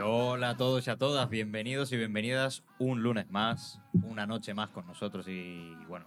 [0.00, 4.68] Hola a todos y a todas, bienvenidos y bienvenidas un lunes más, una noche más
[4.70, 6.06] con nosotros y bueno,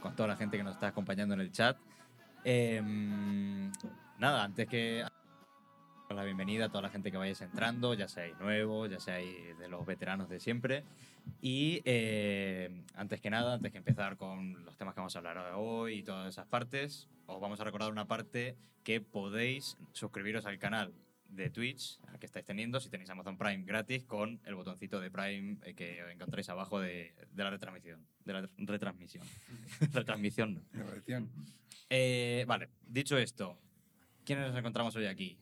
[0.00, 1.78] con toda la gente que nos está acompañando en el chat.
[2.44, 3.70] Em,
[4.18, 5.04] nada, antes que
[6.10, 9.68] la bienvenida a toda la gente que vayáis entrando, ya seáis nuevos, ya seáis de
[9.68, 10.84] los veteranos de siempre.
[11.40, 15.38] Y eh, antes que nada, antes que empezar con los temas que vamos a hablar
[15.54, 20.58] hoy y todas esas partes, os vamos a recordar una parte que podéis suscribiros al
[20.58, 20.92] canal
[21.32, 25.58] de Twitch que estáis teniendo si tenéis Amazon Prime gratis con el botoncito de Prime
[25.64, 28.06] eh, que encontráis abajo de, de la retransmisión.
[28.24, 29.26] De la retransmisión.
[29.92, 30.62] retransmisión no.
[31.90, 33.58] Eh, vale, dicho esto,
[34.24, 35.38] ¿quiénes nos encontramos hoy aquí?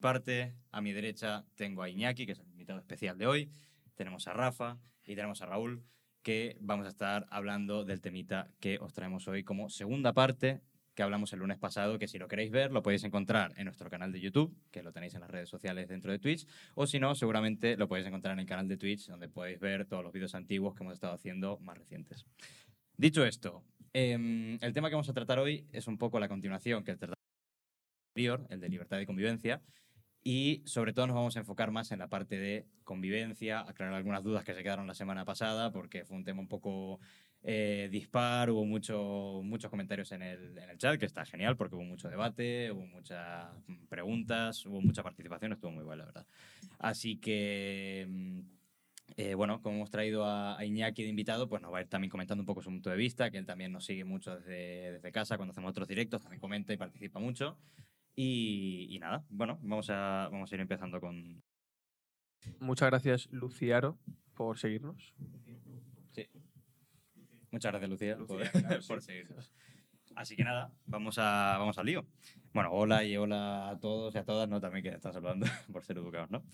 [0.00, 3.50] Parte, a mi derecha tengo a Iñaki, que es el invitado especial de hoy.
[3.94, 5.82] Tenemos a Rafa y tenemos a Raúl,
[6.22, 10.62] que vamos a estar hablando del temita que os traemos hoy como segunda parte
[10.94, 13.90] que hablamos el lunes pasado, que si lo queréis ver lo podéis encontrar en nuestro
[13.90, 17.00] canal de YouTube, que lo tenéis en las redes sociales dentro de Twitch, o si
[17.00, 20.12] no, seguramente lo podéis encontrar en el canal de Twitch, donde podéis ver todos los
[20.12, 22.24] vídeos antiguos que hemos estado haciendo más recientes.
[22.96, 26.84] Dicho esto, em, el tema que vamos a tratar hoy es un poco la continuación
[26.84, 26.98] que el
[28.16, 29.60] anterior, el de libertad y convivencia,
[30.24, 34.24] y sobre todo nos vamos a enfocar más en la parte de convivencia, aclarar algunas
[34.24, 36.98] dudas que se quedaron la semana pasada, porque fue un tema un poco
[37.42, 41.74] eh, dispar, hubo mucho, muchos comentarios en el, en el, chat, que está genial porque
[41.74, 43.48] hubo mucho debate, hubo muchas
[43.90, 46.26] preguntas, hubo mucha participación, estuvo muy bueno, la verdad.
[46.78, 48.40] Así que, mm,
[49.18, 51.88] eh, bueno, como hemos traído a, a, Iñaki de invitado, pues nos va a ir
[51.88, 54.92] también comentando un poco su punto de vista, que él también nos sigue mucho desde,
[54.92, 57.58] desde casa, cuando hacemos otros directos, también comenta y participa mucho.
[58.16, 61.42] Y, y nada, bueno, vamos a, vamos a ir empezando con...
[62.60, 63.98] Muchas gracias, Luciaro,
[64.34, 65.14] por seguirnos.
[66.12, 66.28] Sí.
[67.50, 69.52] Muchas gracias, Lucía, Lucía por, por seguirnos.
[70.14, 72.06] Así que nada, vamos, a, vamos al lío.
[72.52, 74.60] Bueno, hola y hola a todos y a todas, ¿no?
[74.60, 76.44] También que están saludando por ser educados, ¿no?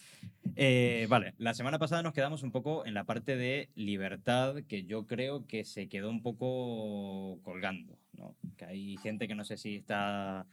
[0.56, 4.84] Eh, vale, la semana pasada nos quedamos un poco en la parte de libertad que
[4.84, 8.34] yo creo que se quedó un poco colgando, ¿no?
[8.56, 10.46] Que hay gente que no sé si está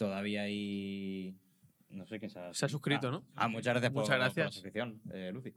[0.00, 1.36] todavía ahí...
[1.90, 2.54] No sé quién se ha...
[2.54, 3.26] Se ha suscrito, ah, ¿no?
[3.34, 4.34] Ah, muchas gracias, muchas por, gracias.
[4.34, 5.52] por la suscripción, eh, Lucy.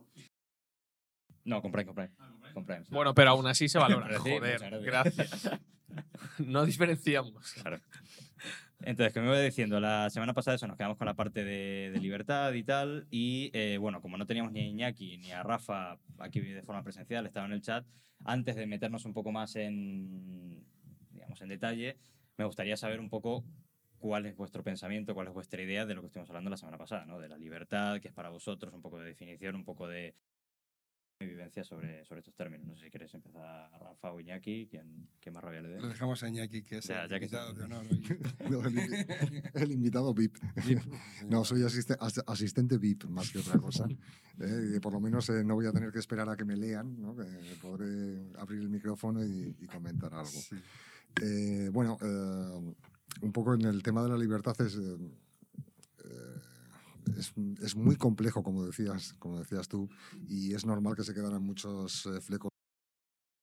[1.45, 2.11] No, compráis, compráis.
[2.53, 2.89] compráis.
[2.89, 4.07] Bueno, pero aún así se valora.
[4.19, 5.49] Joder, gracias.
[6.39, 7.53] no diferenciamos.
[7.53, 7.79] Claro.
[8.81, 11.99] Entonces, como iba diciendo, la semana pasada eso, nos quedamos con la parte de, de
[12.01, 13.07] libertad y tal.
[13.09, 16.83] Y eh, bueno, como no teníamos ni a Iñaki ni a Rafa aquí de forma
[16.83, 17.85] presencial, estaba en el chat,
[18.25, 20.65] antes de meternos un poco más en,
[21.11, 21.97] digamos, en detalle,
[22.37, 23.45] me gustaría saber un poco
[24.03, 26.77] cuál es vuestro pensamiento, cuál es vuestra idea de lo que estuvimos hablando la semana
[26.77, 27.19] pasada, ¿no?
[27.21, 30.13] De la libertad, que es para vosotros, un poco de definición, un poco de
[31.21, 32.67] vivencia sobre, sobre estos términos.
[32.67, 35.79] No sé si queréis empezar a Rafa o Iñaki, ¿quién, quién más rabia le dé?
[35.79, 37.59] Lo dejamos a Iñaki, que es Ya, el ya que invitado está.
[37.59, 37.85] de honor.
[38.49, 38.71] No, el,
[39.53, 40.35] el invitado VIP.
[41.29, 43.85] No, soy asiste- as- asistente VIP más que otra cosa.
[44.41, 46.57] Eh, y por lo menos eh, no voy a tener que esperar a que me
[46.57, 47.15] lean, ¿no?
[47.15, 47.23] que
[47.61, 50.25] podré abrir el micrófono y, y comentar algo.
[50.27, 50.57] Sí.
[51.21, 52.73] Eh, bueno, eh,
[53.21, 54.97] un poco en el tema de la libertad es, eh,
[56.05, 56.41] eh,
[57.17, 59.89] es, es muy complejo, como decías, como decías tú,
[60.27, 62.49] y es normal que se quedaran muchos eh, flecos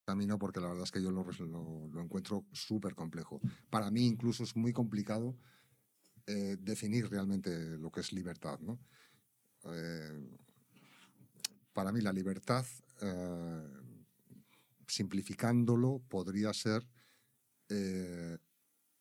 [0.06, 3.40] camino porque la verdad es que yo lo, res- lo- lo encuentro súper complejo.
[3.70, 5.36] Para mí incluso es muy complicado
[6.26, 8.58] eh, definir realmente lo que es libertad.
[8.60, 8.78] ¿no?
[11.72, 12.64] Para mí la libertad,
[14.86, 16.84] simplificándolo, podría ser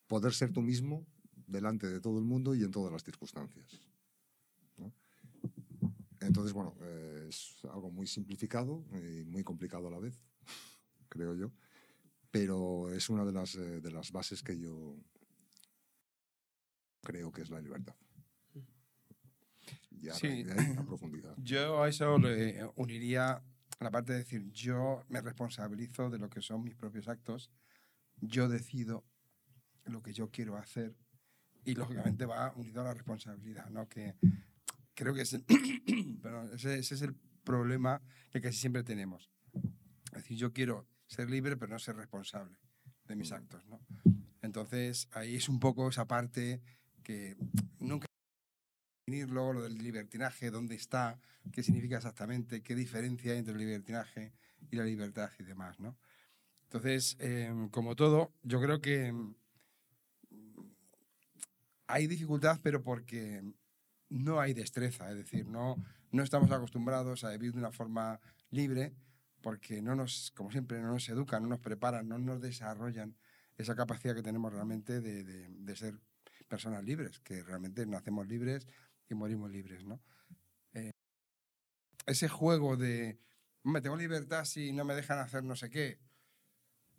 [0.10, 1.06] poder ser tú mismo
[1.48, 3.80] delante de todo el mundo y en todas las circunstancias.
[4.78, 4.92] ¿no?
[6.20, 10.26] Entonces, bueno, eh, es algo muy simplificado y muy complicado a la vez,
[11.10, 11.52] creo yo,
[12.32, 14.98] pero es una de las, eh, de las bases que yo
[17.02, 17.96] creo que es la libertad.
[19.92, 20.28] Y Sí.
[20.28, 21.36] raíz de ahí, a profundidad.
[21.44, 23.44] Yo a eso le uniría
[23.80, 27.50] la parte de decir, yo me responsabilizo de lo que son mis propios actos,
[28.22, 29.06] yo decido
[29.90, 30.96] lo que yo quiero hacer
[31.66, 33.88] y lógicamente va unido a la responsabilidad, ¿no?
[33.88, 34.16] Que
[34.94, 35.46] creo que es el-
[36.22, 38.02] perdón, ese, ese es el problema
[38.32, 39.30] que casi siempre tenemos.
[40.06, 42.58] Es decir, yo quiero ser libre pero no ser responsable
[43.06, 43.80] de mis actos, ¿no?
[44.42, 46.62] Entonces ahí es un poco esa parte
[47.04, 47.36] que
[47.80, 48.08] nunca
[49.08, 51.20] definirlo, lo del libertinaje, dónde está,
[51.52, 54.34] qué significa exactamente, qué diferencia hay entre el libertinaje
[54.70, 55.98] y la libertad y demás, ¿no?
[56.64, 59.36] Entonces, eh, como todo, yo creo que mm,
[61.90, 63.42] hay dificultad, pero porque
[64.10, 65.76] no hay destreza, es decir, no,
[66.12, 68.20] no estamos acostumbrados a vivir de una forma
[68.52, 68.94] libre,
[69.42, 73.16] porque no nos, como siempre, no nos educan, no nos preparan, no nos desarrollan
[73.58, 76.00] esa capacidad que tenemos realmente de, de- de ser
[76.48, 78.68] personas libres, que realmente nacemos libres
[79.10, 80.00] y morimos libres, ¿no?
[80.74, 80.92] Eh,
[82.06, 83.20] ese juego de,
[83.64, 86.00] me tengo libertad si no me dejan hacer no sé qué.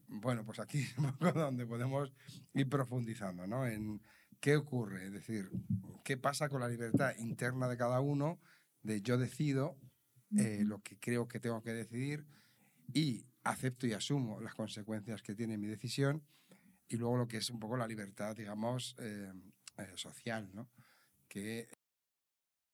[0.08, 2.12] Bueno, pues aquí es un poco donde podemos
[2.54, 3.66] ir profundizando, ¿no?
[3.66, 4.00] En
[4.40, 5.50] qué ocurre, es decir,
[6.04, 8.40] qué pasa con la libertad interna de cada uno,
[8.82, 9.78] de yo decido
[10.38, 12.26] eh, lo que creo que tengo que decidir
[12.92, 16.24] y acepto y asumo las consecuencias que tiene mi decisión
[16.88, 19.32] y luego lo que es un poco la libertad, digamos, eh,
[19.78, 20.68] eh, social, ¿no?
[21.28, 21.68] Que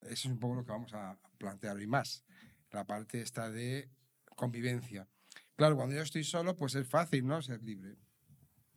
[0.01, 2.25] eso es un poco lo que vamos a plantear hoy más,
[2.71, 3.91] la parte esta de
[4.37, 5.09] convivencia.
[5.57, 7.43] Claro, cuando yo estoy solo, pues es fácil, ¿no?
[7.43, 7.97] Ser libre.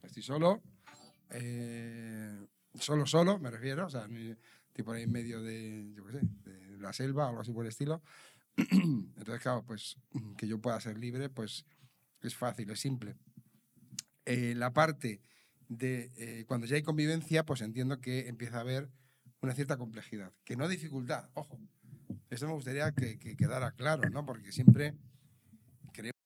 [0.02, 0.62] Estoy solo,
[1.30, 2.46] eh,
[2.80, 4.08] solo, solo, me refiero, o sea,
[4.74, 5.94] tipo ahí en medio de,
[6.80, 8.02] la selva o algo así por el estilo.
[8.58, 9.98] Entonces, claro, pues
[10.38, 11.66] que yo pueda ser libre, pues
[12.22, 13.16] es fácil, es simple.
[14.26, 15.22] Eh, la parte
[15.68, 18.90] de eh, cuando ya hay convivencia, pues entiendo que empieza a haber
[19.42, 21.60] una cierta complejidad, que no dificultad, ojo.
[22.30, 24.26] Esto me gustaría que, que quedara claro, ¿no?
[24.26, 24.96] Porque siempre
[25.92, 26.22] creemos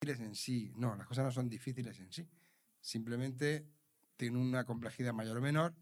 [0.00, 0.72] que difíciles en sí.
[0.76, 2.28] No, las cosas no son difíciles en sí.
[2.80, 3.66] Simplemente
[4.18, 5.74] tienen una complejidad mayor o menor,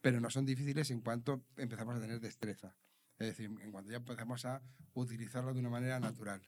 [0.00, 2.76] pero no son difíciles en cuanto empezamos a tener destreza.
[3.18, 4.62] Es decir, en cuanto ya empezamos a
[4.94, 6.42] utilizarlo de una manera natural.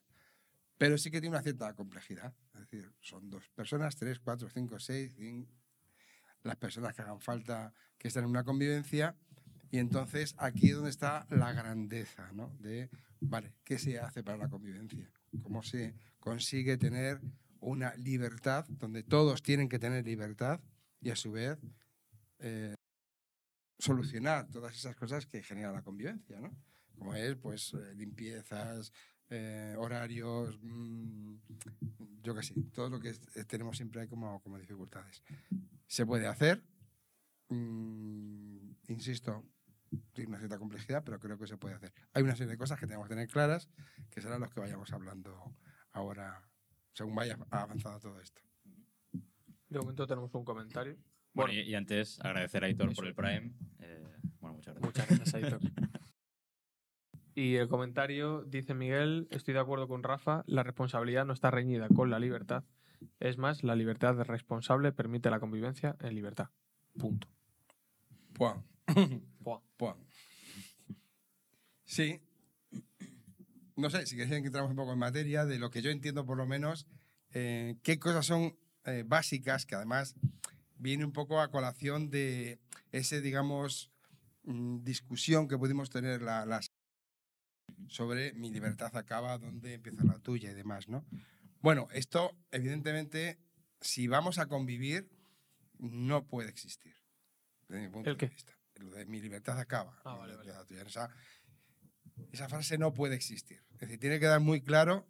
[0.76, 2.34] Pero sí que tiene una cierta complejidad.
[2.54, 5.48] Es decir, son dos personas, tres, cuatro, cinco, seis, cin-
[6.42, 9.16] las personas que hagan falta que están en una convivencia.
[9.70, 12.56] Y entonces aquí es donde está la grandeza, ¿no?
[12.58, 12.90] De,
[13.20, 15.10] vale, ¿qué se hace para la convivencia?
[15.42, 17.20] ¿Cómo se consigue tener
[17.60, 20.60] una libertad donde todos tienen que tener libertad
[21.00, 21.58] y a su vez
[22.38, 22.74] eh,
[23.78, 26.56] solucionar todas esas cosas que genera la convivencia, ¿no?
[26.96, 28.92] Como es, pues, eh, limpiezas,
[29.30, 31.34] eh, horarios, mm,
[32.22, 33.12] yo qué sé, todo lo que
[33.46, 35.22] tenemos siempre hay como, como dificultades.
[35.86, 36.62] Se puede hacer,
[37.48, 39.44] mm, insisto,
[40.12, 41.92] tiene una cierta complejidad, pero creo que se puede hacer.
[42.12, 43.68] Hay una serie de cosas que tenemos que tener claras,
[44.10, 45.56] que serán los que vayamos hablando
[45.92, 46.42] ahora,
[46.92, 48.47] según vaya avanzando todo esto.
[49.68, 50.94] De momento tenemos un comentario.
[51.32, 51.52] Bueno, Bueno.
[51.52, 53.52] y, y antes agradecer a Aitor por el Prime.
[53.80, 54.04] Eh,
[54.40, 54.82] bueno, muchas gracias.
[54.86, 55.60] Muchas gracias, Aitor.
[57.34, 61.86] Y el comentario dice Miguel, estoy de acuerdo con Rafa, la responsabilidad no está reñida
[61.86, 62.64] con la libertad.
[63.20, 66.48] Es más, la libertad de responsable permite la convivencia en libertad.
[66.98, 67.28] Punto.
[68.32, 68.64] Puan.
[69.38, 69.60] Buah.
[69.76, 69.98] Puan.
[71.84, 72.20] Sí.
[73.76, 76.26] No sé, si queréis que entramos un poco en materia de lo que yo entiendo
[76.26, 76.88] por lo menos,
[77.34, 78.56] eh, qué cosas son
[78.92, 80.14] eh, básicas que además
[80.78, 82.58] viene un poco a colación de
[82.92, 83.90] ese, digamos,
[84.44, 86.70] mm, discusión que pudimos tener la, las
[87.88, 91.04] sobre mi libertad acaba, dónde empieza la tuya y demás, ¿no?
[91.60, 93.38] Bueno, esto evidentemente,
[93.80, 95.10] si vamos a convivir,
[95.78, 96.94] no puede existir.
[97.68, 98.34] Desde mi punto ¿El de qué?
[98.34, 98.52] vista.
[98.76, 100.00] Lo de mi libertad acaba.
[100.04, 100.82] Ah, vale, libertad tuya.
[100.82, 101.10] Esa,
[102.32, 103.62] esa frase no puede existir.
[103.74, 105.06] Es decir, tiene que dar muy claro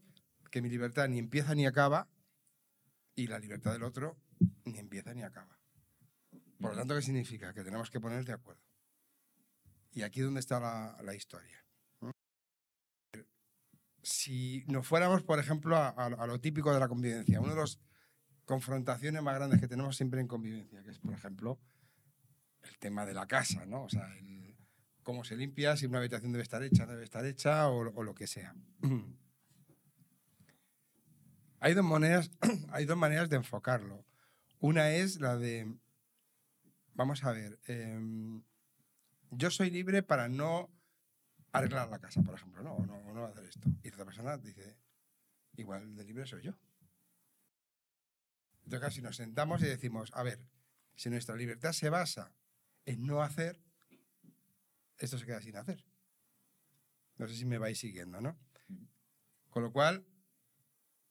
[0.51, 2.09] que mi libertad ni empieza ni acaba
[3.19, 4.17] y la libertad del otro
[4.65, 5.59] ni empieza ni acaba.
[6.61, 7.53] Por lo tanto, ¿qué significa?
[7.53, 8.63] Que tenemos que poner de acuerdo.
[9.93, 11.65] Y aquí es donde está la, la historia.
[12.01, 12.13] ¿no?
[14.03, 17.61] Si nos fuéramos, por ejemplo, a, a- a lo típico de la convivencia, una de
[17.61, 17.79] las
[18.45, 21.59] confrontaciones más grandes que tenemos siempre en convivencia, que es, por ejemplo,
[22.63, 23.83] el tema de la casa, ¿no?
[23.85, 24.57] O sea, el-
[25.03, 28.15] cómo se limpia, si una habitación debe estar hecha, debe estar hecha, o, o lo
[28.15, 28.55] que sea.
[31.61, 32.31] Hay dos maneras,
[32.71, 34.05] hay dos maneras de enfocarlo.
[34.61, 35.73] Una es la de,
[36.95, 38.43] vamos a ver, em,
[39.31, 40.71] yo soy libre para no
[41.53, 42.75] arreglar la casa, por ejemplo, ¿no?
[42.75, 43.69] O no, o no hacer esto.
[43.83, 44.77] Y otra persona dice,
[45.57, 46.53] igual de libre soy yo.
[48.59, 50.41] Entonces, claro, si nos sentamos y decimos, a ver,
[50.95, 52.33] si nuestra libertad se basa
[52.85, 53.61] en no hacer,
[54.99, 55.85] esto se queda sin hacer.
[57.17, 58.37] No sé si me vais siguiendo, ¿no?
[59.51, 60.05] Con lo cual,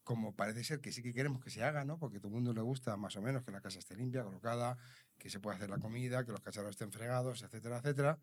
[0.08, 2.00] como parece ser que sí que queremos que se haga, ¿no?
[2.00, 4.24] Porque a todo el mundo le gusta más o menos que la casa esté limpia,
[4.24, 4.78] colocada,
[5.18, 8.18] que se pueda hacer la comida, que los cacharros estén fregados, etcétera, etcétera.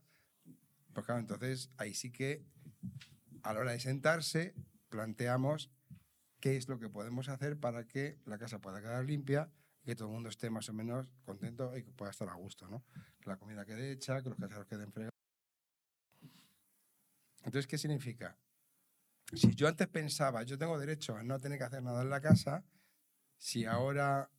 [0.94, 2.42] Pues claro, entonces ahí sí que
[3.42, 4.54] a la hora de sentarse
[4.88, 5.70] planteamos
[6.40, 9.50] qué es lo que podemos hacer para que la casa pueda quedar limpia
[9.82, 12.34] y que todo el mundo esté más o menos contento y que pueda estar a
[12.34, 12.82] gusto, ¿no?
[13.20, 15.12] Que la comida quede hecha, que los cacharros queden fregados.
[17.42, 18.38] Entonces, ¿qué significa?
[19.36, 22.20] Si yo antes pensaba, yo tengo derecho a no tener que hacer nada en la
[22.20, 22.64] casa,
[23.36, 24.30] si ahora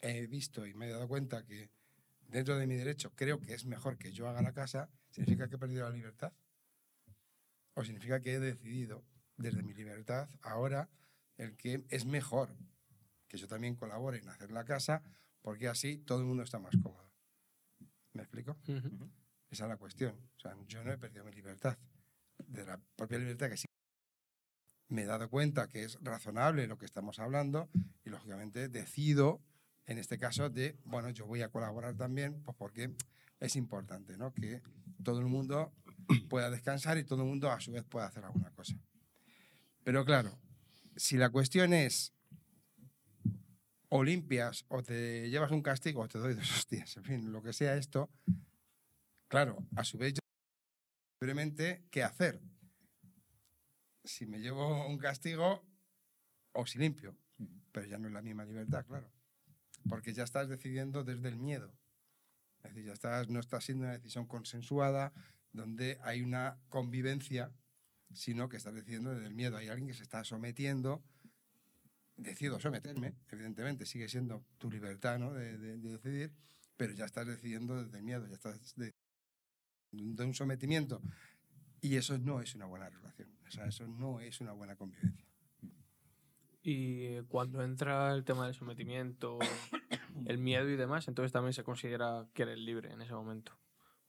[0.00, 1.70] he visto y me he dado cuenta que
[2.28, 5.56] dentro de mi derecho creo que es mejor que yo haga la casa, ¿significa que
[5.56, 6.32] he perdido la libertad?
[7.74, 9.04] ¿O significa que he decidido
[9.36, 10.88] desde mi libertad ahora
[11.36, 12.56] el que es mejor
[13.28, 15.02] que yo también colabore en hacer la casa
[15.40, 17.10] porque así todo el mundo está más cómodo?
[18.12, 18.56] ¿Me explico?
[18.68, 19.10] Ujú.
[19.50, 20.14] Esa es la cuestión.
[20.36, 21.78] O sea, yo no he perdido mi libertad.
[22.46, 23.66] De la propia libertad que sí
[24.92, 27.70] me he dado cuenta que es razonable lo que estamos hablando
[28.04, 29.40] y lógicamente decido,
[29.86, 32.94] en este caso, de, bueno, yo voy a colaborar también, pues porque
[33.40, 34.34] es importante, ¿no?
[34.34, 34.60] Que
[35.02, 35.72] todo el mundo
[36.28, 38.76] pueda descansar y todo el mundo a su vez pueda hacer alguna cosa.
[39.82, 40.38] Pero claro,
[40.94, 42.12] si la cuestión es
[43.88, 47.42] o limpias o te llevas un castigo o te doy dos hostias, en fin, lo
[47.42, 48.10] que sea esto,
[49.26, 50.20] claro, a su vez yo
[51.20, 52.42] libremente qué hacer.
[54.04, 55.64] Si me llevo un castigo
[56.52, 57.16] o si limpio,
[57.72, 59.10] pero ya no es la misma libertad, claro.
[59.88, 61.72] Porque ya estás decidiendo desde el miedo.
[62.62, 65.12] Es decir, ya estás, no está siendo una decisión consensuada,
[65.52, 67.52] donde hay una convivencia,
[68.12, 69.56] sino que estás decidiendo desde el miedo.
[69.56, 71.02] Hay alguien que se está sometiendo,
[72.16, 75.32] decido someterme, evidentemente sigue siendo tu libertad ¿no?
[75.32, 76.32] de, de- de decidir,
[76.76, 78.92] pero ya estás decidiendo desde el miedo, ya estás de,
[79.90, 81.00] de un sometimiento.
[81.80, 85.26] Y eso no es una buena relación, sea, eso no es una buena convivencia.
[86.62, 89.38] Y eh, cuando entra el tema del sometimiento,
[90.26, 93.58] el miedo y demás, entonces también se considera que eres libre en ese momento.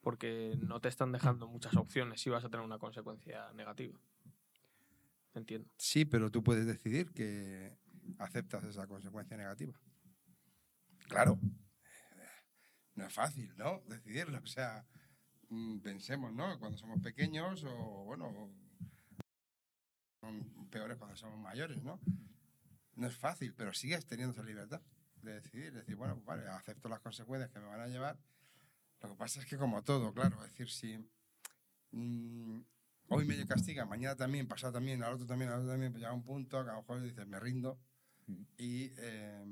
[0.01, 3.99] Porque no te están dejando muchas opciones si vas a tener una consecuencia negativa.
[5.33, 5.69] Entiendo.
[5.77, 7.75] Sí, pero tú puedes decidir que
[8.19, 9.73] aceptas esa consecuencia negativa.
[11.07, 11.39] Claro,
[12.95, 13.81] no es fácil, ¿no?
[13.87, 14.39] Decidirlo.
[14.39, 14.85] O sea,
[15.49, 16.59] mm, pensemos, ¿no?
[16.59, 18.51] Cuando somos pequeños o, bueno,
[20.23, 21.99] son peores cuando somos mayores, ¿no?
[22.95, 24.81] No es fácil, pero sigues teniendo esa libertad
[25.21, 25.73] de decidir.
[25.73, 28.17] Decir, bueno, pues vale, acepto las consecuencias que me van a llevar.
[29.01, 30.97] Lo que pasa es que como todo, claro, es decir, si
[31.91, 32.61] mm,
[33.09, 36.13] hoy me castiga, mañana también, pasado también, al otro también, al otro también, pues llega
[36.13, 37.77] un punto que a lo mejor dices, me rindo
[38.27, 38.47] Ujú.
[38.57, 39.43] y eh,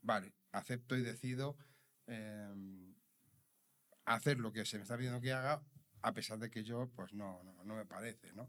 [0.00, 1.58] vale, acepto y decido
[2.06, 2.94] eh,
[4.06, 5.62] hacer lo que se me está pidiendo que haga,
[6.00, 8.48] a pesar de que yo, pues no, no, no me parece, ¿no?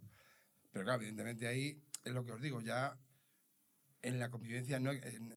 [0.73, 2.97] Pero claro, evidentemente ahí es lo que os digo, ya
[4.01, 5.35] en la convivencia, no en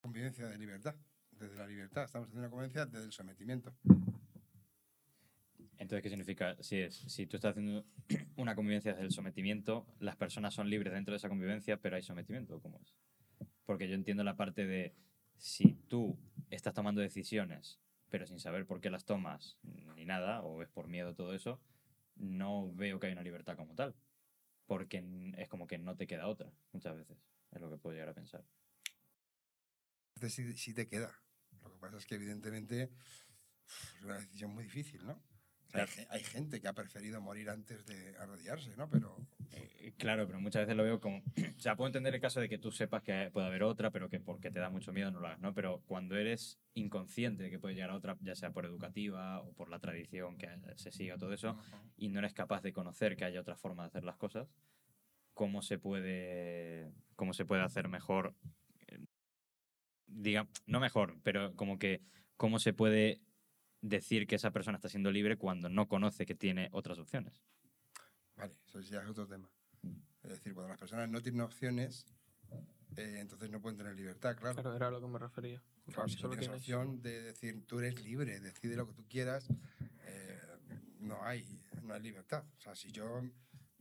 [0.00, 0.96] convivencia de libertad,
[1.30, 3.74] desde la libertad, estamos haciendo una convivencia desde el sometimiento.
[5.76, 6.56] Entonces, ¿qué significa?
[6.62, 7.84] Si, es, si tú estás haciendo
[8.36, 12.02] una convivencia desde el sometimiento, las personas son libres dentro de esa convivencia, pero hay
[12.02, 12.94] sometimiento, ¿o ¿cómo es?
[13.66, 14.94] Porque yo entiendo la parte de
[15.36, 16.18] si tú
[16.48, 17.78] estás tomando decisiones,
[18.08, 19.58] pero sin saber por qué las tomas
[19.96, 21.60] ni nada, o es por miedo todo eso,
[22.16, 23.94] no veo que hay una libertad como tal.
[24.70, 25.02] Porque
[25.36, 27.18] es como que no te queda otra, muchas veces.
[27.50, 28.46] Es lo que puedo llegar a pensar.
[30.28, 31.12] Sí, sí te queda.
[31.60, 32.92] Lo que pasa es que evidentemente
[33.96, 35.14] es una decisión muy difícil, ¿no?
[35.66, 38.88] O sea, hay, hay gente que ha preferido morir antes de arrodillarse, ¿no?
[38.88, 41.22] Pero Eh, Claro, pero muchas veces lo veo como.
[41.56, 44.08] O sea, puedo entender el caso de que tú sepas que puede haber otra, pero
[44.08, 45.52] que porque te da mucho miedo no lo hagas, ¿no?
[45.54, 49.52] Pero cuando eres inconsciente de que puede llegar a otra, ya sea por educativa o
[49.52, 51.58] por la tradición que se siga todo eso,
[51.96, 54.48] y no eres capaz de conocer que haya otra forma de hacer las cosas,
[55.34, 58.34] ¿cómo se puede, cómo se puede hacer mejor?
[58.88, 58.98] eh,
[60.06, 62.02] Diga, no mejor, pero como que,
[62.36, 63.20] ¿cómo se puede
[63.80, 67.42] decir que esa persona está siendo libre cuando no conoce que tiene otras opciones?
[68.40, 69.50] Vale, eso ya es otro tema.
[70.22, 72.06] Es decir, cuando las personas no tienen opciones,
[72.96, 74.54] eh, entonces no pueden tener libertad, claro.
[74.54, 75.62] Claro, era a lo que me refería.
[75.86, 79.06] Claro, si no Solo tienes opción de decir tú eres libre, decide lo que tú
[79.08, 79.48] quieras,
[80.04, 80.40] eh,
[80.98, 82.44] no, hay, no hay libertad.
[82.58, 83.22] O sea, si yo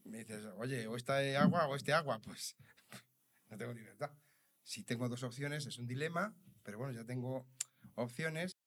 [0.05, 2.55] me dices, oye, o esta es agua o este agua, pues
[3.49, 4.11] no tengo libertad.
[4.63, 7.47] Si tengo dos opciones, es un dilema, pero bueno, ya tengo
[7.95, 8.57] opciones.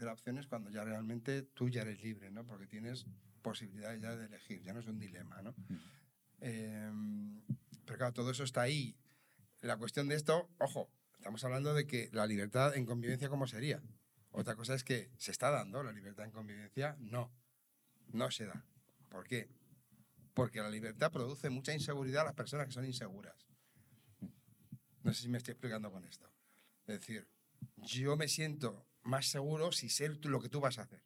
[0.00, 2.46] La opción es cuando ya realmente tú ya eres libre, ¿no?
[2.46, 3.06] Porque tienes
[3.42, 5.54] posibilidades ya de elegir, ya no es un dilema, ¿no?
[6.40, 6.90] Eh,
[7.84, 8.96] pero claro, todo eso está ahí.
[9.60, 13.82] La cuestión de esto, ojo, estamos hablando de que la libertad en convivencia, ¿cómo sería?
[14.30, 16.96] Otra cosa es que se está dando la libertad en convivencia.
[17.00, 17.32] No,
[18.12, 18.64] no se da.
[19.08, 19.48] ¿Por qué?
[20.34, 23.48] Porque la libertad produce mucha inseguridad a las personas que son inseguras.
[25.02, 26.30] No sé si me estoy explicando con esto.
[26.86, 27.26] Es decir,
[27.76, 31.02] yo me siento más seguro si sé tú- lo que tú vas a hacer.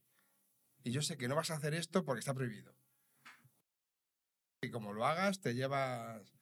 [0.85, 2.75] Y yo sé que no vas a hacer esto porque está prohibido.
[4.61, 6.32] Y como lo hagas, te llevas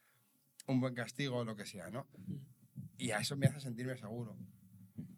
[0.66, 2.08] un buen castigo o lo que sea, ¿no?
[2.96, 4.36] Y a eso me hace sentirme seguro.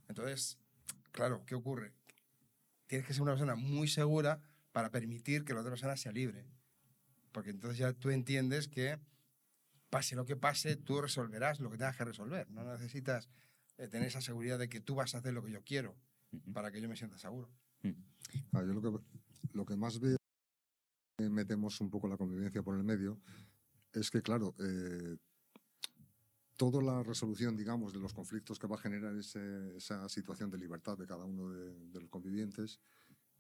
[0.09, 0.59] Entonces,
[1.13, 1.95] claro, ¿qué ocurre?
[2.87, 4.41] Tienes que ser una persona muy segura
[4.73, 6.45] para permitir que la otra persona sea libre.
[7.33, 8.99] Porque entonces ya tú entiendes que
[9.91, 12.51] pase lo que pase, tú resolverás lo que tengas que resolver.
[12.51, 13.31] No necesitas
[13.79, 15.97] eh, tener esa seguridad de que tú vas a hacer lo que yo quiero
[16.53, 17.49] Para que yo me sienta seguro.
[18.53, 19.05] Ah, yo lo que,
[19.53, 20.17] lo que más veo
[21.19, 23.21] metemos un poco la convivencia por el medio
[23.93, 25.17] es que, claro, eh,
[26.57, 30.59] toda la resolución, digamos, de los conflictos que va a generar ese- esa situación de
[30.59, 32.81] libertad de cada uno de, de los convivientes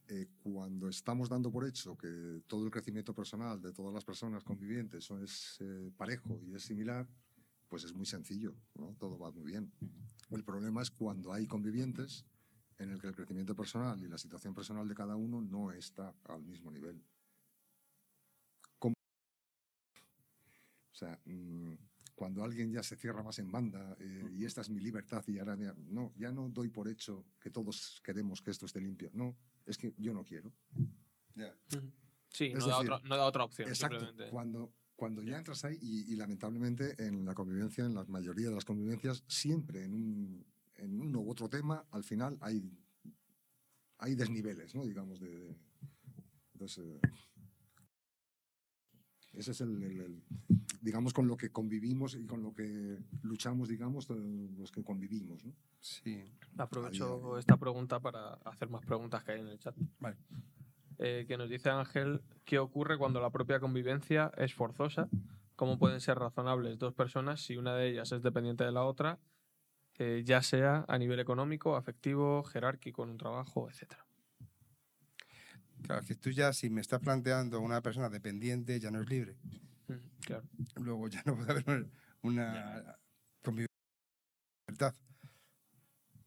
[0.08, 4.42] eh, cuando estamos dando por hecho que todo el crecimiento personal de todas las personas
[4.44, 7.06] convivientes es eh, parejo y es similar,
[7.68, 8.94] pues es muy sencillo, ¿no?
[8.99, 9.72] todo va muy bien.
[10.30, 12.26] El problema es cuando hay convivientes
[12.82, 16.14] en el que el crecimiento personal y la situación personal de cada uno no está
[16.24, 17.02] al mismo nivel.
[18.78, 18.94] Como-
[20.90, 21.74] o sea, mm,
[22.14, 25.38] cuando alguien ya se cierra más en banda eh, y esta es mi libertad y
[25.38, 29.10] ahora ya no, ya no doy por hecho que todos queremos que esto esté limpio.
[29.14, 29.36] No,
[29.66, 30.52] es que yo no quiero.
[32.28, 33.68] Sí, Es no da, decir, otra, no da otra opción.
[33.68, 33.98] Exacto.
[33.98, 34.30] simplemente.
[34.30, 38.54] Cuando, cuando ya entras ahí, y, y lamentablemente en la convivencia, en la mayoría de
[38.54, 40.46] las convivencias, siempre en, un,
[40.82, 42.70] en uno u otro tema, al final hay,
[43.98, 44.84] hay desniveles, ¿no?
[44.84, 45.28] Digamos, de.
[45.38, 45.56] de-
[46.54, 47.00] entonces, eh,
[49.34, 50.22] ese es el, el- el-
[50.82, 55.44] digamos, con lo que convivimos y con lo que luchamos, digamos, eh, los que convivimos,
[55.44, 55.54] ¿no?
[55.80, 56.22] Sí.
[56.58, 59.74] Aprovecho esta pregunta para hacer más preguntas que hay en el chat.
[59.98, 60.16] Vale.
[60.98, 65.08] Eh, que nos dice Ángel, ¿qué ocurre cuando la propia convivencia es forzosa?
[65.56, 69.18] ¿Cómo pueden ser razonables dos personas si una de ellas es dependiente de la otra,
[70.02, 74.04] eh, ya sea a nivel económico, afectivo, jerárquico en un trabajo, etcétera?
[75.82, 79.37] Claro, que tú ya, si me estás planteando una persona dependiente, ya no es libre.
[80.21, 80.44] Claro.
[80.76, 81.88] Luego ya no puede haber
[82.23, 82.97] una
[83.42, 83.76] convivencia
[84.68, 84.94] libertad.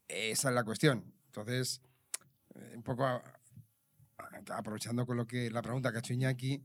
[0.07, 1.13] Esa es la cuestión.
[1.27, 1.81] Entonces,
[2.55, 3.23] eh, un poco a-
[4.17, 6.63] a- aprovechando con lo que la pregunta que ha hecho Iñaki,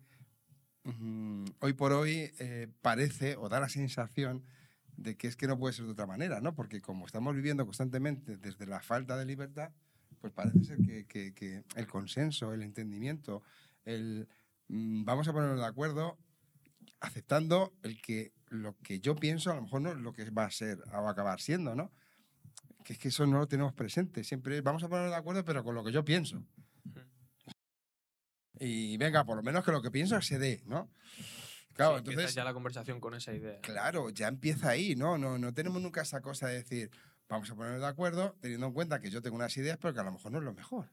[1.60, 4.44] hoy por hoy eh, parece o da la sensación
[5.00, 6.54] de que es que no puede ser de otra manera, ¿no?
[6.54, 9.72] Porque como estamos viviendo constantemente desde la falta de libertad,
[10.20, 13.42] pues parece ser que, que- que el consenso, el entendimiento,
[13.86, 14.28] el
[14.68, 16.18] mm, vamos a ponernos de acuerdo,
[17.00, 20.44] aceptando el que lo que yo pienso a lo mejor no es lo que va
[20.44, 21.90] a ser o va a acabar siendo, ¿no?
[22.84, 24.22] Que es que eso no lo tenemos presente.
[24.22, 26.44] Siempre vamos a ponernos de acuerdo, pero con lo que yo pienso.
[28.58, 30.90] Y venga, por lo menos que lo que pienso se dé, ¿no?
[31.88, 33.60] Claro, Sí, entonces, ya la conversación con esa idea.
[33.60, 35.16] claro, ya empieza ahí, ¿no?
[35.18, 36.90] No, no tenemos nunca esa cosa de decir,
[37.28, 40.00] vamos a ponernos de acuerdo, teniendo en cuenta que yo tengo unas ideas, pero que
[40.00, 40.86] a lo mejor no es lo mejor.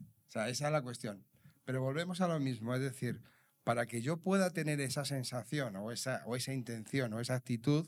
[0.00, 1.24] O sea, esa es la cuestión.
[1.64, 3.22] Pero volvemos a lo mismo, es decir,
[3.64, 7.86] para que yo pueda tener esa sensación o esa, o esa intención o esa actitud,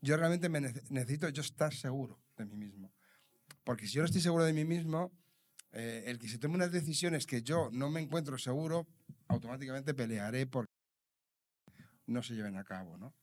[0.00, 2.92] yo realmente me nece- necesito yo estar seguro de mí mismo.
[3.64, 5.12] Porque si yo no estoy seguro de mí mismo,
[5.72, 8.86] eh, el que se tome unas decisiones que yo no me encuentro seguro,
[9.28, 10.72] automáticamente pelearé porque
[12.06, 13.14] no se lleven a cabo, ¿no?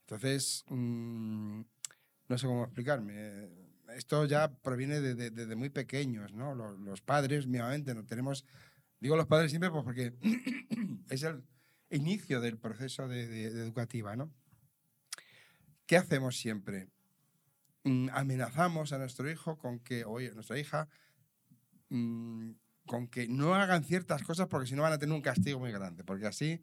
[0.00, 1.60] Entonces, mm,
[2.28, 3.48] no sé cómo explicarme.
[3.96, 6.54] Esto ya proviene de- de- desde muy pequeños, ¿no?
[6.54, 8.44] Los, los padres, mínimamente, no tenemos...
[9.00, 10.12] Digo los padres siempre pues porque
[11.10, 11.42] es el
[11.90, 14.32] inicio del proceso de, de- de educativa, ¿no?
[15.86, 16.88] ¿Qué hacemos siempre?
[17.84, 20.88] Mm, amenazamos a nuestro hijo con que, o a nuestra hija,
[21.88, 22.50] mm,
[22.86, 25.72] con que no hagan ciertas cosas porque si no van a tener un castigo muy
[25.72, 26.04] grande.
[26.04, 26.62] Porque así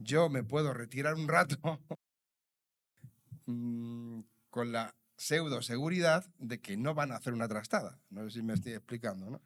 [0.00, 1.56] yo me puedo retirar un rato
[3.46, 7.98] mm, con la pseudo seguridad de que no van a hacer una trastada.
[8.10, 9.42] No sé si me estoy explicando, ¿no?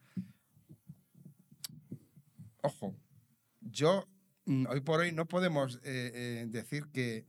[2.62, 2.94] Ojo,
[3.60, 4.06] yo
[4.44, 7.26] mm, hoy por hoy no podemos eh, eh, decir que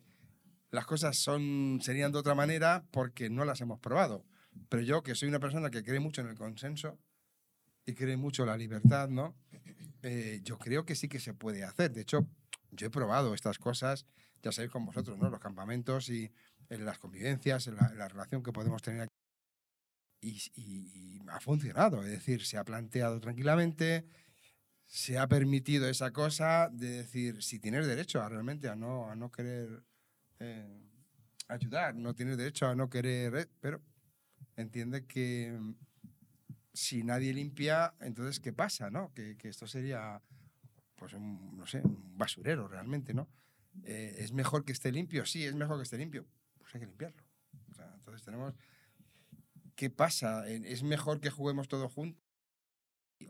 [0.69, 4.25] las cosas son, serían de otra manera porque no las hemos probado.
[4.69, 6.99] Pero yo, que soy una persona que cree mucho en el consenso
[7.86, 9.36] y cree mucho en la libertad, ¿no?
[10.01, 11.91] Eh, yo creo que sí que se puede hacer.
[11.91, 12.27] De hecho,
[12.75, 14.05] yo he probado estas cosas,
[14.43, 15.29] ya sabéis con vosotros, ¿no?
[15.29, 16.31] Los campamentos y
[16.69, 19.13] en las convivencias, en la, en la relación que podemos tener aquí.
[20.21, 24.05] Y, y- y ha funcionado, es decir, se ha planteado tranquilamente,
[24.86, 29.15] se ha permitido esa cosa de decir, si tienes derecho a realmente a no, a
[29.15, 29.83] no querer
[30.39, 30.81] eh,
[31.49, 33.81] ayudar, no tienes derecho a no querer, eh, pero
[34.57, 35.75] entiende que mm,
[36.73, 38.89] si nadie limpia, entonces ¿qué pasa?
[38.89, 39.13] ¿no?
[39.13, 40.21] Que, que esto sería,
[41.03, 43.27] pues, un, no sé, un basurero realmente, ¿no?
[43.83, 45.25] Eh, ¿Es mejor que esté limpio?
[45.25, 46.25] Sí, es mejor que esté limpio.
[46.57, 47.21] Pues hay que limpiarlo.
[47.69, 48.53] O sea, entonces tenemos...
[49.75, 50.47] ¿Qué pasa?
[50.49, 52.23] Eh, ¿Es mejor que juguemos todos juntos?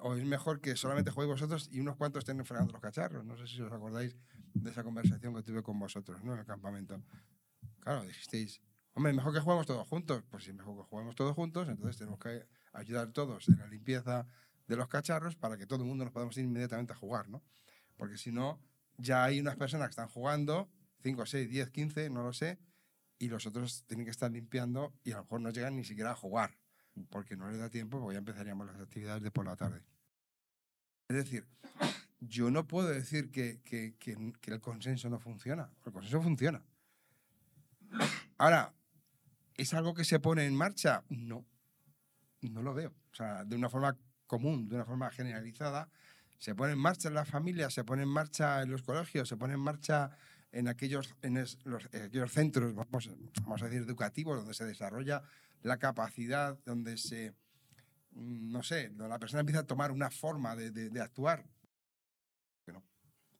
[0.01, 3.25] ¿O es mejor que solamente juguéis vosotros y unos cuantos estén fregando los cacharros?
[3.25, 4.15] No sé si os acordáis
[4.53, 6.33] de esa conversación que tuve con vosotros, ¿no?
[6.33, 7.01] En el campamento.
[7.79, 8.61] Claro, dijisteis,
[8.93, 10.23] hombre, mejor que juguemos todos juntos.
[10.29, 13.65] Pues si es mejor que juguemos todos juntos, entonces tenemos que ayudar todos en la
[13.65, 14.27] limpieza
[14.67, 17.43] de los cacharros para que todo el mundo nos podamos ir inmediatamente a jugar, ¿no?
[17.97, 18.59] Porque si no,
[18.97, 20.69] ya hay unas personas que están jugando,
[21.03, 22.59] 5, 6, 10, 15, no lo sé,
[23.19, 26.11] y los otros tienen que estar limpiando y a lo mejor no llegan ni siquiera
[26.11, 26.57] a jugar,
[27.09, 29.81] porque no les da tiempo, porque ya empezaríamos las actividades de por la tarde.
[31.09, 31.45] Es decir,
[32.19, 36.63] yo no puedo decir que, que- que- que el consenso no funciona, el consenso funciona.
[38.37, 38.73] Ahora,
[39.55, 41.03] ¿es algo que se pone en marcha?
[41.09, 41.45] No,
[42.41, 42.93] no lo veo.
[43.11, 45.89] O sea, de una forma común, de una forma generalizada,
[46.37, 49.37] se pone en marcha en las familias, se pone en marcha en los colegios, se
[49.37, 50.11] pone en marcha
[50.51, 53.09] en aquellos, en los- aquellos centros, vamos,
[53.41, 55.23] vamos a decir, educativos, donde se desarrolla
[55.63, 57.31] la capacidad, donde se,
[58.11, 61.45] mm, no sé, donde la persona empieza a tomar una forma de, de- de actuar.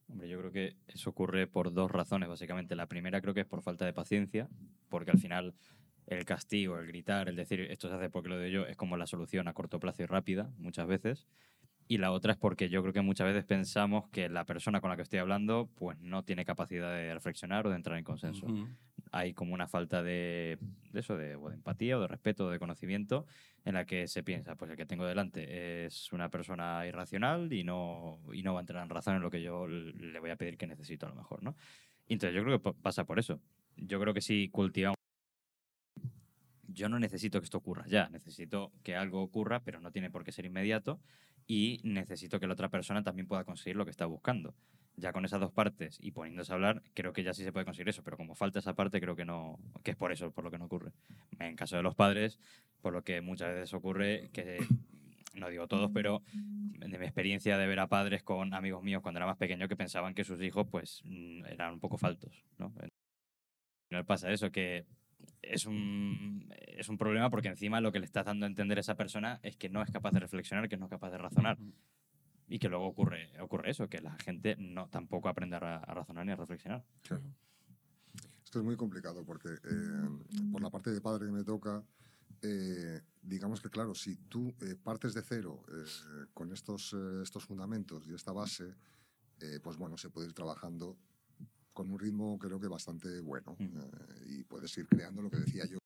[0.10, 2.76] Hombre, yo creo que eso ocurre por dos razones, básicamente.
[2.76, 4.48] La primera creo que es por falta de paciencia,
[4.90, 5.56] porque al final
[6.08, 8.98] el castigo, el gritar, el decir esto se hace porque lo de yo, es como
[8.98, 11.26] la solución a corto plazo y rápida, muchas veces.
[11.88, 14.90] Y la otra es porque yo creo que muchas veces pensamos que la persona con
[14.90, 18.48] la que estoy hablando pues no tiene capacidad de reflexionar o de entrar en consenso.
[19.12, 20.58] Hay como una falta de,
[20.92, 23.28] de eso, de, o de empatía o de respeto o de conocimiento
[23.64, 27.64] en la que se piensa, pues el que tengo delante es una persona irracional y
[27.64, 30.36] no, y no va a entrar en razón en lo que yo le voy a
[30.36, 31.56] pedir que necesito a lo mejor, ¿no?
[32.08, 33.40] Entonces yo creo que pa- pasa por eso.
[33.76, 34.96] Yo creo que si cultivamos
[36.74, 40.24] yo no necesito que esto ocurra ya, necesito que algo ocurra, pero no tiene por
[40.24, 41.00] qué ser inmediato
[41.48, 44.56] y necesito que la otra persona también pueda conseguir lo que está buscando.
[44.96, 47.66] Ya con esas dos partes y poniéndose a hablar, creo que ya sí se puede
[47.66, 50.44] conseguir eso, pero como falta esa parte, creo que no, que es por eso por
[50.44, 50.92] lo que no ocurre.
[51.40, 52.40] En caso de los padres,
[52.82, 54.60] por lo que muchas veces ocurre que
[55.34, 59.18] no digo todos, pero de mi experiencia de ver a padres con amigos míos cuando
[59.18, 62.72] era más pequeño que pensaban que sus hijos pues mm, eran un poco faltos, ¿no?
[64.06, 64.86] Pasa eso, que
[65.42, 68.82] es un, es un problema porque encima lo que le estás dando a entender a
[68.82, 71.58] esa persona es que no es capaz de reflexionar, que no es capaz de razonar.
[72.50, 75.94] Y que luego ocurre, ocurre eso, que la gente no tampoco aprende a, ra- a
[75.94, 76.84] razonar ni a reflexionar.
[78.44, 80.10] Esto es muy complicado porque eh,
[80.52, 81.84] por la parte de padre que me toca,
[82.42, 85.64] eh, digamos que claro, si tú eh, partes de cero
[86.34, 88.76] con estos, estos fundamentos y esta base,
[89.64, 90.98] pues bueno, se puede ir trabajando
[91.74, 93.78] con un ritmo creo que bastante bueno Mm.
[93.78, 95.78] eh, y puedes ir creando lo que decía yo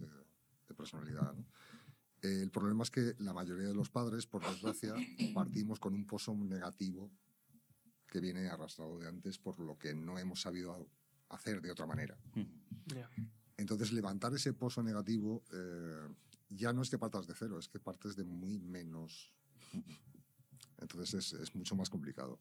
[0.00, 0.06] de,
[0.68, 1.32] de personalidad.
[1.34, 1.44] ¿no?
[2.22, 4.94] Eh, el problema es que la mayoría de los padres, por desgracia,
[5.34, 7.10] partimos con un pozo negativo
[8.06, 10.88] que viene arrastrado de antes por lo que no hemos sabido
[11.28, 12.18] hacer de otra manera.
[12.86, 13.08] Ya.
[13.58, 16.08] Entonces, levantar ese pozo negativo eh,
[16.48, 19.34] ya no es que partas de cero, es que partes de muy menos.
[20.80, 22.38] Entonces, es, es mucho más complicado.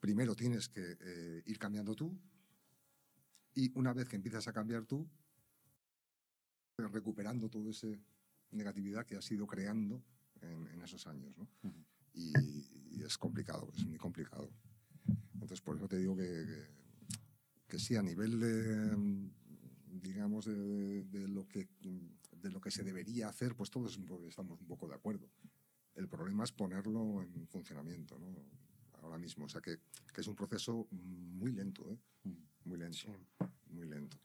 [0.00, 2.16] Primero tienes que eh, ir cambiando tú
[3.54, 5.06] y una vez que empiezas a cambiar tú,
[6.78, 7.88] recuperando toda esa
[8.52, 10.02] negatividad que has ido creando
[10.40, 11.34] en, en esos años.
[12.14, 12.32] y,
[12.90, 14.50] y es complicado, es muy complicado.
[15.34, 16.66] Entonces, por eso te digo que, que,
[17.68, 18.96] que sí, a nivel de,
[20.00, 24.60] digamos, de, de- de lo que, de lo que se debería hacer, pues todos estamos
[24.60, 25.28] un poco de acuerdo.
[25.94, 28.28] El problema es ponerlo en funcionamiento, ¿no?
[29.02, 29.44] Ahora mismo.
[29.46, 29.78] O sea, que,
[30.12, 31.98] que es un proceso muy lento, ¿eh?
[32.64, 33.06] Muy lento,
[33.70, 34.18] muy lento.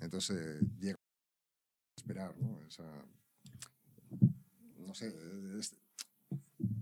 [0.00, 2.60] Entonces, eh, llega a esperar, ¿no?
[2.66, 2.84] Esa,
[4.78, 5.14] no sé,
[5.58, 5.76] es-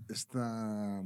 [0.09, 1.03] esta,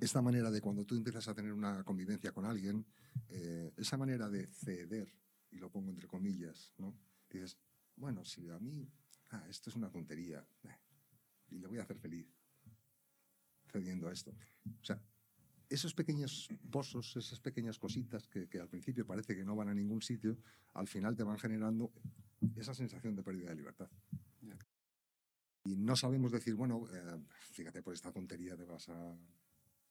[0.00, 2.84] esta manera de cuando tú empiezas a tener una convivencia con alguien,
[3.28, 5.12] eh, esa manera de ceder,
[5.50, 6.94] y lo pongo entre comillas, ¿no?
[7.28, 7.58] Dices,
[7.96, 8.88] bueno, si a mí,
[9.30, 10.76] ah, esto es una tontería, eh,
[11.50, 12.26] y le voy a hacer feliz
[13.72, 14.30] cediendo a esto.
[14.80, 15.00] O sea,
[15.68, 19.74] esos pequeños pozos, esas pequeñas cositas que, que al principio parece que no van a
[19.74, 20.36] ningún sitio,
[20.74, 21.90] al final te van generando
[22.56, 23.88] esa sensación de pérdida de libertad.
[25.64, 27.18] Y no sabemos decir, bueno, eh,
[27.52, 29.16] fíjate, por esta tontería te vas a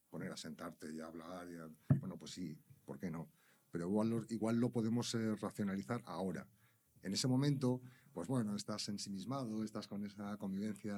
[0.09, 1.49] poner a sentarte y a hablar.
[1.49, 3.29] y a- Bueno, pues sí, ¿por qué no?
[3.71, 6.45] Pero igual lo, igual lo podemos eh, racionalizar ahora.
[7.01, 7.81] En ese momento,
[8.13, 10.93] pues bueno, estás ensimismado, estás con esa convivencia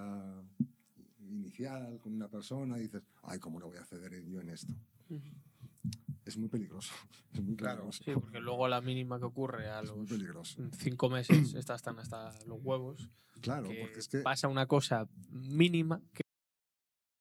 [1.33, 4.73] inicial con una persona y dices, ay, ¿cómo no voy a ceder yo en esto?
[6.25, 6.93] Es muy peligroso.
[7.33, 8.03] Es muy Claro, peligroso.
[8.03, 12.31] Sí, porque luego la mínima que ocurre a es los cinco meses estás tan hasta
[12.45, 13.09] los huevos
[13.41, 16.21] Claro, que porque es que pasa una cosa mínima que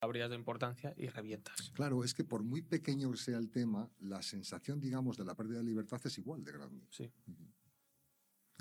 [0.01, 1.70] habrías de importancia y revientas.
[1.70, 5.35] Claro, es que por muy pequeño que sea el tema, la sensación, digamos, de la
[5.35, 7.11] pérdida de libertad es igual de grande, Sí.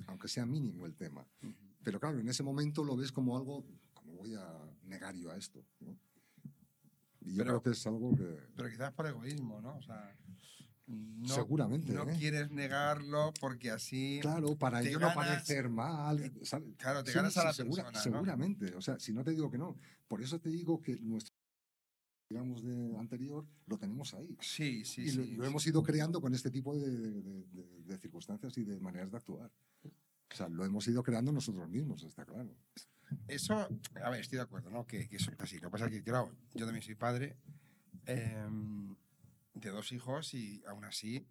[0.08, 1.28] aunque sea mínimo el tema.
[1.84, 3.66] Pero claro, en ese momento lo ves como algo,
[4.22, 4.48] voy a
[4.84, 5.64] negar yo a esto.
[5.80, 5.98] ¿no?
[7.22, 8.38] Y yo Pero- creo que es algo que...
[8.56, 9.76] Pero quizás por egoísmo, ¿no?
[9.78, 10.16] O sea,
[10.88, 12.16] no, Seguramente, no ¿eh?
[12.18, 14.20] quieres negarlo porque así...
[14.22, 16.32] Claro, para te yo no ganas- parecer mal.
[16.44, 16.76] ¿sabes?
[16.78, 18.04] Claro, te Sí, ganas a sí, la segura- persona, ¿no?
[18.18, 19.78] Seguramente, o sea, si no te digo que no.
[20.08, 21.34] Por eso te digo que nuestro,
[22.30, 24.36] digamos, de anterior, lo tenemos ahí.
[24.42, 25.32] Sí, sí, y lo, sí.
[25.36, 29.12] lo hemos ido creando con este tipo de, de- de- de circunstancias y de maneras
[29.12, 29.52] de actuar.
[29.86, 32.54] O sea, lo hemos ido creando nosotros mismos, está claro.
[33.28, 33.68] Eso,
[34.04, 34.86] a ver, estoy de acuerdo, ¿no?
[34.86, 35.60] Que, que eso es así.
[35.60, 37.38] Lo que pasa es que, claro, yo también soy padre
[38.06, 38.96] em,
[39.54, 41.28] de dos hijos y aún así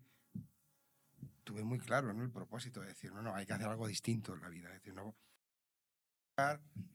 [1.45, 4.41] tuve muy claro el propósito de decir, no, no, hay que hacer algo distinto en
[4.41, 4.69] la vida.
[4.69, 5.15] Es decir, no,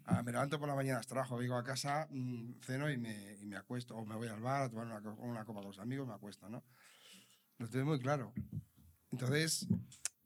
[0.08, 3.46] Ah, me levanto por la mañana, trabajo, vengo a casa, mm, ceno y me, y
[3.46, 3.96] me acuesto.
[3.96, 6.50] O me voy al bar a tomar una, una copa con los amigos, me acuesto,
[6.50, 6.64] ¿no?
[7.58, 8.34] Lo tengo muy claro.
[9.12, 9.68] Entonces,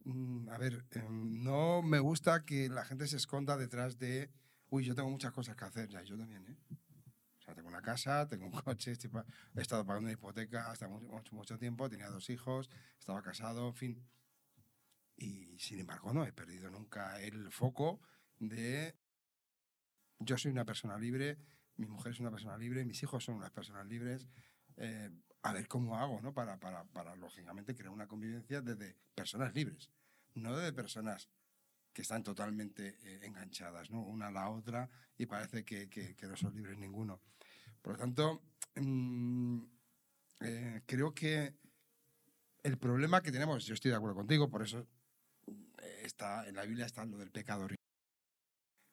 [0.05, 4.31] mm, a ver, em, no me gusta que la gente se esconda detrás de,
[4.69, 5.89] uy, yo tengo muchas cosas que hacer.
[5.89, 6.57] Ya, yo también, ¿eh?
[7.39, 8.93] O sea, tengo una casa, tengo un coche,
[9.55, 13.75] he estado pagando una hipoteca hasta mucho, mucho, tiempo, tenía dos hijos, estaba casado, en
[13.75, 14.07] fin.
[15.15, 17.99] Y sin embargo, no he perdido nunca el foco
[18.37, 18.95] de
[20.19, 21.37] yo soy una persona libre,
[21.77, 24.27] mi mujer es una persona libre, mis hijos son unas personas libres.
[24.77, 25.09] eh,
[25.41, 26.33] a ver cómo hago, ¿no?
[26.33, 29.89] Para, para, para, lógicamente, crear una convivencia desde personas libres,
[30.33, 31.29] no de personas
[31.99, 34.01] que están totalmente eh, enganchadas, ¿no?
[34.01, 37.19] Una a la otra y parece que, que, que no son libres ninguno.
[37.81, 38.41] Por lo tanto,
[38.75, 39.61] mm,
[40.39, 41.55] eh, creo que
[42.63, 44.87] el problema que tenemos, yo estoy de acuerdo contigo, por eso
[45.81, 47.67] eh, está, en la Biblia está lo del pecado.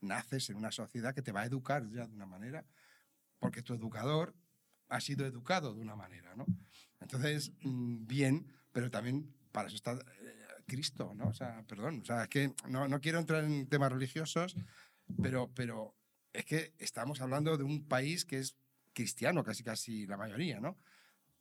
[0.00, 2.66] Naces en una sociedad que te va a educar ya de una manera,
[3.38, 4.34] porque tu educador
[4.88, 6.44] ha sido educado de una manera, ¿no?
[6.98, 9.96] Entonces, mm, bien, pero también para eso está
[10.66, 11.28] Cristo, ¿no?
[11.28, 14.56] O sea, perdón, o sea, es que no, no quiero entrar en temas religiosos,
[15.22, 15.94] pero, pero
[16.32, 18.56] es que estamos hablando de un país que es
[18.92, 20.76] cristiano, casi casi la mayoría, ¿no?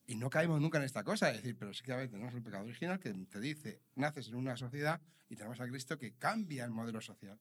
[0.07, 2.33] Y no caemos nunca en esta cosa, es decir, pero sí que a ver, tenemos
[2.33, 6.13] el pecado original que te dice, naces en una sociedad y tenemos a Cristo que
[6.13, 7.39] cambia el modelo social.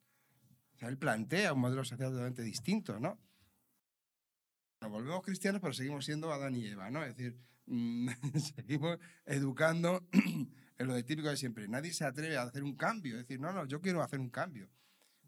[0.74, 3.18] O sea, él plantea un modelo social totalmente distinto, ¿no?
[4.80, 7.04] Nos volvemos cristianos, pero seguimos siendo Adán y Eva, ¿no?
[7.04, 8.08] Es decir, mm,
[8.56, 10.06] seguimos educando
[10.78, 11.68] en lo de típico de siempre.
[11.68, 14.30] Nadie se atreve a hacer un cambio, es decir, no, no, yo quiero hacer un
[14.30, 14.68] cambio.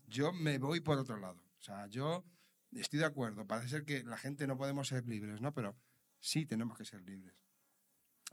[0.07, 1.43] Yo me voy por otro lado.
[1.59, 2.25] O sea, yo
[2.73, 3.47] estoy de acuerdo.
[3.47, 5.53] Parece ser que la gente no podemos ser libres, ¿no?
[5.53, 5.77] Pero
[6.21, 7.35] sí tenemos que ser libres.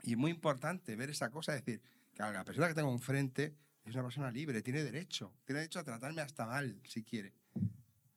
[0.02, 2.92] Y es muy importante ver esa cosa, es decir, que a la persona que tengo
[2.92, 7.34] enfrente es una persona libre, tiene derecho, tiene derecho a tratarme hasta mal, si quiere.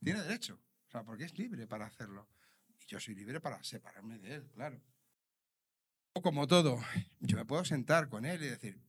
[0.04, 2.28] Tiene derecho, o sea, porque es libre para hacerlo.
[2.80, 4.82] Y yo soy libre para separarme de él, claro.
[6.14, 6.80] O como todo,
[7.20, 8.80] yo me puedo sentar con él y decir,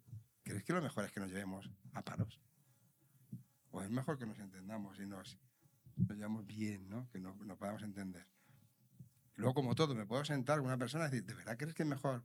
[0.48, 2.40] ¿crees que lo mejor es que nos llevemos a paros?
[3.70, 5.38] ¿O es mejor que nos entendamos y nos,
[5.96, 7.06] nos llevamos bien, ¿no?
[7.10, 8.26] Que nos, nos podamos entender.
[9.34, 11.82] Luego, como todo, me puedo sentar con una persona y decir, ¿de verdad crees que
[11.82, 12.24] es mejor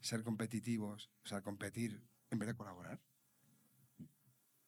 [0.00, 3.00] ser competitivos, o sea, competir en vez de colaborar?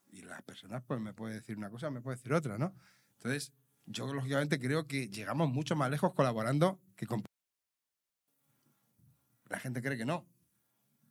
[0.06, 2.72] Y las personas, pues, me puede decir una cosa, me puede decir otra, ¿no?
[3.16, 3.52] Entonces,
[3.84, 7.36] yo lógicamente creo que llegamos mucho más lejos colaborando que compitiendo.
[9.48, 10.24] La gente cree que no.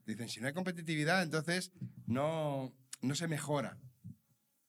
[0.06, 1.72] Dicen, si no hay competitividad, entonces
[2.06, 3.78] no, no se mejora.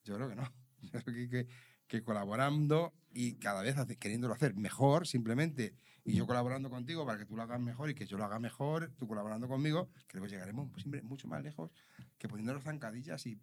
[0.05, 0.53] Yo creo que no.
[0.83, 1.47] Yo creo que, que,
[1.89, 7.19] que colaborando y cada vez hace- queriéndolo hacer mejor, simplemente, y yo colaborando contigo para
[7.19, 10.23] que tú lo hagas mejor y que yo lo haga mejor, tú colaborando conmigo, creo
[10.23, 11.73] que llegaremos siempre mucho más lejos
[12.19, 13.41] que poniéndonos zancadillas y,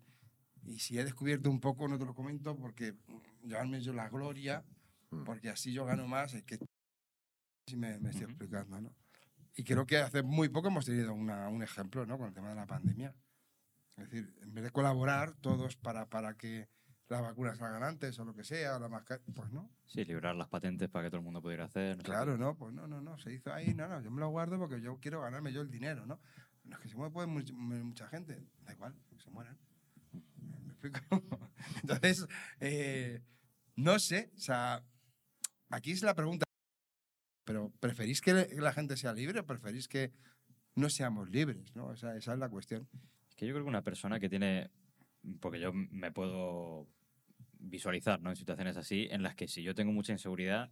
[0.64, 2.96] y si he descubierto un poco, no te lo comento, porque
[3.44, 4.64] llevarme yo la gloria,
[5.12, 5.26] Mm.
[5.26, 6.58] porque así yo gano más, es que
[7.68, 8.96] si me, me estoy explicando, ¿no?
[9.56, 12.18] Y creo que hace muy poco hemos tenido una- un ejemplo, ¿no?
[12.18, 13.14] Con el tema de la pandemia.
[13.98, 16.68] Es decir, en vez de colaborar todos para, para que
[17.10, 19.70] las vacunas salgan antes o lo que sea, o la masca- pues no.
[19.86, 21.98] Sí, librar las patentes para que todo el mundo pudiera hacer.
[21.98, 23.18] no Claro, no, pues no, no, no.
[23.20, 25.70] Se hizo ahí, no, no, yo me lo guardo porque yo quiero ganarme yo el
[25.70, 26.20] dinero, ¿no?
[26.64, 29.60] No es que se mueve puede much- morir mucha gente, da igual, se mueran.
[30.38, 31.00] ¿Me explico?
[31.84, 32.26] Entonces,
[32.60, 33.22] eh,
[33.76, 34.84] no sé, o sea,
[35.70, 36.43] aquí es la pregunta,
[37.46, 40.12] pero ¿preferís que la gente sea libre o preferís que
[40.76, 41.94] no seamos libres, no?
[41.94, 42.88] Esa, esa es la cuestión.
[43.30, 44.70] Es que yo creo que una persona que tiene,
[45.40, 46.88] porque yo me puedo
[47.60, 48.30] visualizar ¿no?
[48.30, 50.72] en situaciones así, en las que si yo tengo mucha inseguridad,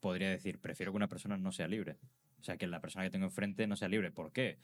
[0.00, 1.98] podría decir, prefiero que una persona no sea libre.
[2.40, 4.10] O sea, que la persona que tengo enfrente no sea libre.
[4.10, 4.58] ¿Por qué?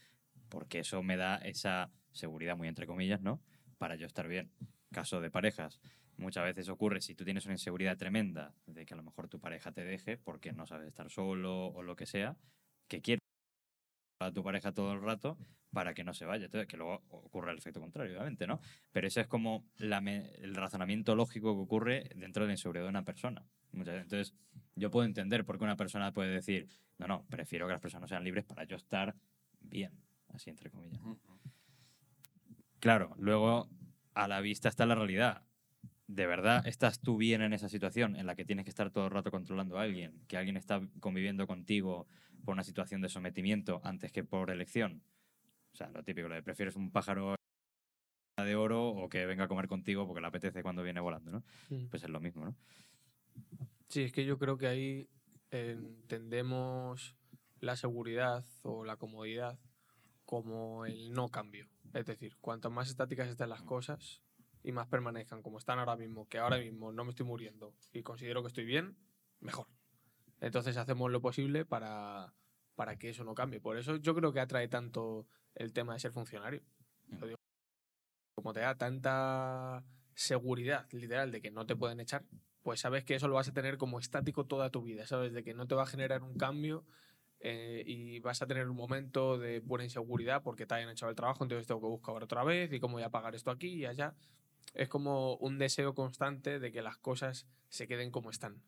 [0.49, 3.41] Porque eso me da esa seguridad, muy entre comillas, ¿no?
[3.79, 4.51] Para yo estar bien.
[4.91, 5.81] Caso de parejas.
[6.19, 9.39] Muchas veces ocurre si tú tienes una inseguridad tremenda de que a lo mejor tu
[9.41, 12.37] pareja te deje porque no sabes estar solo o lo que sea,
[12.89, 13.21] que quieres
[14.21, 15.39] a tu pareja todo el rato
[15.73, 16.47] para que no se vaya.
[16.47, 18.61] Entonces, que luego ocurre el efecto contrario, obviamente, ¿no?
[18.91, 22.91] Pero ese es como la el razonamiento lógico que ocurre dentro de la inseguridad de
[22.91, 23.47] una persona.
[23.71, 24.05] Muchas veces.
[24.05, 24.35] Entonces,
[24.75, 28.09] yo puedo entender por qué una persona puede decir, no, no, prefiero que las personas
[28.09, 29.15] sean libres para yo estar
[29.61, 29.93] bien,
[30.29, 31.01] así entre comillas.
[32.81, 33.69] Claro, luego
[34.15, 35.45] a la vista está la realidad.
[36.09, 39.05] ¿De verdad estás tú bien en esa situación en la que tienes que estar todo
[39.05, 40.25] el rato controlando a alguien?
[40.27, 42.09] Que alguien está conviviendo contigo
[42.47, 45.03] por una situación de sometimiento antes que por elección.
[45.75, 47.35] O sea, lo típico, lo de prefieres un pájaro
[48.39, 51.45] de oro o que venga a comer contigo porque le apetece cuando viene volando, ¿no?
[51.69, 51.89] Mm.
[51.89, 52.57] Pues es lo mismo, ¿no?
[53.89, 55.09] Sí, es que yo creo que ahí
[55.51, 57.17] entendemos
[57.61, 59.59] la seguridad o la comodidad
[60.25, 61.69] como el no cambio.
[61.93, 64.23] Es decir, cuanto más estáticas estén las cosas,
[64.63, 68.03] y más permanezcan como están ahora mismo, que ahora mismo no me estoy muriendo y
[68.03, 68.97] considero que estoy bien,
[69.41, 69.67] mejor.
[70.41, 72.35] Entonces hacemos lo posible para,
[72.75, 73.61] para que eso no cambie.
[73.61, 76.63] Por eso yo creo que atrae tanto el tema de ser funcionario.
[77.09, 77.39] Lo digo,
[78.35, 82.25] como te da tanta seguridad, literal, de que no te pueden echar,
[82.63, 85.33] pues sabes que eso lo vas a tener como estático toda tu vida, ¿sabes?
[85.33, 86.85] De que no te va a generar un cambio
[87.41, 91.17] eh, y vas a tener un momento de buena inseguridad porque te hayan echado el
[91.17, 93.87] trabajo, entonces tengo que buscar otra vez y cómo voy a pagar esto aquí y
[93.87, 94.15] allá.
[94.75, 98.63] Es como un deseo constante de que las cosas se queden como están.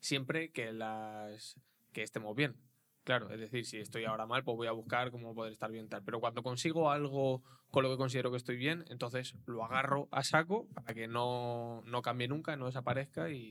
[0.00, 1.56] Siempre que las
[1.92, 2.56] que estemos bien.
[3.04, 5.88] Claro, es decir, si estoy ahora mal, pues voy a buscar cómo poder estar bien
[5.88, 6.02] tal.
[6.04, 10.22] Pero cuando consigo algo con lo que considero que estoy bien, entonces lo agarro a
[10.22, 13.50] saco para que no, no cambie nunca, no desaparezca y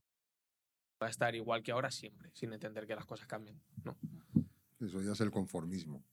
[1.02, 3.60] va a estar igual que ahora siempre, sin entender que las cosas cambien.
[3.84, 3.98] ¿no?
[4.80, 6.04] Eso ya es el conformismo.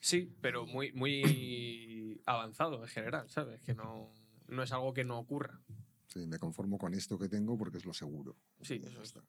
[0.00, 3.60] Sí, pero muy, muy avanzado en general, ¿sabes?
[3.62, 4.12] Que no,
[4.52, 5.60] no es algo que no ocurra.
[6.06, 8.36] Sí, me conformo con esto que tengo porque es lo seguro.
[8.60, 9.08] Sí, Y eso es.
[9.08, 9.24] está.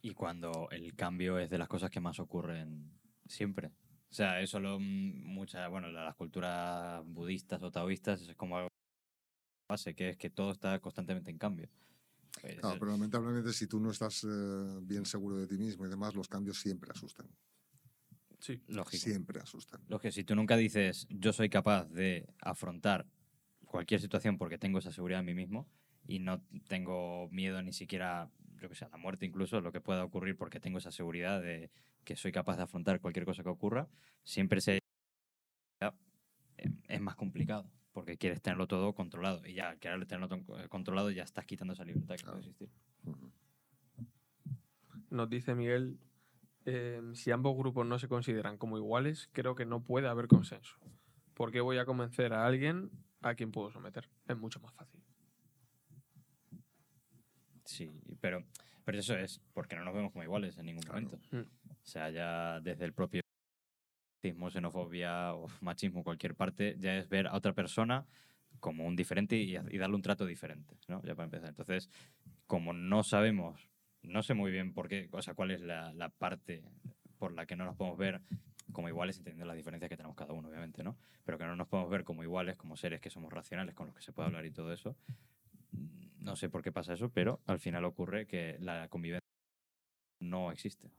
[0.00, 2.92] Y cuando el cambio es de las cosas que más ocurren
[3.26, 3.68] siempre.
[4.10, 8.68] O sea, eso lo muchas, bueno, las culturas budistas o taoístas es como algo
[9.68, 11.68] base, que es que todo está constantemente en cambio.
[12.40, 15.90] Pues, Claro, pero lamentablemente si tú no estás eh, bien seguro de ti mismo y
[15.90, 17.28] demás, los cambios siempre asustan.
[18.38, 18.62] Sí.
[18.68, 19.02] lógico.
[19.02, 19.82] Siempre asustan.
[19.88, 23.04] Lo que si tú nunca dices, yo soy capaz de afrontar
[23.68, 25.68] cualquier situación porque tengo esa seguridad en mí mismo
[26.06, 29.80] y no tengo miedo ni siquiera, yo que sé, a la muerte incluso, lo que
[29.80, 31.70] pueda ocurrir porque tengo esa seguridad de
[32.04, 33.88] que soy capaz de afrontar cualquier cosa que ocurra,
[34.24, 34.78] siempre se
[36.88, 41.22] es más complicado porque quieres tenerlo todo controlado y ya al querer tenerlo controlado ya
[41.22, 42.70] estás quitando esa libertad que puede existir.
[45.10, 45.98] Nos dice Miguel,
[46.64, 50.76] eh, si ambos grupos no se consideran como iguales, creo que no puede haber consenso.
[51.34, 52.90] ¿Por qué voy a convencer a alguien
[53.22, 54.08] a quien puedo someter?
[54.26, 55.00] Es mucho más fácil.
[57.64, 58.44] Sí, pero,
[58.84, 61.02] pero eso es porque no nos vemos como iguales en ningún Claro.
[61.02, 61.18] momento.
[61.36, 61.40] Mm.
[61.70, 63.20] O sea, ya desde el propio
[64.22, 68.06] racismo, xenofobia o machismo, cualquier parte, ya es ver a otra persona
[68.60, 71.02] como un diferente y, y darle un trato diferente, ¿no?
[71.02, 71.50] Ya para empezar.
[71.50, 71.90] Entonces,
[72.46, 73.68] como no sabemos,
[74.02, 76.64] no sé muy bien por qué, o sea, cuál es la, la parte
[77.18, 78.20] por la que no nos podemos ver
[78.72, 80.96] como iguales, entendiendo las diferencias que tenemos cada uno, obviamente, ¿no?
[81.24, 83.96] Pero que no nos podemos ver como iguales, como seres que somos racionales, con los
[83.96, 84.96] que se puede hablar y todo eso.
[86.18, 89.26] No sé por qué pasa eso, pero al final ocurre que la convivencia
[90.20, 90.90] no existe.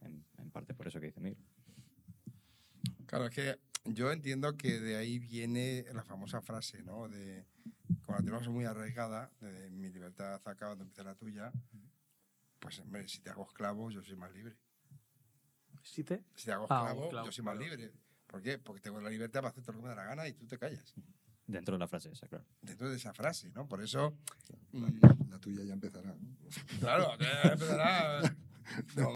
[0.00, 1.38] En, parte por eso que dice Miguel.
[3.06, 7.08] Claro, es que yo entiendo que de ahí viene la famosa frase, ¿no?
[7.08, 7.44] De,
[8.02, 11.52] como la tenemos muy arraigada, de mi libertad acaba de empezar la tuya,
[12.58, 14.56] pues hombre, si te hago esclavo, yo soy más libre.
[15.88, 16.22] ¿Sí te?
[16.34, 17.76] Si te hago Ah, esclavo, yo soy más claro.
[17.76, 17.92] libre.
[18.26, 18.58] ¿Por qué?
[18.58, 20.46] Porque tengo la libertad para hacer todo lo que me da la gana y tú
[20.46, 20.94] te callas.
[21.46, 22.44] Dentro de la frase esa, claro.
[22.60, 23.66] Dentro de esa frase, ¿no?
[23.66, 24.18] Por eso,
[24.72, 26.14] La, mm, la tuya ya empezará.
[26.14, 26.36] ¿no?
[26.78, 28.20] claro, ya empezará.
[28.96, 29.14] No,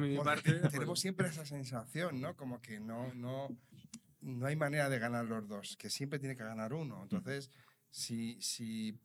[0.00, 2.34] mi pues, tenemos siempre esa sensación, ¿no?
[2.34, 3.48] Como que no, no,
[4.22, 7.02] no hay manera de ganar los dos, que siempre tiene que ganar uno.
[7.02, 7.50] Entonces,
[7.90, 8.98] si, si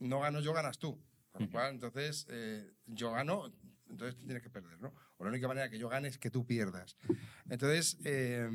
[0.00, 1.00] no gano yo, ganas tú.
[1.30, 3.52] Con lo cual, entonces, eh, yo gano,
[3.88, 4.92] entonces tú tienes que perder, ¿no?
[5.16, 6.96] O la única manera que yo gane es que tú pierdas.
[7.48, 8.48] Entonces, eh,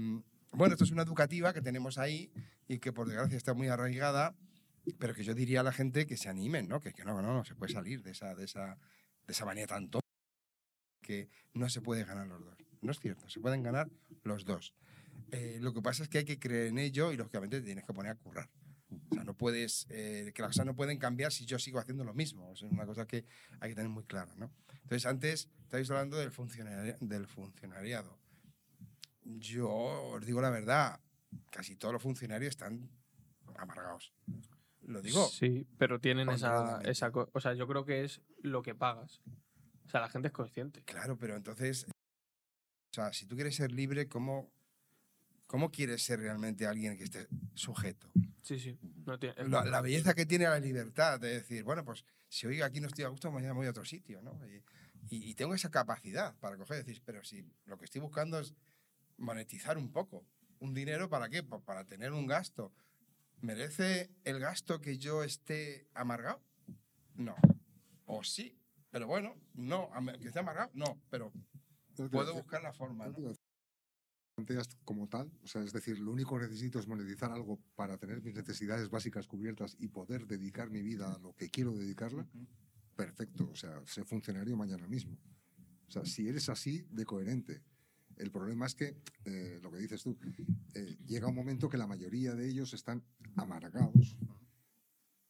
[0.52, 2.32] bueno, esto es una educativa que tenemos ahí
[2.68, 4.36] y que por desgracia está muy arraigada,
[5.00, 6.80] pero que yo diría a la gente que se animen, ¿no?
[6.80, 8.78] Que, que no, no, no se puede salir de esa, de esa,
[9.26, 9.90] de esa manera tan
[11.02, 12.58] que no se puede ganar los dos.
[12.82, 13.90] No es cierto, se pueden ganar
[14.24, 14.74] los dos.
[15.32, 17.86] Eh, lo que pasa es que hay que creer en ello y lógicamente te tienes
[17.86, 18.50] que poner a currar.
[19.10, 22.04] O sea, no puedes, eh, que las cosas no pueden cambiar si yo sigo haciendo
[22.04, 22.50] lo mismo.
[22.50, 23.26] O sea, es una cosa que
[23.60, 24.52] hay que tener muy clara, ¿no?
[24.84, 28.20] Entonces, antes estáis hablando del, funcionari- del funcionariado.
[29.24, 31.00] Yo os digo la verdad,
[31.50, 32.90] casi todos los funcionarios están
[33.56, 34.14] amargados.
[34.82, 35.26] Lo digo.
[35.28, 39.22] Sí, pero tienen esa, esa O sea, yo creo que es lo que pagas.
[39.86, 40.84] O sea, la gente es consciente.
[40.84, 44.52] Claro, pero entonces, o sea, si tú quieres ser libre, ¿cómo,
[45.48, 48.10] cómo quieres ser realmente alguien que esté sujeto?
[48.42, 48.78] Sí, sí.
[49.06, 52.62] No tiene, La, la belleza que tiene la libertad de decir, bueno, pues si hoy
[52.62, 54.40] aquí no estoy a gusto, mañana voy a otro sitio, ¿no?
[54.48, 54.56] Y,
[55.16, 58.40] y- y tengo esa capacidad para coger y decir, pero si lo que estoy buscando
[58.40, 58.54] es
[59.18, 60.26] monetizar un poco,
[60.60, 61.44] un dinero, ¿para qué?
[61.44, 62.74] Pues para tener un gasto.
[63.42, 66.42] ¿Merece el gasto que yo esté amargado?
[67.16, 67.36] No.
[68.06, 68.58] O sí,
[68.90, 69.90] pero bueno, no.
[70.22, 70.72] ¿Que esté amargado?
[70.74, 71.32] No, pero
[72.10, 73.08] puedo buscar la forma.
[73.08, 73.34] ¿no?
[74.36, 77.98] Planteas como tal, o sea, es decir, lo único que necesito es monetizar algo para
[77.98, 82.28] tener mis necesidades básicas cubiertas y poder dedicar mi vida a lo que quiero dedicarla,
[82.96, 85.18] perfecto, o sea, sé funcionario mañana mismo.
[85.88, 87.62] O sea, si eres así de coherente
[88.16, 90.18] El problema es que, eh, lo que dices tú,
[90.76, 93.04] eh, llega un momento que la mayoría de ellos están
[93.36, 94.16] amargados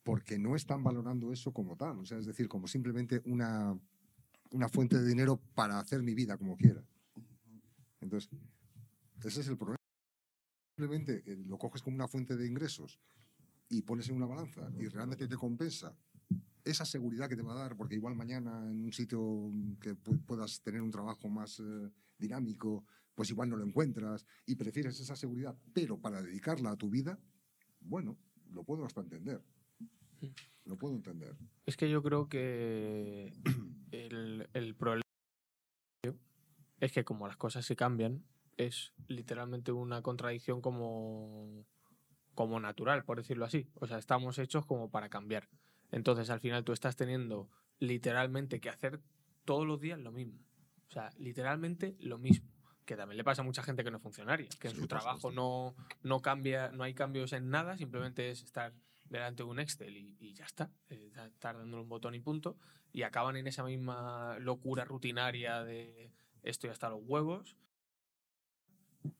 [0.03, 3.77] porque no están valorando eso como tal, o sea, es decir, como simplemente una,
[4.51, 6.83] una fuente de dinero para hacer mi vida como quiera.
[8.01, 8.29] Entonces,
[9.23, 9.77] ese es el problema.
[10.77, 12.99] Simplemente eh, lo coges como una fuente de ingresos
[13.69, 15.95] y pones en una balanza y realmente te compensa
[16.63, 19.51] esa seguridad que te va a dar, porque igual mañana en un sitio
[19.81, 22.85] que pu- puedas tener un trabajo más eh, dinámico,
[23.15, 27.19] pues igual no lo encuentras y prefieres esa seguridad, pero para dedicarla a tu vida,
[27.81, 28.17] bueno,
[28.51, 29.43] lo puedo hasta entender.
[30.65, 31.35] Lo puedo entender.
[31.65, 33.33] Es que yo creo que
[33.91, 35.03] el, el problema
[36.79, 38.23] es que como las cosas se cambian,
[38.57, 41.65] es literalmente una contradicción como,
[42.35, 43.67] como natural, por decirlo así.
[43.75, 45.49] O sea, estamos hechos como para cambiar.
[45.91, 47.49] Entonces, al final tú estás teniendo
[47.79, 49.01] literalmente que hacer
[49.45, 50.39] todos los días lo mismo.
[50.87, 52.49] O sea, literalmente lo mismo.
[52.85, 54.87] Que también le pasa a mucha gente que no es funcionaria, que en Sí, su
[54.87, 58.73] trabajo no, no cambia, no hay cambios en nada, simplemente es estar
[59.09, 60.69] delante de un Excel y, y ya está.
[60.89, 62.57] eh, estar dándole un botón y punto.
[62.91, 66.11] Y acaban en esa misma locura rutinaria de
[66.43, 67.55] estoy hasta los huevos.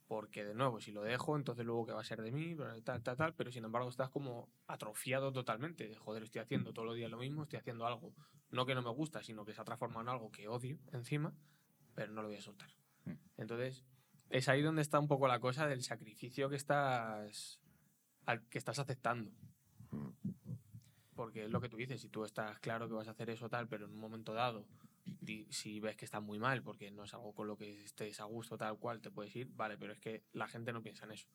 [0.08, 3.02] Porque de nuevo, si lo dejo, entonces luego qué va a ser de mí, tal,
[3.02, 3.34] tal, tal.
[3.34, 5.88] Pero sin embargo, estás como atrofiado totalmente.
[5.88, 8.14] De, joder, estoy haciendo todos los días lo mismo, estoy haciendo algo,
[8.52, 11.34] no que no me gusta, sino que se ha transformado en algo que odio encima,
[11.96, 12.70] pero no lo voy a soltar.
[13.06, 13.14] Mm.
[13.38, 13.84] Entonces,
[14.30, 17.60] es ahí donde está un poco la cosa del sacrificio que estás,
[18.26, 19.32] al que estás aceptando.
[21.16, 23.50] Porque es lo que tú dices, si tú estás claro que vas a hacer eso
[23.50, 24.66] tal, pero en un momento dado,
[25.50, 28.26] si ves que está muy mal, porque no es algo con lo que estés a
[28.26, 31.12] gusto tal cual, te puedes ir, vale, pero es que la gente no piensa en
[31.12, 31.28] eso.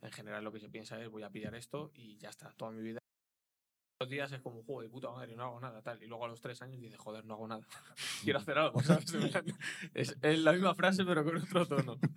[0.00, 2.72] En general lo que se piensa es voy a pillar esto y ya está, toda
[2.72, 2.98] mi vida.
[4.00, 6.02] Los días es como, juego de puta madre, no hago nada, tal.
[6.02, 7.62] Y luego a los tres años dices, joder, no hago nada.
[8.24, 9.14] Quiero hacer algo, ¿sabes?
[9.94, 11.98] Es, es la misma frase, pero con otro tono.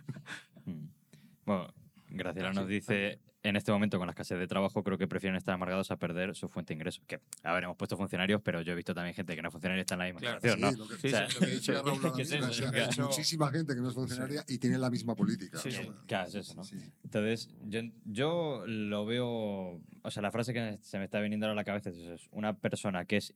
[1.45, 1.71] Bueno,
[2.07, 5.53] Graciela nos dice, en este momento con la escasez de trabajo, creo que prefieren estar
[5.53, 7.03] amargados a perder su fuente de ingresos.
[7.05, 9.51] Que, a ver, hemos puesto funcionarios, pero yo he visto también gente que no es
[9.51, 10.71] funcionaria y está en la misma Claro, situación, ¿no?
[10.71, 11.71] Sí, lo que- Sí, O sea, sí, lo que he dicho.
[11.73, 12.89] Claro.
[12.91, 15.59] hay muchísima gente que no es funcionaria y tiene la misma política.
[15.59, 15.69] Sí.
[16.07, 16.63] Claro, es eso, ¿no?
[16.63, 16.77] Sí.
[17.03, 19.79] Entonces, yo, yo lo veo.
[20.01, 22.57] O sea, la frase que se me está viniendo ahora a la cabeza es: una
[22.57, 23.31] persona que es.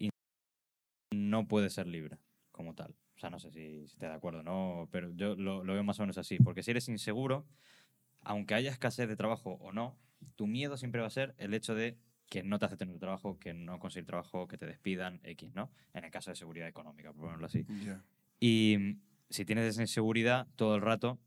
[1.13, 2.17] no puede ser libre,
[2.51, 2.95] como tal.
[3.15, 4.87] O sea, no sé si, si estás de acuerdo, ¿no?
[4.91, 6.37] Pero yo lo, lo veo más o menos así.
[6.39, 7.45] Porque si eres inseguro,
[8.21, 9.97] aunque haya escasez de trabajo o no,
[10.35, 11.97] tu miedo siempre va a ser el hecho de
[12.27, 15.71] que no te acepten tu trabajo, que no conseguir trabajo, que te despidan, X, ¿no?
[15.93, 17.65] En el caso de seguridad económica, por ponerlo así.
[18.39, 21.19] Y mm, si tienes esa inseguridad todo el rato,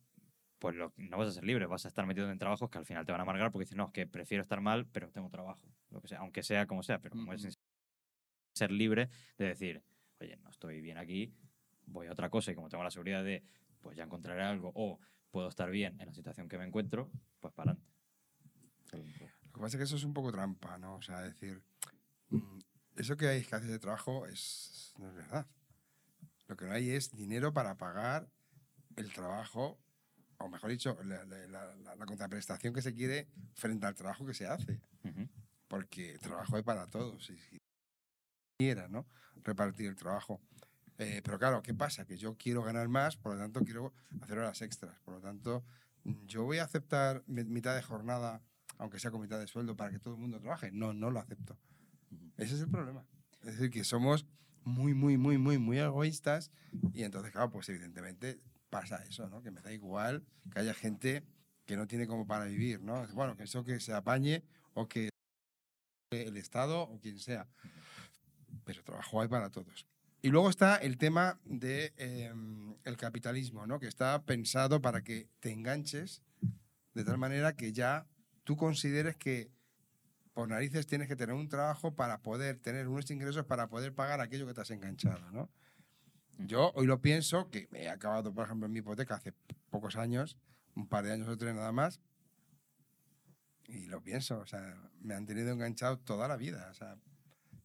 [0.60, 2.86] pues lo- no vas a ser libre, vas a estar metido en trabajos que al
[2.86, 5.28] final te van a amargar porque dices, no, es que prefiero estar mal, pero tengo
[5.28, 7.48] trabajo, lo que sea, aunque sea como sea, pero como es Ujú.
[7.50, 7.58] inse-
[8.54, 9.82] ser libre de decir,
[10.20, 11.32] oye, no estoy bien aquí,
[11.86, 13.42] voy a otra cosa y como tengo la seguridad de,
[13.80, 15.00] pues ya encontraré algo o
[15.32, 17.10] puedo estar bien en la situación que me encuentro,
[17.40, 17.92] pues para adelante.
[19.46, 20.96] Lo que pasa es que eso es un poco trampa, ¿no?
[20.96, 21.62] O sea, decir,
[22.30, 22.58] mm,
[22.96, 25.46] eso que hay escasez de trabajo es, no es verdad.
[26.46, 28.30] Lo que no hay es dinero para pagar
[28.96, 29.78] el trabajo,
[30.38, 34.34] o mejor dicho, la, la- la- la- contraprestación que se quiere frente al trabajo que
[34.34, 34.80] se hace.
[35.04, 35.28] Ujú.
[35.68, 37.24] Porque trabajo hay para todos.
[37.24, 37.58] Si si
[38.58, 39.06] quiera, ¿no?
[39.36, 40.40] Repartir el trabajo.
[40.98, 42.04] Eh, pero claro, ¿qué pasa?
[42.04, 44.98] Que yo quiero ganar más, por lo tanto quiero hacer horas extras.
[45.00, 45.64] Por lo tanto,
[46.04, 48.42] mm, yo voy a aceptar mi- mitad de jornada,
[48.78, 50.70] aunque sea con mitad de sueldo, para que todo el mundo trabaje.
[50.72, 51.58] No, no lo acepto.
[52.36, 53.04] Ese es el problema.
[53.40, 54.26] Es decir, que somos
[54.64, 56.50] muy, muy, muy, muy, muy egoístas
[56.92, 58.40] y entonces, claro, pues evidentemente
[58.70, 59.42] pasa eso, ¿no?
[59.42, 61.24] Que me da igual que haya gente
[61.66, 63.06] que no tiene como para vivir, ¿no?
[63.08, 65.08] Bueno, que eso que se apañe o que
[66.12, 67.48] el Estado o quien sea.
[68.64, 69.86] Pero trabajo hay para todos.
[70.22, 73.80] Y luego está el tema de em, el capitalismo, ¿no?
[73.80, 76.22] Que está pensado para que te enganches
[76.94, 78.06] de tal manera que ya
[78.44, 79.50] tú consideres que
[80.32, 84.20] por narices tienes que tener un trabajo para poder tener unos ingresos para poder pagar
[84.20, 85.50] aquello que te has enganchado, ¿no?
[86.38, 89.34] Yo hoy lo pienso, que he acabado, por ejemplo, en mi hipoteca hace
[89.70, 90.36] pocos años,
[90.74, 92.00] un par de años o tres nada más,
[93.66, 96.96] y lo pienso, o sea, me han tenido enganchado toda la vida, o sea,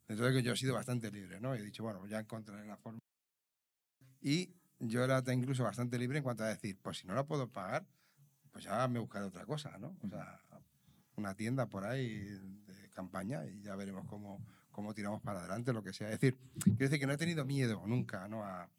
[0.08, 1.54] entonces que yo he sido bastante libre, ¿no?
[1.54, 3.00] He dicho, bueno, ya encontraré la forma.
[4.22, 7.50] Y yo era incluso bastante libre en cuanto a decir, pues si no la puedo
[7.52, 7.86] pagar,
[8.52, 9.98] pues ya me buscaré otra cosa, ¿no?
[10.02, 10.42] O sea,
[11.16, 15.84] una tienda por ahí de campaña y ya veremos cómo, cómo tiramos para adelante, lo
[15.84, 16.08] que sea.
[16.12, 18.44] Es decir, quiero decir que no he tenido miedo nunca, ¿no?
[18.44, 18.70] A,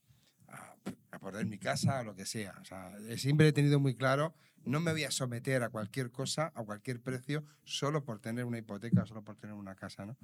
[0.49, 0.77] a,
[1.11, 2.57] a perder mi casa o lo que sea.
[2.61, 6.11] O sea, eh, siempre he tenido muy claro, no me voy a someter a cualquier
[6.11, 10.17] cosa, a cualquier precio, solo por tener una hipoteca, solo por tener una casa, ¿no?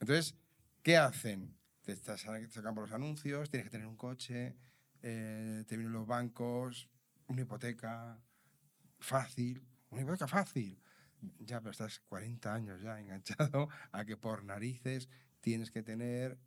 [0.00, 0.34] Entonces,
[0.82, 1.56] ¿qué hacen?
[1.82, 4.56] Te estás- sacan por los anuncios, tienes que tener un coche,
[5.02, 6.88] eh, te vienen los bancos,
[7.28, 8.20] una hipoteca
[9.00, 10.80] fácil, una hipoteca fácil.
[11.40, 15.08] Ya, pero estás 40 años ya enganchado a que por narices
[15.40, 16.38] tienes que tener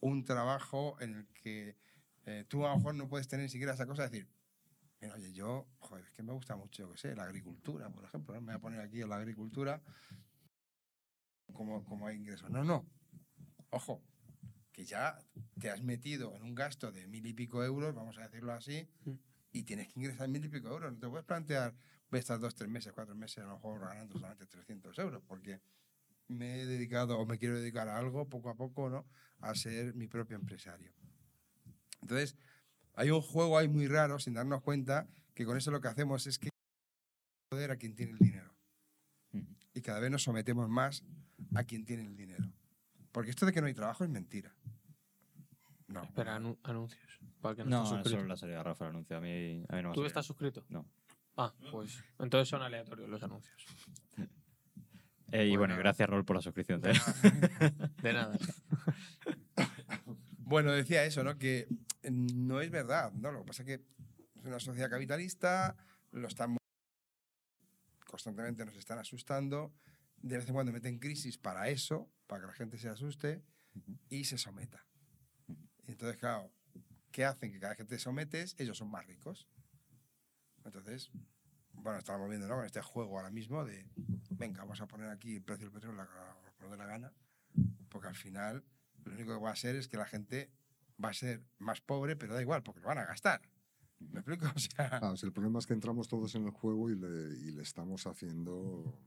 [0.00, 1.76] un trabajo en el que
[2.26, 4.28] eh, tú a lo mejor no puedes tener ni siquiera esa cosa de decir,
[5.00, 8.34] mira, oye, yo, joder, es que me gusta mucho, qué sé, la agricultura, por ejemplo,
[8.36, 9.82] me voy a poner aquí en la agricultura
[11.52, 12.50] como, como hay ingresos.
[12.50, 12.86] No, no,
[13.70, 14.02] ojo,
[14.72, 15.18] que ya
[15.58, 18.88] te has metido en un gasto de mil y pico euros, vamos a decirlo así,
[19.04, 19.12] Mm.
[19.52, 20.92] y tienes que ingresar mil y pico euros.
[20.92, 21.74] No te puedes plantear,
[22.10, 25.22] voy a estar dos, tres meses, cuatro meses, a lo mejor ganando solamente 300 euros,
[25.26, 25.60] porque
[26.28, 29.06] me he dedicado o me quiero dedicar a algo poco a poco, ¿no?
[29.40, 30.92] A ser mi propio empresario.
[32.00, 32.36] Entonces,
[32.94, 36.26] hay un juego ahí muy raro, sin darnos cuenta, que con eso lo que hacemos
[36.26, 36.50] es que
[37.50, 38.54] poder a quien tiene el dinero.
[39.32, 39.46] Ujú.
[39.74, 41.04] Y cada vez nos sometemos más
[41.54, 42.44] a quien tiene el dinero.
[43.12, 44.54] Porque esto de que no hay trabajo es mentira.
[45.88, 46.02] No.
[46.04, 47.18] Espera, anu- anuncios.
[47.40, 49.16] Para que no, No, solo la salida de Rafa el anuncio.
[49.16, 50.64] A mí, a mí no ¿Tú estás suscrito?
[50.68, 50.86] No.
[51.36, 53.64] Ah, pues entonces son aleatorios los anuncios.
[55.32, 55.76] Eh, y bueno, Bueno.
[55.78, 56.80] gracias, Rol, por la suscripción.
[58.02, 58.36] De nada.
[60.38, 61.38] Bueno, decía eso, ¿no?
[61.38, 61.68] Que
[62.10, 63.30] no es verdad, ¿no?
[63.30, 65.76] Lo que pasa es que es una sociedad capitalista,
[66.10, 66.56] lo están
[68.06, 69.72] constantemente nos están asustando,
[70.20, 73.42] de vez en cuando meten crisis para eso, para que la gente se asuste
[74.08, 74.84] y se someta.
[75.86, 76.52] Y entonces, claro,
[77.10, 77.52] ¿qué hacen?
[77.52, 79.48] Que cada vez que te sometes, ellos son más ricos.
[80.64, 81.10] Entonces,
[81.72, 82.56] bueno, estamos viendo, ¿no?
[82.56, 83.86] Con este juego ahora mismo de,
[84.30, 86.06] venga, vamos a poner aquí el precio del petróleo
[86.58, 87.12] por de la gana,
[87.88, 88.64] porque al final
[89.04, 90.50] lo único que va a ser es que la gente
[91.02, 93.40] va a ser más pobre, pero da igual, porque lo van a gastar.
[93.98, 94.46] ¿Me explico?
[94.54, 97.38] O sea, Claro, si el problema es que entramos todos en el juego y le,
[97.38, 98.98] y le estamos haciendo,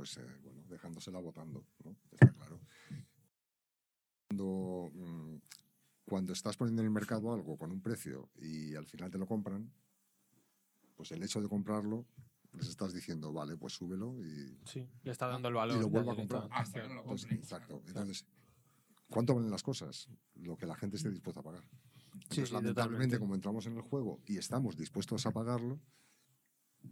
[0.00, 1.94] pues, eh, bueno, dejándosela votando, ¿no?
[2.10, 2.58] Está claro.
[4.28, 5.36] Cuando, mm,
[6.06, 9.26] cuando estás poniendo en el mercado algo con un precio y al final te lo
[9.26, 9.70] compran,
[10.96, 12.06] pues el hecho de comprarlo,
[12.54, 15.76] les estás diciendo, vale, pues súbelo y, Sí, le está dando el valor.
[15.76, 16.48] y lo vuelvo a comprar.
[16.50, 17.40] hasta que no lo Entonces, compren.
[17.42, 17.82] exacto.
[17.86, 18.24] Entonces,
[19.10, 20.08] ¿cuánto valen las cosas?
[20.36, 21.64] Lo que la gente esté dispuesta a pagar.
[22.14, 25.78] Entonces, sí, lamentablemente, como entramos en el juego y estamos dispuestos a pagarlo,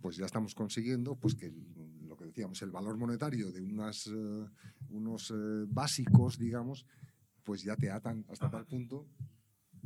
[0.03, 1.51] pues ya estamos consiguiendo pues que
[2.29, 4.47] decíamos, el valor monetario de unas, eh,
[4.91, 6.87] unos eh, básicos, digamos,
[7.45, 9.07] pues ya te atan hasta tal punto,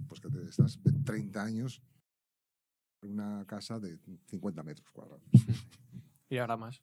[0.08, 1.82] pues que te estás 30 años
[3.02, 5.24] en una casa de 50 metros cuadrados.
[6.28, 6.82] Y ahora más.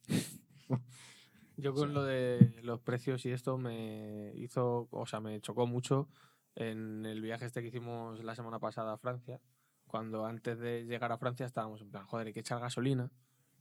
[1.56, 6.08] Yo con lo de los precios y esto me hizo, o sea, me chocó mucho
[6.54, 9.40] en el viaje este que hicimos la semana pasada a Francia,
[9.88, 13.10] cuando antes de llegar a Francia estábamos en plan, joder, hay que echar gasolina,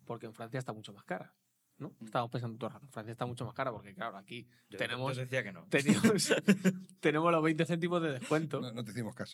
[0.06, 1.34] porque en Francia está mucho más cara.
[1.80, 1.94] ¿No?
[2.04, 5.16] Estábamos pensando todo el rato, Francia está mucho más cara, porque claro, aquí Yo- tenemos,
[5.16, 5.66] Yo decía que no.
[5.70, 6.34] teníamos,
[7.00, 8.60] tenemos los 20 céntimos de descuento.
[8.62, 9.34] no, no te hicimos caso.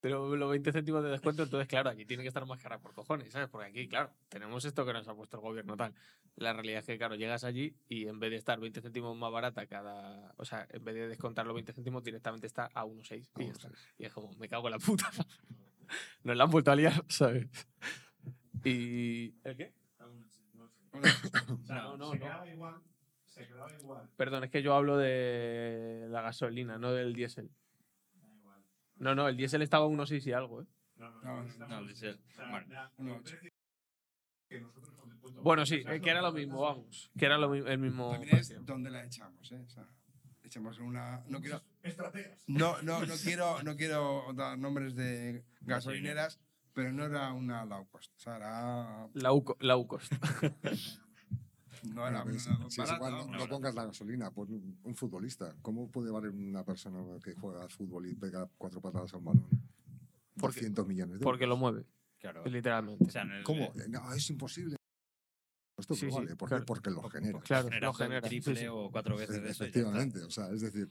[0.00, 2.92] Pero los 20 céntimos de descuento, entonces, claro, aquí tiene que estar más cara por
[2.92, 3.48] cojones, ¿sabes?
[3.48, 5.94] Porque aquí, claro, tenemos esto que nos ha puesto el gobierno tal.
[6.36, 9.32] La realidad es que, claro, llegas allí y en vez de estar 20 céntimos más
[9.32, 10.34] barata cada.
[10.36, 13.30] O sea, en vez de descontar los 20 céntimos, directamente está a 1,6.
[13.38, 13.70] Y, está.
[13.96, 15.10] y es como, me cago en la puta.
[16.22, 17.46] Nos la han vuelto a liar, ¿sabes?
[18.62, 19.34] Y.
[19.42, 19.72] ¿El qué?
[21.68, 22.24] No, no, se no.
[22.24, 22.74] quedaba igual.
[23.26, 24.08] Se quedaba igual.
[24.16, 27.50] Perdón, es que yo hablo de la gasolina, no del diésel.
[28.14, 28.62] Da igual.
[28.96, 30.66] No, no, el diésel estaba a 1,6 y algo, ¿eh?
[30.96, 32.20] No, no, No, no, el diésel.
[35.42, 37.10] Bueno, sí, eh, que era lo mismo, vamos.
[37.18, 38.10] Que era lo el mismo.
[38.12, 38.62] También es precio.
[38.64, 39.60] dónde la echamos, ¿eh?
[39.66, 39.86] O sea,
[40.42, 41.22] echamos una...
[41.28, 42.44] No quiero, Estrategas.
[42.46, 46.40] no, no, no quiero, no quiero dar nombres de gasolineras,
[46.74, 48.12] pero no era una low cost.
[48.16, 49.08] O sea, era...
[49.14, 50.10] La UCOS.
[51.84, 54.78] No era Bueno, pues, una si es barata, igual, no, pongas la gasolina, pon un,
[54.84, 55.54] un futbolista.
[55.60, 59.24] ¿Cómo puede valer una persona que juega al fútbol y pega cuatro patadas a un
[59.24, 59.46] balón?
[60.38, 61.60] Porque- 200 millones de Porque lo euros.
[61.72, 61.86] mueve,
[62.18, 62.44] Claro.
[62.46, 63.04] literalmente.
[63.04, 63.64] O sea, en el- ¿Cómo?
[63.74, 64.76] Eh, No, es imposible.
[65.76, 66.36] Esto Sí, vale.
[66.36, 66.62] ¿Por claro.
[66.62, 66.66] qué?
[66.66, 67.40] Porque lo genera.
[67.40, 68.28] Claro, lo genera.
[68.28, 68.66] sí, triple sí.
[68.68, 69.64] o cuatro veces de eso.
[69.64, 70.22] Efectivamente.
[70.22, 70.88] O sea, es decir,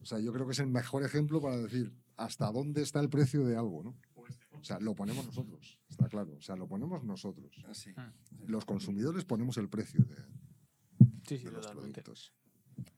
[0.00, 3.10] o sea, yo creo que es el mejor ejemplo para decir hasta dónde está el
[3.10, 3.96] precio de algo, ¿no?
[4.52, 6.34] O sea, lo ponemos nosotros, está claro.
[6.36, 7.64] O sea, lo ponemos nosotros.
[7.68, 7.94] Así.
[8.46, 10.16] Los consumidores ponemos el precio de,
[11.26, 12.34] Sí, sí, de los productos.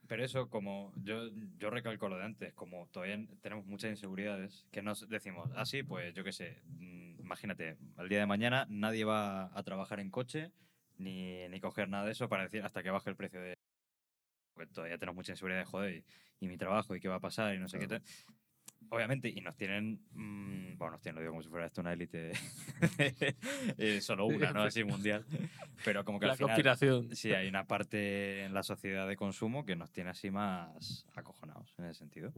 [0.06, 4.82] Pero eso, como yo, yo recalco lo de antes, como todavía tenemos muchas inseguridades, que
[4.82, 9.04] nos decimos, ah, sí, pues yo qué sé, mm, imagínate, al día de mañana nadie
[9.04, 10.52] va a trabajar en coche
[10.98, 13.54] ni, ni coger nada de eso para decir hasta que baje el precio de.
[14.54, 16.04] Porque todavía tenemos mucha inseguridad de joder, y,
[16.44, 18.00] y mi trabajo, y qué va a pasar, y no sé qué.
[18.90, 21.92] Obviamente, y nos tienen, mm, bueno, nos tienen, lo digo como si fuera esto una
[21.92, 22.32] élite,
[23.78, 24.62] eh, solo una, ¿no?
[24.62, 25.24] Así mundial.
[25.84, 27.14] Pero como que La al final, conspiración.
[27.14, 31.74] Sí, hay una parte en la sociedad de consumo que nos tiene así más acojonados
[31.78, 32.32] en ese sentido.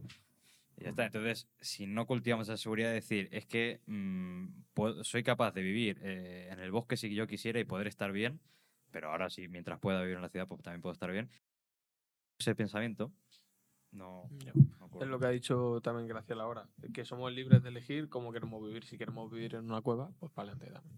[0.77, 1.05] Y ya está.
[1.05, 5.61] Entonces, si no cultivamos esa seguridad de decir, es que mm, puedo- soy capaz de
[5.61, 8.39] vivir eh, en el bosque si yo quisiera y poder estar bien,
[8.91, 11.29] pero ahora sí, mientras pueda vivir en la ciudad, pues también puedo estar bien.
[12.39, 13.11] Ese pensamiento
[13.91, 14.29] no,
[14.79, 15.05] ocurre.
[15.05, 18.63] Es lo que ha dicho también Graciela ahora, que somos libres de elegir cómo queremos
[18.65, 18.83] vivir.
[18.85, 20.97] Si queremos vivir en una cueva, pues para adelante también.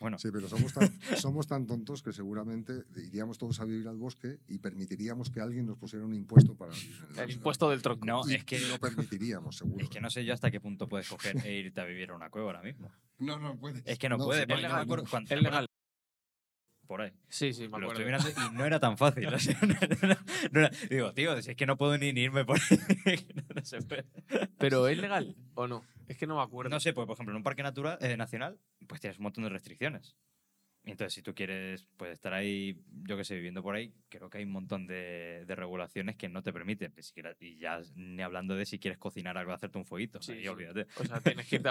[0.00, 0.88] Bueno, Sí, pero somos tan,
[1.20, 5.66] somos tan tontos que seguramente iríamos todos a vivir al bosque y permitiríamos que alguien
[5.66, 8.06] nos pusiera un impuesto para vivir en el impuesto del tronco.
[8.06, 9.82] no, Y- es que, lo permitiríamos, seguro.
[9.84, 12.14] es que no sé yo hasta qué punto puedes coger e irte a vivir a
[12.14, 12.88] una cueva ahora mismo.
[13.18, 13.82] No, no puedes.
[13.86, 14.42] Es que no, No, puede.
[14.42, 14.46] sí,
[14.86, 15.66] porque es legal.
[16.88, 17.12] Por ahí.
[17.28, 19.26] Sí, sí, me Lo estoy mirando y no era tan fácil.
[19.26, 20.18] o sea, no era-
[20.50, 23.26] no era- digo, tío, si es que no puedo ni, irme por ahí.
[23.54, 24.06] no, se puede.
[24.58, 25.84] Pero ¿es legal o no?
[26.08, 26.70] Es que no me acuerdo.
[26.70, 29.44] No sé, pues, por ejemplo, en un parque natural, eh, nacional, pues tienes un montón
[29.44, 30.16] de restricciones.
[30.84, 34.30] Y entonces, si tú quieres pues, estar ahí, yo qué sé, viviendo por ahí, creo
[34.30, 36.94] que hay un montón de, de regulaciones que no te permiten.
[36.96, 40.22] ni siquiera- y ya ni hablando de si quieres cocinar algo, hacerte un fueguito.
[40.22, 40.48] Sí, ahí sí.
[40.48, 40.86] olvídate.
[40.96, 41.70] O sea, tienes que irte.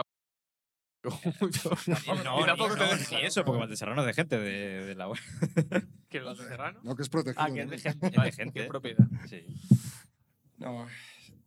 [2.24, 5.20] No, Y tampoco te- ni eso, porque Valdeserrano es de gente de, de la web.
[6.10, 6.80] ¿Que lo hace Serrano?
[6.84, 7.44] No, que es protegido.
[7.44, 8.06] Ah, que es de gente.
[8.08, 8.54] Es de Vale, gente.
[8.54, 9.08] que es propiedad.
[9.28, 9.46] Sí.
[10.58, 10.88] No,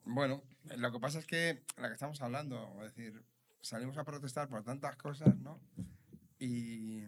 [0.04, 0.42] bueno,
[0.76, 3.22] lo que pasa es que la que estamos hablando, es decir,
[3.60, 5.60] salimos a protestar por tantas cosas, ¿no?
[6.38, 7.02] Y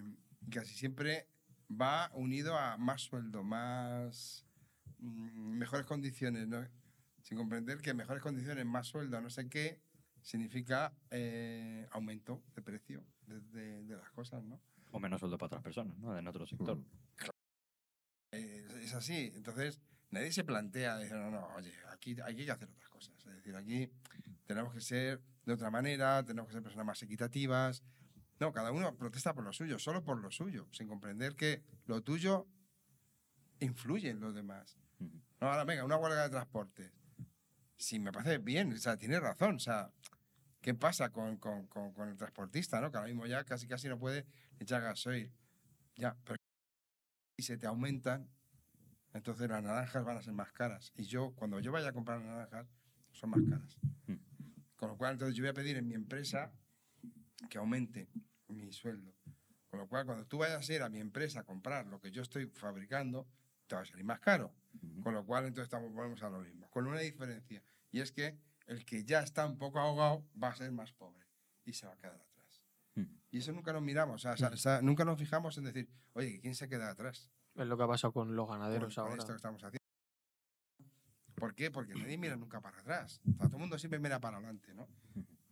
[0.50, 1.28] casi siempre
[1.70, 4.44] va unido a más sueldo, más
[4.98, 6.66] mm, mejores condiciones, ¿no?
[7.22, 9.80] Sin comprender que mejores condiciones, más sueldo, no sé qué,
[10.22, 14.60] significa eh, aumento de precio de, de- de las cosas, ¿no?
[14.92, 16.16] O menos sueldo para otras personas, ¿no?
[16.18, 16.78] En otro sector.
[18.32, 19.32] Eh, es así.
[19.34, 23.14] Entonces, nadie se plantea, decir, no, no, oye, aquí hay que hacer otras cosas.
[23.26, 23.90] Es decir, aquí
[24.46, 27.82] tenemos que ser de otra manera, tenemos que ser personas más equitativas.
[28.40, 32.02] No, cada uno protesta por lo suyo, solo por lo suyo, sin comprender que lo
[32.02, 32.46] tuyo
[33.60, 34.76] influye en los demás.
[34.98, 36.92] No, ahora venga, una huelga de transporte.
[37.76, 39.56] Sí, me parece bien, o sea, tiene razón.
[39.56, 39.90] O sea,
[40.62, 42.90] ¿qué pasa con, con- con- con el transportista, no?
[42.90, 44.24] Que ahora mismo ya casi casi no puede
[44.58, 45.30] echar gasoil.
[45.96, 46.36] Ya, pero
[47.36, 48.30] si se te aumentan,
[49.12, 50.92] entonces las naranjas van a ser más caras.
[50.96, 52.66] Y yo, cuando yo vaya a comprar naranjas,
[53.10, 53.76] son más caras.
[54.06, 54.14] Mm.
[54.76, 56.50] Con lo cual, entonces yo voy a pedir en mi empresa
[57.50, 58.08] que aumente
[58.48, 59.14] mi sueldo.
[59.68, 62.10] Con lo cual, cuando tú vayas a ir a mi empresa a comprar lo que
[62.10, 63.26] yo estoy fabricando,
[63.66, 64.54] te va a salir más caro.
[65.02, 66.68] Con lo cual, entonces estamos, volvemos a lo mismo.
[66.70, 67.62] Con una diferencia.
[67.90, 71.26] Y es que el que ya está un poco ahogado va a ser más pobre
[71.64, 72.62] y se va a quedar atrás.
[72.96, 73.08] Ujú.
[73.30, 74.16] Y eso nunca nos miramos.
[74.16, 76.90] O sea, o sea, o sea, nunca nos fijamos en decir, oye, ¿quién se queda
[76.90, 77.30] atrás?
[77.54, 79.16] Es lo que ha pasado con los ganaderos con ahora.
[79.16, 79.82] esto que estamos haciendo.
[81.34, 81.70] ¿Por qué?
[81.70, 83.20] Porque nadie mira nunca para atrás.
[83.24, 84.88] O sea, todo el mundo siempre mira para adelante, ¿no?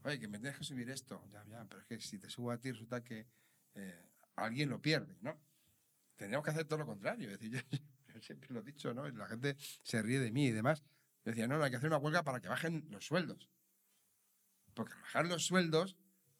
[0.05, 1.23] Oye, que me tienes que subir esto.
[1.31, 3.27] Ya, ya, pero es que si te subo a ti resulta que
[3.75, 5.39] eh, alguien lo pierde, ¿no?
[6.17, 7.31] Tendríamos que hacer todo lo contrario.
[7.31, 7.61] Es decir, yo,
[8.15, 9.09] yo siempre lo he dicho, ¿no?
[9.09, 10.85] Y La gente se ríe de mí y demás.
[11.25, 13.51] Decía, no, no, hay que hacer una huelga para que bajen los sueldos.
[14.75, 15.97] Porque al bajar los sueldos,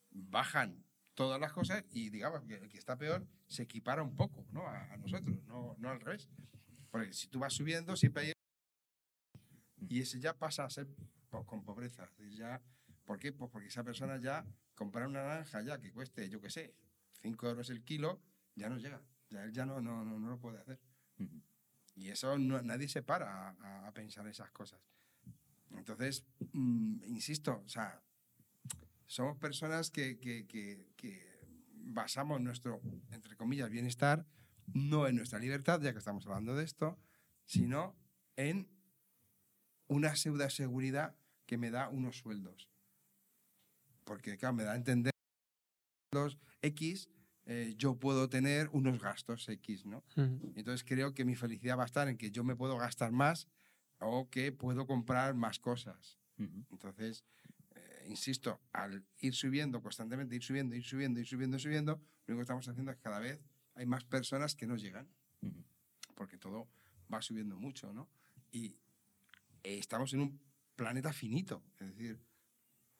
[0.09, 4.45] bajan todas las cosas y digamos que el que está peor se equipara un poco,
[4.51, 4.67] ¿no?
[4.67, 6.29] A, nosotros, no, no al revés.
[6.89, 8.33] Porque si tú vas subiendo, siempre hay...
[9.87, 10.87] Y ese ya pasa a ser
[11.45, 12.09] con pobreza.
[12.31, 12.61] Ya,
[13.05, 13.31] ¿Por qué?
[13.33, 16.73] Pues porque esa persona ya comprar una naranja ya que cueste, yo qué sé,
[17.21, 18.21] 5 euros el kilo,
[18.55, 19.01] ya no llega.
[19.29, 20.79] Ya él ya no, no, no, no lo puede hacer.
[21.95, 23.49] Y eso no- nadie se para
[23.87, 24.79] a, pensar esas cosas.
[25.71, 28.01] Entonces, mm, insisto, o sea,
[29.05, 30.91] somos personas que, que- que-
[31.83, 32.79] basamos nuestro,
[33.11, 34.25] entre comillas, bienestar
[34.73, 36.97] no en nuestra libertad, ya que estamos hablando de esto,
[37.43, 37.97] sino
[38.37, 38.69] en
[39.87, 41.15] una pseudo seguridad
[41.45, 42.69] que me da unos sueldos.
[44.05, 45.11] Porque, claro, me da a entender
[46.13, 47.09] los X,
[47.45, 50.03] eh, yo puedo tener unos gastos X, ¿no?
[50.15, 50.53] Ujú.
[50.55, 53.47] Entonces creo que mi felicidad va a estar en que yo me puedo gastar más
[53.99, 56.19] o que puedo comprar más cosas.
[56.37, 56.65] Ujú.
[56.71, 57.23] Entonces,
[57.75, 61.93] eh, insisto, al ir subiendo constantemente, ir subiendo, ir subiendo, ir subiendo, subiendo,
[62.25, 63.39] lo único que estamos haciendo es que cada vez
[63.75, 65.07] hay más personas que no llegan,
[65.41, 65.63] Ujú.
[66.15, 66.67] porque todo
[67.11, 68.07] va subiendo mucho, ¿no?
[68.51, 68.77] Y
[69.63, 70.41] eh, estamos en un
[70.75, 72.19] planeta finito, es decir,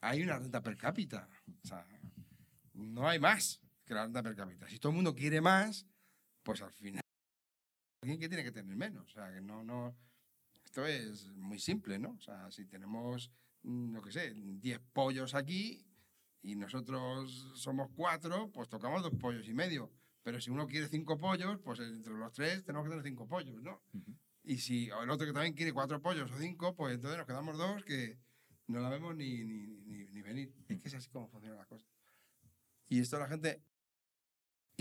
[0.01, 1.29] hay una renta per cápita,
[1.63, 1.85] o sea,
[2.73, 4.67] no hay más renta per cápita.
[4.69, 5.85] Si todo el mundo quiere más,
[6.43, 7.01] pues al final
[8.01, 9.95] alguien que tiene que tener menos, o sea, que no, no,
[10.65, 12.11] esto es muy simple, ¿no?
[12.11, 13.31] O sea, si tenemos,
[13.63, 15.85] mm, no que sé, 10 pollos aquí
[16.41, 19.91] y nosotros somos cuatro, pues tocamos dos pollos y medio.
[20.23, 23.61] Pero si uno quiere cinco pollos, pues entre los tres tenemos que tener cinco pollos,
[23.61, 23.81] ¿no?
[23.93, 24.15] Ujú.
[24.43, 27.57] Y si el otro que también quiere cuatro pollos o cinco, pues entonces nos quedamos
[27.57, 28.17] dos que
[28.67, 30.53] no la vemos ni, ni, ni, ni venir.
[30.67, 31.85] Es que es así como funciona la cosa.
[32.87, 33.61] Y esto la gente...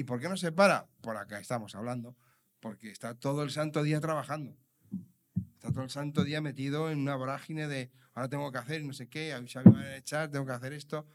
[0.01, 0.87] ¿Y por qué no se para?
[1.03, 2.17] Por acá estamos hablando.
[2.59, 4.57] Porque está todo el santo día trabajando.
[5.53, 8.95] Está todo el santo día metido en una vorágine de ahora tengo que hacer no
[8.95, 11.07] sé qué, a Xavi me van a echar, tengo que hacer esto,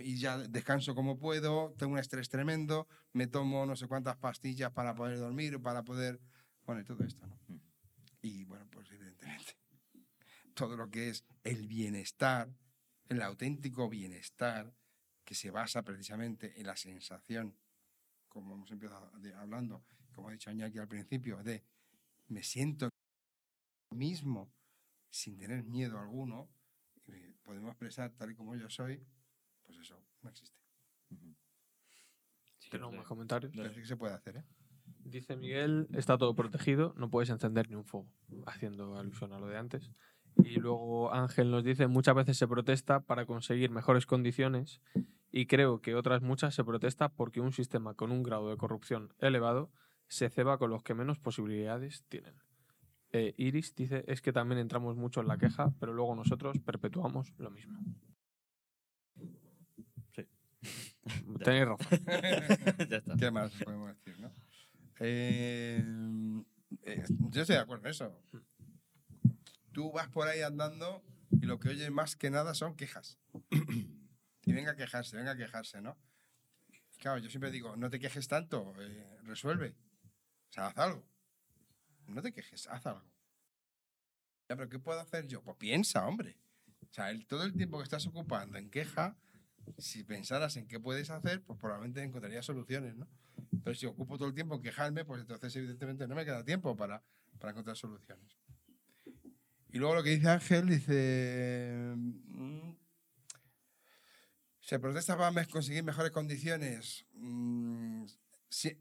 [0.00, 4.70] y ya descanso como puedo, tengo un estrés tremendo, me tomo no sé cuántas pastillas
[4.70, 6.20] para poder dormir, para poder...
[6.66, 7.38] Bueno, y todo esto, ¿no?
[7.48, 7.60] Mm.
[8.20, 9.56] Y bueno, pues evidentemente,
[10.54, 12.50] todo lo que es el bienestar,
[13.08, 14.74] el auténtico bienestar,
[15.24, 17.56] que se basa precisamente en la sensación,
[18.36, 19.82] como hemos empezado de- hablando,
[20.14, 21.64] como ha dicho Añaki al principio, de
[22.28, 22.90] me siento
[23.90, 24.52] mismo
[25.08, 26.48] sin tener miedo alguno,
[27.06, 29.02] y me podemos expresar tal y como yo soy,
[29.64, 30.54] pues eso no existe.
[32.58, 33.52] Sí, Tenemos más comentarios.
[33.54, 34.44] Sí que se puede hacer, ¿eh?
[35.04, 38.06] Dice Miguel, está todo protegido, no puedes encender ni un fuego,
[38.46, 39.90] haciendo alusión a lo de antes.
[40.44, 44.82] Y luego Ángel nos dice, muchas veces se protesta para conseguir mejores condiciones
[45.30, 49.12] y creo que otras muchas se protesta porque un sistema con un grado de corrupción
[49.18, 49.70] elevado
[50.08, 52.34] se ceba con los que menos posibilidades tienen.
[53.12, 57.32] Eh, Iris dice, es que también entramos mucho en la queja, pero luego nosotros perpetuamos
[57.38, 57.78] lo mismo.
[60.14, 60.26] Sí.
[61.44, 62.00] Tenéis razón.
[62.90, 63.16] ya está.
[63.16, 64.32] ¿Qué más podemos decir, no?
[65.00, 65.84] Eh,
[66.82, 68.22] eh, yo estoy de acuerdo en eso.
[69.72, 73.18] Tú vas por ahí andando y lo que oyes más que nada son quejas.
[74.46, 75.98] Y venga a quejarse, venga a quejarse, ¿no?
[76.98, 79.74] Claro, yo siempre digo, no te quejes tanto, eh, resuelve.
[80.48, 81.04] O sea, haz algo.
[82.06, 83.04] No te quejes, haz algo.
[84.48, 85.42] Ya, pero ¿qué puedo hacer yo?
[85.42, 86.38] Pues piensa, hombre.
[86.88, 89.16] O sea, el- todo el tiempo que estás ocupando en queja,
[89.76, 93.08] si pensaras en qué puedes hacer, pues probablemente encontrarías soluciones, ¿no?
[93.64, 96.76] Pero si ocupo todo el tiempo en quejarme, pues entonces evidentemente no me queda tiempo
[96.76, 97.02] para,
[97.40, 98.38] para encontrar soluciones.
[99.72, 101.94] Y luego lo que dice Ángel, dice...
[104.66, 107.06] ¿Se protesta para conseguir mejores condiciones?
[107.12, 108.04] Mm,
[108.48, 108.76] si-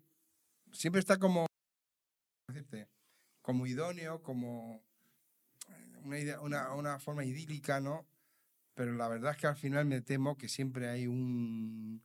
[0.71, 1.45] siempre está como...
[1.45, 2.87] ¿cómo decirte?
[3.43, 4.81] Como idóneo, como
[6.03, 8.07] una, idea- una, una forma idílica, ¿no?
[8.73, 12.03] Pero la verdad es que al final me temo que siempre hay un,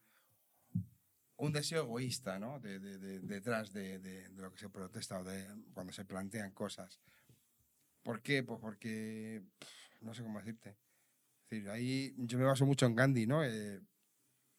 [1.38, 2.60] un deseo egoísta, ¿no?
[2.60, 7.00] De, de- de- detrás de, lo que se protesta o de cuando se plantean cosas.
[8.02, 8.42] ¿Por qué?
[8.42, 9.42] Pues porque
[10.02, 10.76] no sé cómo decirte.
[11.50, 13.42] Decir, ahí yo me baso mucho en Gandhi, ¿no?
[13.44, 13.80] Eh,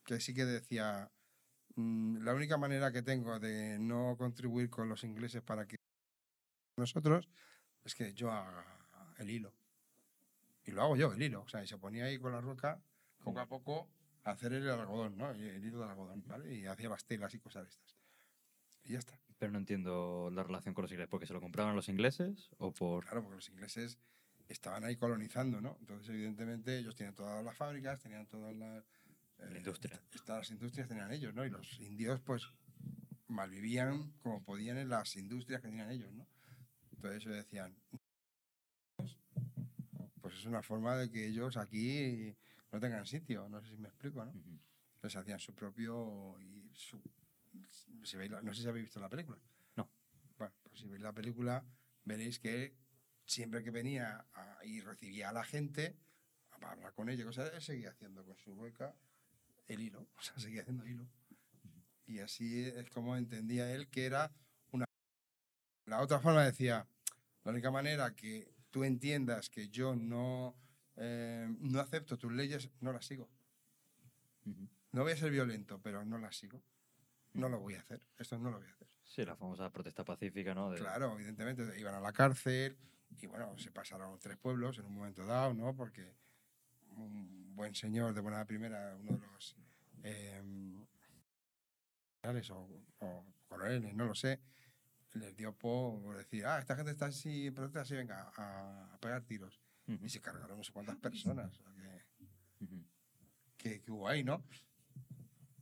[0.04, 1.10] que sí que decía,
[1.76, 5.78] mm, la única manera que tengo de no contribuir con los ingleses para que
[6.76, 7.30] nosotros
[7.86, 8.66] es que yo haga
[9.20, 9.54] el hilo.
[10.66, 11.44] Y lo hago yo, el hilo.
[11.44, 12.82] O sea, y se ponía ahí con la roca,
[13.24, 13.90] poco a poco,
[14.26, 15.32] a hacer el algodón, ¿no?
[15.32, 16.54] El hilo del algodón, ¿vale?
[16.54, 17.98] Y hacía las telas y cosas de estas.
[18.84, 19.18] Y ya está.
[19.38, 21.10] Pero no entiendo la relación con los ingleses.
[21.10, 23.06] ¿Porque se lo compraban los ingleses o por...?
[23.06, 23.98] Claro, porque los ingleses
[24.52, 25.78] estaban ahí colonizando, ¿no?
[25.80, 28.84] Entonces, evidentemente, ellos tenían todas las fábricas, tenían todas las...
[29.40, 30.02] eh, La industria.
[30.26, 31.46] Todas las industrias tenían ellos, ¿no?
[31.46, 32.44] Y los indios, pues,
[33.28, 36.28] malvivían como podían en las industrias que tenían ellos, ¿no?
[36.94, 37.76] Entonces ellos decían,
[40.22, 42.36] pues es una forma de que ellos aquí
[42.72, 44.32] no tengan sitio, no sé si me explico, ¿no?
[44.32, 44.60] Ujú.
[44.96, 46.38] Entonces hacían su propio...
[46.40, 47.02] Y su-
[48.04, 49.38] si veis la- no sé si habéis visto la película.
[49.76, 49.90] No.
[50.38, 51.64] Bueno, pues si veis la película,
[52.06, 52.76] veréis que
[53.32, 55.96] siempre que venía a- y recibía a la gente,
[56.52, 58.94] a hablar con ella, cosas, él seguía haciendo con su boca
[59.68, 61.08] el hilo, o sea, seguía haciendo hilo.
[62.06, 64.32] Y así es como entendía él que era
[64.72, 64.86] una...
[65.86, 66.86] La otra forma decía,
[67.46, 70.56] la única manera que tú entiendas que yo no,
[70.98, 73.30] eh, no acepto tus leyes, no las sigo.
[74.92, 76.62] No voy a ser violento, pero no las sigo.
[77.34, 78.02] No lo voy a hacer.
[78.18, 78.88] Esto no lo voy a hacer.
[79.06, 80.70] Sí, la famosa protesta pacífica, ¿no?
[80.72, 82.78] De- Claro, evidentemente iban a la cárcel
[83.20, 85.76] y bueno, se pasaron tres pueblos en un momento dado, ¿no?
[85.76, 86.14] Porque
[86.98, 89.56] un buen señor de buena primera, uno de los
[90.04, 90.42] eh,
[92.52, 94.40] o, o coroneles, no lo sé,
[95.14, 98.98] les dio por decir, ah, esta gente está así en protesta, así venga, a, a
[99.00, 99.60] pegar tiros.
[99.88, 100.06] Ujú.
[100.06, 101.58] Y se cargaron no sé cuántas personas.
[101.58, 102.84] que- Ujú.
[103.58, 104.44] que, que hubo ahí, ¿no?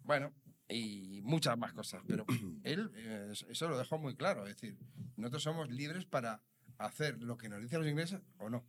[0.04, 0.34] Bueno,
[0.68, 2.26] y muchas más cosas, pero
[2.64, 4.78] él eh, eso lo dejó muy claro, es decir,
[5.16, 6.42] nosotros somos libres para
[6.80, 8.66] hacer lo que nos dicen los ingleses o no.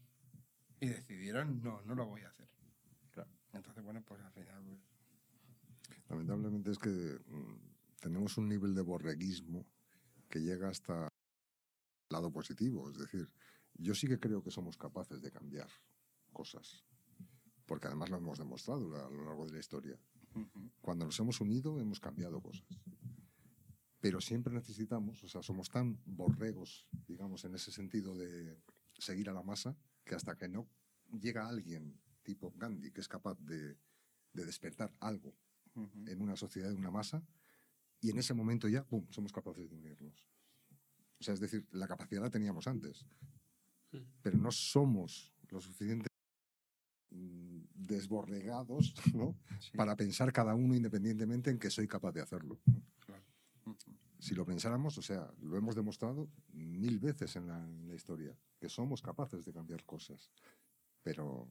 [0.80, 2.48] Y decidieron, no, no lo voy a hacer.
[3.11, 3.30] Claro.
[3.52, 4.62] Entonces, bueno, pues al final...
[5.86, 7.56] pues, Lamentablemente es que mm,
[8.00, 9.66] tenemos un nivel de borreguismo
[10.28, 11.08] que llega hasta el
[12.11, 12.90] lado positivo.
[12.90, 13.28] Es decir,
[13.74, 15.68] yo sí que creo que somos capaces de cambiar
[16.32, 16.84] cosas,
[17.66, 19.98] porque además lo hemos demostrado a lo largo de la historia.
[20.80, 22.66] Cuando nos hemos unido hemos cambiado cosas.
[24.01, 28.59] Pero siempre necesitamos, o sea, somos tan borregos, digamos, en ese sentido de
[28.94, 30.68] seguir a la masa, que hasta que no
[31.12, 33.76] llega alguien tipo Gandhi, que es capaz de,
[34.32, 35.36] de despertar algo
[36.07, 37.22] en una sociedad, en una masa,
[38.01, 40.26] y en ese momento ya, ¡pum!, somos capaces de unirnos.
[41.18, 43.07] O sea, es decir, la capacidad la teníamos antes.
[44.22, 46.07] Pero no somos lo suficiente
[47.11, 49.36] mm, desborregados ¿no?
[49.59, 49.76] Sí.
[49.76, 52.59] para pensar cada uno independientemente en que soy capaz de hacerlo.
[54.20, 58.36] Si lo pensáramos, o sea, lo hemos demostrado mil veces en la, en la historia,
[58.58, 60.30] que somos capaces de cambiar cosas.
[61.02, 61.48] Pero,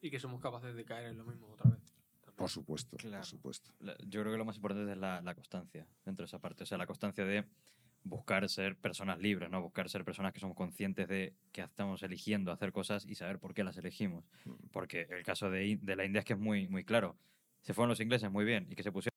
[0.00, 1.80] Y que somos capaces de caer en lo mismo otra vez.
[2.20, 2.36] también.
[2.36, 3.18] por supuesto, Claro.
[3.18, 3.72] por supuesto.
[4.08, 6.64] Yo creo que lo más importante es la, la constancia dentro de esa parte.
[6.64, 7.44] O sea, la constancia de
[8.04, 9.62] buscar ser personas libres, ¿no?
[9.62, 13.54] Buscar ser personas que somos conscientes de que estamos eligiendo hacer cosas y saber por
[13.54, 14.24] qué las elegimos.
[14.72, 17.16] Porque el caso de, de la India es que es muy, muy claro.
[17.60, 19.11] Se fueron los ingleses muy bien y que se pusieron...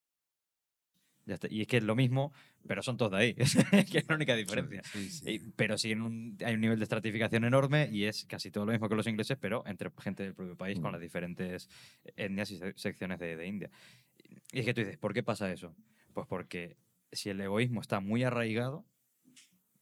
[1.25, 1.47] Ya está.
[1.49, 2.33] Y es que es lo mismo,
[2.67, 3.35] pero son todos de ahí.
[3.85, 4.81] Es que es la única diferencia.
[4.83, 5.31] Sí, sí.
[5.31, 8.71] Y- pero sí un- hay un nivel de estratificación enorme y es casi todo lo
[8.71, 10.93] mismo que los ingleses, pero entre gente del propio país con Mm.
[10.93, 11.67] las diferentes
[12.15, 13.69] etnias y se- secciones de, de India.
[14.51, 15.75] Y es que tú dices, ¿por qué pasa eso?
[16.13, 16.77] Pues porque
[17.11, 18.85] si el egoísmo está muy arraigado,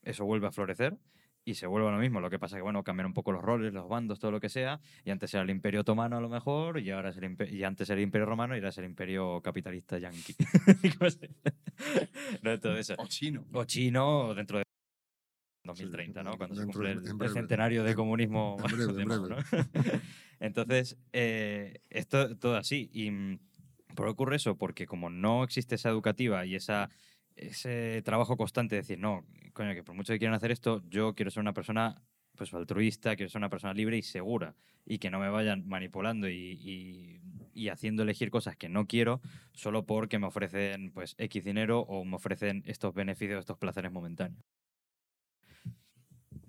[0.02, 0.96] eso vuelve a florecer
[1.44, 2.20] y se vuelve a lo mismo.
[2.20, 4.40] Lo que pasa es que, bueno, cambian un poco los roles, los bandos, todo lo
[4.40, 4.80] que sea.
[5.04, 7.64] Y antes era el imperio otomano a lo mejor, y ahora es el impe- y
[7.64, 10.34] antes era el imperio romano y ahora es el imperio capitalista yanqui.
[10.98, 11.30] ¿Cómo se-
[12.42, 12.94] no, todo eso.
[12.98, 13.44] O chino.
[13.52, 14.64] O chino dentro de
[15.64, 16.36] 2030, Sí, ¿no?
[16.36, 18.56] Cuando se cumple el, centenario comunismo.
[18.58, 19.44] en breve, de en Mao, breve.
[19.52, 19.60] ¿no?
[20.40, 22.90] Entonces, eh, esto todo así.
[22.92, 23.38] ¿Y mm,
[23.94, 24.56] por qué ocurre eso?
[24.56, 26.90] Porque como no existe esa educativa y esa,
[27.36, 31.14] ese trabajo constante de decir, no, coño, que por mucho que quieran hacer esto, yo
[31.14, 32.00] quiero ser una persona
[32.36, 36.28] pues altruista, quiero ser una persona libre y segura y que no me vayan manipulando
[36.28, 37.20] y, y-
[37.56, 39.20] y haciendo elegir cosas que no quiero
[39.52, 44.42] solo porque me ofrecen pues X dinero o me ofrecen estos beneficios, estos placeres momentáneos.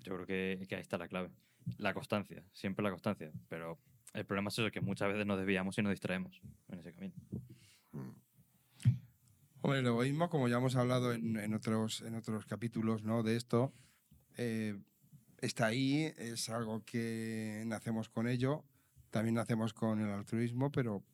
[0.00, 1.30] Yo creo que, que ahí está la clave.
[1.78, 3.30] La constancia, siempre la constancia.
[3.48, 3.78] Pero
[4.14, 7.14] el problema es eso, que muchas veces nos desviamos y nos distraemos en ese camino.
[9.74, 12.02] El egoísmo, como ya hemos hablado en, otros,
[12.46, 13.22] capítulos ¿no?
[13.22, 13.72] de esto,
[14.36, 14.78] eh,
[15.40, 18.64] está ahí, es algo que nacemos con ello,
[19.10, 21.04] también nacemos con el altruismo, pero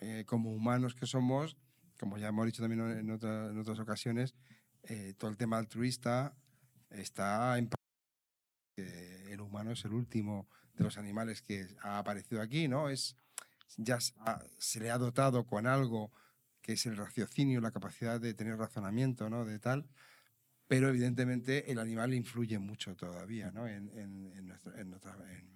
[0.00, 1.56] eh, como humanos que somos,
[1.98, 4.34] como ya hemos dicho también en, otra- en otras ocasiones,
[4.84, 6.34] eh, todo el tema altruista
[6.90, 7.70] está en...
[8.76, 12.88] el humano es el último de los animales que ha aparecido aquí, ¿no?
[12.88, 13.16] Es,
[13.76, 16.10] ya se le ha dotado con algo
[16.62, 19.44] que es el raciocinio, la capacidad de tener razonamiento, ¿no?
[19.44, 19.86] De tal.
[20.68, 23.66] Pero evidentemente el animal influye mucho todavía, ¿no?
[23.66, 24.72] En, en- en nuestra-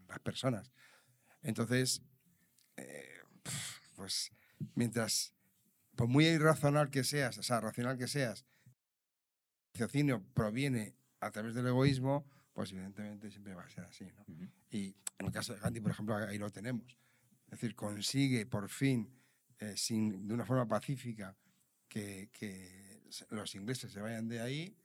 [0.09, 0.73] las personas.
[1.43, 2.03] Entonces,
[2.77, 3.09] eh,
[3.95, 4.31] pues
[4.75, 5.33] mientras,
[5.95, 8.45] por muy irracional que seas, o sea, racional que seas,
[9.73, 14.25] el raciocinio proviene a través del egoísmo, pues evidentemente siempre va a ser así, ¿no?
[14.71, 16.99] Y en el caso de Gandhi, por ejemplo, ahí lo tenemos.
[17.47, 19.09] Es decir, consigue por fin,
[19.59, 21.37] eh, sin, de una forma pacífica,
[21.89, 24.77] que, que los ingleses se vayan de ahí,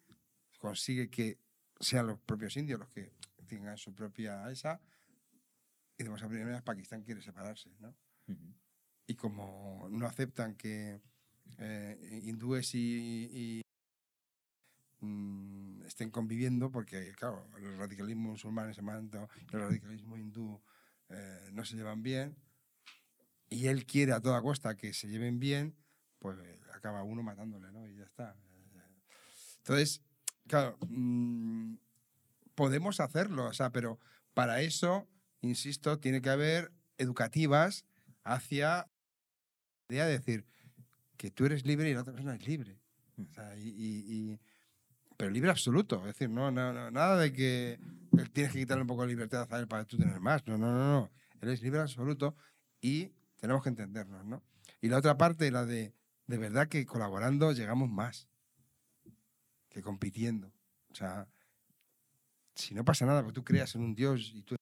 [0.60, 1.40] consigue que
[1.80, 3.12] sean los propios indios los que
[3.48, 4.80] tengan su propia esa,
[5.98, 7.90] y de a primeras Pakistán quiere separarse, ¿no?
[8.28, 8.54] Ujú.
[9.08, 11.02] Y como no aceptan que
[11.58, 13.62] eh, hindúes y, y,
[15.06, 20.62] mm, estén conviviendo, porque, claro, el radicalismo musulmán en ese momento y el radicalismo hindú
[21.10, 22.36] eh, no se llevan bien,
[23.52, 25.76] y él quiere a toda costa que se lleven bien,
[26.20, 27.86] pues eh, acaba uno matándole, ¿no?
[27.88, 28.36] Y ya está.
[29.58, 30.02] Entonces,
[30.48, 31.76] claro, mm,
[32.56, 34.00] podemos hacerlo, o sea, pero
[34.34, 35.08] para eso,
[35.42, 37.86] insisto, tiene que haber educativas
[38.24, 38.88] hacia
[39.90, 40.46] la idea de decir
[41.18, 42.80] que tú eres libre y la otra persona es libre.
[43.30, 44.40] O sea, y, y- y-
[45.18, 47.80] pero libre absoluto, es decir, no, no, no, nada de que
[48.34, 50.48] tienes que quitarle un poco de libertad a él para tú tener más.
[50.48, 51.12] No, no, no, no.
[51.42, 52.36] Él es libre absoluto
[52.82, 54.42] y tenemos que entendernos, ¿no?
[54.80, 55.94] Y la otra parte, la de
[56.32, 58.30] de verdad que colaborando llegamos más
[59.68, 60.54] que compitiendo.
[60.90, 61.28] O sea,
[62.56, 64.56] si no pasa nada, porque tú creas en un Dios y tú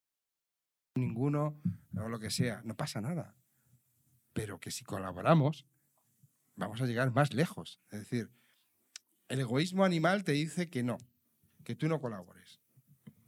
[0.96, 1.62] ninguno
[1.96, 3.36] o lo que sea, no pasa nada.
[4.34, 5.68] Pero que si colaboramos,
[6.56, 7.80] vamos a llegar más lejos.
[7.92, 8.32] Es decir,
[9.28, 10.98] el egoísmo animal te dice que no,
[11.64, 12.62] que tú no colabores.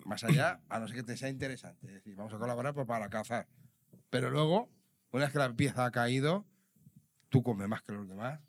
[0.03, 1.85] Más allá, a no ser que te sea interesante.
[1.85, 3.47] Es decir, vamos a colaborar pues, para cazar.
[4.09, 4.71] Pero luego,
[5.11, 6.45] una vez que la pieza ha caído,
[7.29, 8.39] tú comes más que los demás,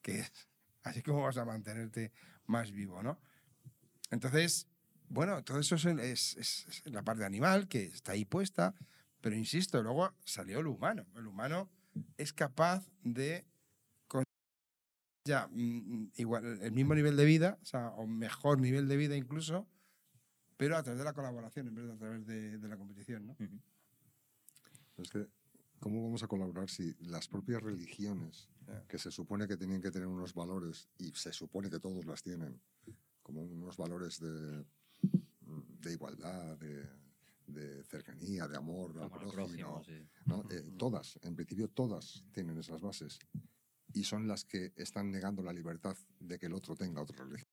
[0.00, 0.32] que es
[0.82, 2.12] así como vas a mantenerte
[2.46, 3.18] más vivo, ¿no?
[4.10, 4.68] Entonces,
[5.08, 8.74] bueno, todo eso es, la parte animal que está ahí puesta,
[9.20, 11.06] pero insisto, luego salió el humano.
[11.16, 11.70] El humano
[12.16, 13.46] es capaz de
[15.24, 17.58] ya mm, igual el mismo nivel de vida,
[17.96, 19.68] o mejor nivel de vida incluso,
[20.56, 23.36] pero a través de la colaboración en vez de a través de, la competición, ¿no?
[24.98, 25.28] Es que,
[25.82, 28.48] ¿cómo vamos a colaborar si las propias religiones,
[28.88, 32.22] que se supone que tienen que tener unos valores, y se supone que todos las
[32.22, 32.60] tienen,
[33.20, 34.64] como unos valores de,
[35.80, 36.88] de igualdad, de,
[37.48, 40.08] de cercanía, de amor Amor al prójimo, prójimo, sí.
[40.26, 40.44] ¿no?
[40.50, 43.18] Eh, todas, en principio todas tienen esas bases
[43.92, 47.51] y son las que están negando la libertad de que el otro tenga otra religión.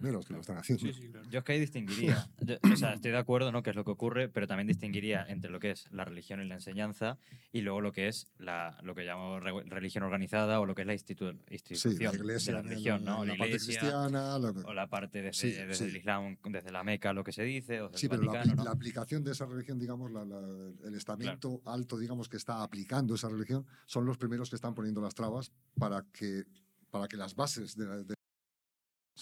[0.00, 0.84] Primeros que lo están haciendo.
[0.86, 1.28] Sí, sí, claro.
[1.30, 3.62] Yo es que ahí distinguiría, yo- o sea, estoy de acuerdo, ¿no?
[3.62, 6.46] Que es lo que ocurre, pero también distinguiría entre lo que es la religión y
[6.46, 7.18] la enseñanza
[7.52, 10.82] y luego lo que es la, lo que llamo re- religión organizada o lo que
[10.82, 13.24] es la institu- Sí, institución la iglesia, de la religión, ¿no?
[13.24, 15.84] la, La, parte iglesia cristiana, la- o la parte desde, Sí, desde sí.
[15.84, 18.32] el Islam, desde la Meca, lo que se dice, o desde Sí, el pero la,
[18.32, 18.64] Vaticano, ¿no?
[18.64, 23.14] la aplicación de esa religión, digamos, la- la- el estamento alto, digamos, que está aplicando
[23.14, 26.44] esa religión, son los primeros que están poniendo las trabas para que,
[26.90, 28.14] para que las bases de, la- de-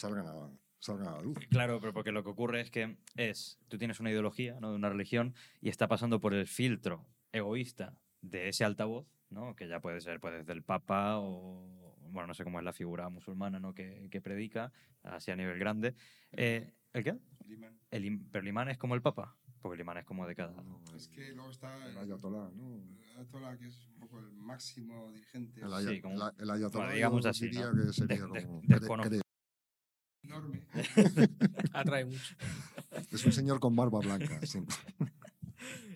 [0.00, 1.38] salgan, a, salgan a la luz.
[1.50, 4.70] Claro, pero porque lo que ocurre es que es, tú tienes una ideología, ¿no?
[4.70, 9.54] De una religión y está pasando por el filtro egoísta de ese altavoz, ¿no?
[9.54, 12.72] Que ya puede ser pues desde el Papa o, bueno, no sé cómo es la
[12.72, 13.74] figura musulmana, ¿no?
[13.74, 14.72] Que, que predica,
[15.02, 15.94] así a nivel grande.
[16.32, 17.18] Eh, ¿El qué?
[17.90, 20.34] El, im- pero el imán es como el Papa, porque el imán es como de
[20.34, 20.52] cada...
[20.62, 20.82] ¿no?
[20.96, 22.82] Es que luego está El el ayatolá, ¿no?
[23.16, 25.60] Ayatollah, que es un poco el máximo dirigente.
[25.60, 27.86] El, aya- Sí, como- la- el ayatolá, bueno, digamos así, diría ¿no?
[27.86, 29.02] que sería De- de- como...
[30.22, 30.62] enorme.
[31.72, 32.34] Atrae mucho.
[33.12, 34.76] Es un señor con barba blanca, siempre.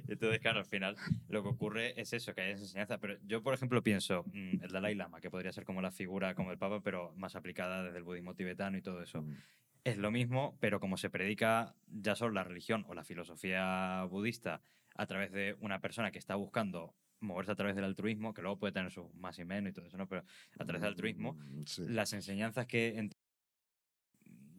[0.06, 0.96] Entonces, claro, al final
[1.28, 2.98] lo que ocurre es eso, que hay esa enseñanza.
[2.98, 6.34] Pero yo, por ejemplo, pienso mm, el Dalai Lama, que podría ser como la figura
[6.34, 9.22] como el Papa, pero más aplicada desde el budismo tibetano y todo eso.
[9.22, 9.36] Mm.
[9.84, 14.60] Es lo mismo, pero como se predica ya solo la religión o la filosofía budista
[14.94, 18.58] a través de una persona que está buscando moverse a través del altruismo, que luego
[18.58, 20.06] puede tener sus más y menos y todo eso, ¿no?
[20.06, 20.22] Pero
[20.58, 21.82] a través del altruismo, Mm, sí.
[21.88, 23.08] las enseñanzas que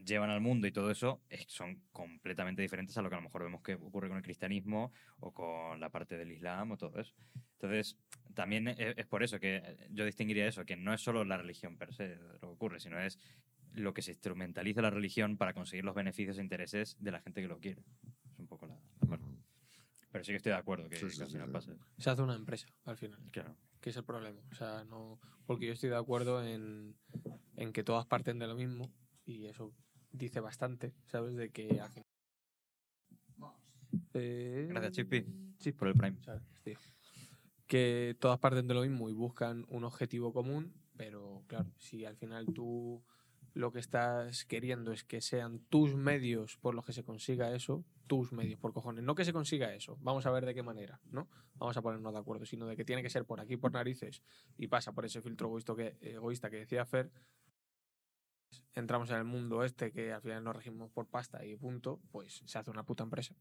[0.05, 3.23] llevan al mundo y todo eso es- son completamente diferentes a lo que a lo
[3.23, 6.99] mejor vemos que ocurre con el cristianismo o con la parte del islam o todo
[6.99, 7.13] eso.
[7.53, 7.97] Entonces,
[8.33, 11.77] también e- es, por eso que yo distinguiría eso, que no es solo la religión
[11.77, 13.17] per se lo que ocurre, sino es
[13.73, 17.41] lo que se instrumentaliza la religión para conseguir los beneficios e intereses de la gente
[17.41, 17.81] que lo quiere.
[18.31, 19.25] Es un poco la, la parte.
[20.11, 21.53] Pero sí que estoy de acuerdo que, Sí, sí, que al final sí.
[21.53, 21.85] pasa eso.
[21.97, 23.19] Se hace una empresa al final.
[23.31, 23.55] Claro.
[23.81, 24.39] que es el problema.
[24.51, 25.19] O sea, no.
[25.45, 26.95] Porque yo estoy de acuerdo en,
[27.57, 28.91] en que todas parten de lo mismo
[29.25, 29.73] y eso
[30.17, 31.35] dice bastante, ¿sabes?
[31.35, 32.05] De que al final.
[34.13, 35.25] Eh, Gracias, Chippy,
[35.59, 36.17] sí, por el Prime.
[36.23, 36.77] ¿sabes, tío?
[37.67, 42.15] Que todas parten de lo mismo y buscan un objetivo común, pero claro, si al
[42.15, 43.03] final tú
[43.53, 47.85] lo que estás queriendo es que sean tus medios por los que se consiga eso,
[48.05, 50.99] tus medios por cojones, no que se consiga eso, vamos a ver de qué manera,
[51.09, 51.29] ¿no?
[51.55, 54.21] Vamos a ponernos de acuerdo, sino de que tiene que ser por aquí, por narices,
[54.57, 57.09] y pasa por ese filtro egoísta que, egoísta que decía Fer,
[58.73, 62.43] entramos en el mundo este que al final nos regimos por pasta y punto, pues
[62.45, 63.35] se hace una puta empresa.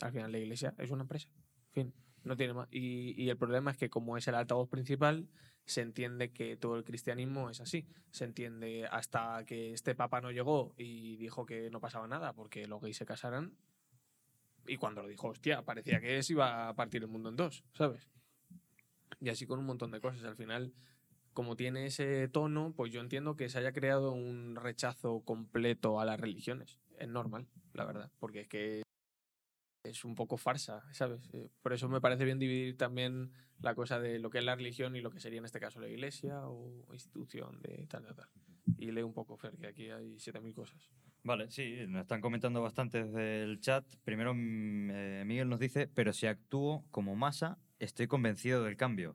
[0.00, 1.28] Al final la iglesia es una empresa.
[1.70, 1.92] Fin.
[2.24, 2.68] No tiene más.
[2.70, 5.28] Y, el problema es que como es el altavoz principal,
[5.64, 7.86] se entiende que todo el cristianismo es así.
[8.10, 12.66] Se entiende hasta que este papa no llegó y dijo que no pasaba nada porque
[12.66, 13.56] los gays se casaran.
[14.66, 17.64] Y cuando lo dijo, hostia, parecía que se iba a partir el mundo en dos,
[17.72, 18.08] ¿sabes?
[19.20, 20.22] Y así con un montón de cosas.
[20.24, 20.74] Al final,
[21.38, 26.04] como tiene ese tono, pues yo entiendo que se haya creado un rechazo completo a
[26.04, 26.80] las religiones.
[26.98, 28.82] Es normal, la verdad, porque es que
[29.84, 31.32] es un poco farsa, ¿sabes?
[31.34, 33.30] Eh, Por eso me parece bien dividir también
[33.60, 35.78] la cosa de lo que es la religión y lo que sería en este caso
[35.78, 38.28] la iglesia o institución de tal, tal, tal.
[38.76, 40.90] Y lee un poco, Fer, que aquí hay 7.000 cosas.
[41.22, 43.84] Vale, sí, nos están comentando bastante desde el chat.
[44.02, 49.14] Primero, mm, eh, Miguel nos dice, pero si actúo como masa, estoy convencido del cambio.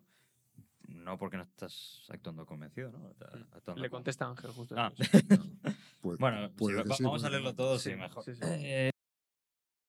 [0.94, 3.10] No porque no estás actuando convencido, ¿no?
[3.10, 4.76] Estás actuando Le contesta Ángel justo.
[4.78, 4.91] Ah.
[6.02, 6.66] Bueno, sí,
[6.98, 8.24] sí, vamos a leerlo todo, sí, Sí, mejor.
[8.26, 8.41] sí, sí.
[8.44, 8.91] Eh,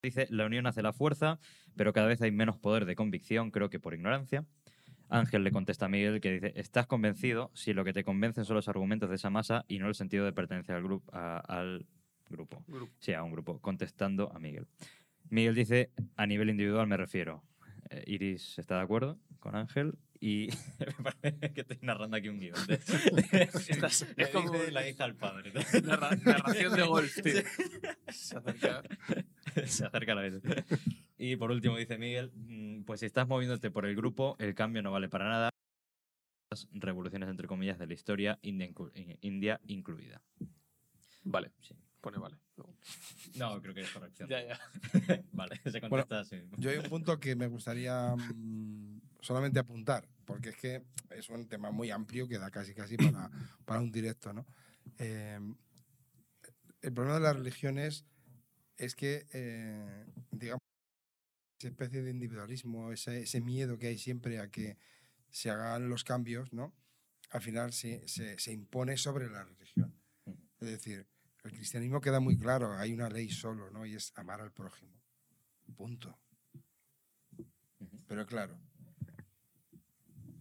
[0.01, 1.41] dice, la unión hace la fuerza,
[1.75, 4.47] pero cada vez hay menos poder de convicción, creo que por ignorancia.
[5.09, 8.57] Ángel le contesta a Miguel que dice, estás convencido si lo que te convencen son
[8.57, 11.85] los argumentos de esa masa y no el sentido de pertenecer al, grupo al
[12.29, 12.63] grupo.
[12.67, 12.93] Grupo.
[13.01, 14.67] Sí, a un grupo, contestando a Miguel.
[15.31, 17.43] Miguel dice, a nivel individual me refiero.
[17.91, 20.49] Eh, Iris está de acuerdo con Ángel y
[20.79, 20.87] me
[21.21, 22.55] parece que estoy narrando aquí un guion.
[22.67, 22.75] de-
[23.69, 25.53] Estás- Le es como- la hija al padre.
[25.83, 27.43] Narra- narración de golf, tío.
[28.09, 28.83] Se acerca.
[29.67, 30.41] Se acerca a la vez.
[31.19, 34.81] Y por último dice Miguel, mm, pues si estás moviéndote por el grupo, el cambio
[34.83, 35.51] no vale para nada.
[36.73, 40.23] Revoluciones entre comillas de la historia, India, inclu- eh, India incluida.
[41.25, 41.75] Vale, Sí.
[42.01, 42.37] pone vale.
[43.37, 44.29] No, creo que es corrección.
[44.29, 44.61] Ya, ya.
[45.33, 46.37] vale, se contesta así.
[46.59, 51.49] Yo hay un punto que me gustaría mm, solamente apuntar, porque es que es un
[51.49, 53.31] tema muy amplio que da casi casi para,
[53.65, 54.47] para un directo, ¿no?
[54.99, 55.39] Eh,
[56.83, 58.05] el problema de las religiones
[58.77, 60.61] es que, eh, digamos,
[61.59, 64.77] esa especie de individualismo, ese, ese miedo que hay siempre a que
[65.31, 66.75] se hagan los cambios, ¿no?
[67.31, 69.99] Al final se, se, se impone sobre la religión.
[70.61, 71.07] Es decir,
[71.45, 73.87] el cristianismo queda muy claro, hay una ley solo, ¿no?
[73.87, 75.03] Y es amar al prójimo.
[75.77, 76.19] Punto.
[78.07, 78.59] Pero claro,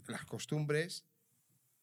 [0.07, 1.05] las costumbres,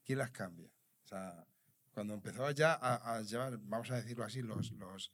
[0.04, 0.70] ¿quién las cambia?
[1.04, 1.46] O sea,
[1.92, 5.12] cuando empezó ya a, a llevar, vamos a decirlo así, los, los,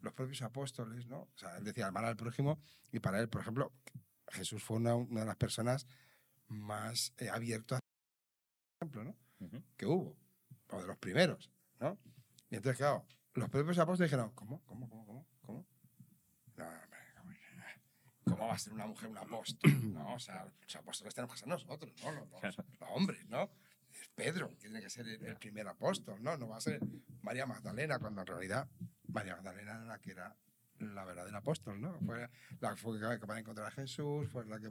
[0.00, 1.22] los propios apóstoles, ¿no?
[1.22, 2.60] O sea, él decía amar al prójimo
[2.92, 3.72] y para él, por ejemplo,
[4.28, 5.86] Jesús fue una, una de las personas
[6.48, 7.80] más eh, abiertas,
[8.78, 9.16] por ejemplo, ¿no?
[9.76, 10.16] Que hubo,
[10.70, 11.50] o de los primeros,
[11.80, 11.98] ¿no?
[12.50, 14.62] Y entonces, claro, los propios apóstoles dijeron, ¿cómo?
[14.64, 14.88] ¿Cómo?
[14.88, 15.06] ¿Cómo?
[15.06, 15.26] ¿Cómo?
[15.42, 15.66] ¿Cómo?
[18.30, 18.36] ¿Cómo?
[18.36, 19.72] ¿Cómo va a ser una mujer un apóstol?
[19.98, 22.12] No, o sea, los apóstoles tenemos que ser nosotros, ¿no?
[22.12, 23.50] Los, los- los hombres, ¿no?
[23.90, 26.36] Es Pedro, que tiene que ser el, el primer apóstol, ¿no?
[26.36, 26.78] No va a ser
[27.22, 28.68] María Magdalena, cuando en realidad
[29.08, 30.36] María Magdalena era la que era
[30.78, 31.98] la verdadera apóstol, ¿no?
[32.00, 32.28] Fue
[32.60, 34.70] la que fue capaz de encontrar a Jesús, fue la que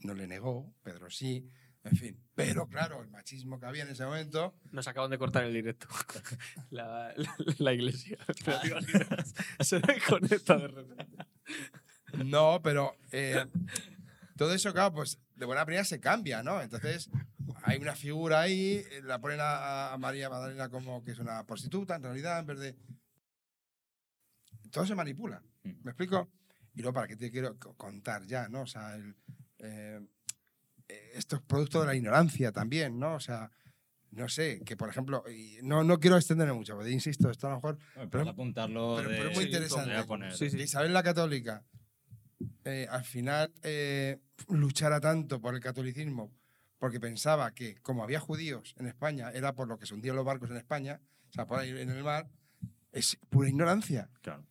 [0.00, 1.50] no le negó, Pedro sí,
[1.86, 2.20] en fin.
[2.34, 5.88] Pero claro, el machismo que había en ese momento, Nos acaban de cortar el directo.
[6.70, 8.18] La, la- la iglesia.
[9.60, 11.06] Se desconecta de repente.
[12.24, 13.46] no, pero eh,
[14.36, 16.60] todo eso, claro, pues de buena primera se cambia, ¿no?
[16.60, 17.10] Entonces
[17.62, 21.44] hay una figura ahí, eh, la ponen a, a María Magdalena como que es una
[21.46, 22.76] prostituta, en realidad, en vez de...
[24.70, 26.28] Todo se manipula, ¿me explico?
[26.74, 28.62] Y luego, ¿para qué te quiero co- contar ya, no?
[28.62, 29.14] O sea, el,
[29.58, 30.00] eh,
[30.88, 33.14] esto es producto de la ignorancia también, ¿no?
[33.14, 33.50] O sea,
[34.10, 37.50] no sé, que por ejemplo, y no, no quiero extenderme mucho, porque insisto, esto a
[37.50, 40.04] lo mejor Bueno, Pero- apuntarlo pero- de- pero es muy Sí, interesante.
[40.04, 41.64] poner- Sí, Isabel la Católica
[42.64, 44.18] eh, al final eh,
[44.48, 46.32] luchara tanto por el catolicismo
[46.78, 50.24] porque pensaba que como había judíos en España era por lo que se hundían los
[50.24, 52.28] barcos en España, o sea, por ahí en el mar,
[52.92, 54.10] es pura ignorancia.
[54.22, 54.46] Claro.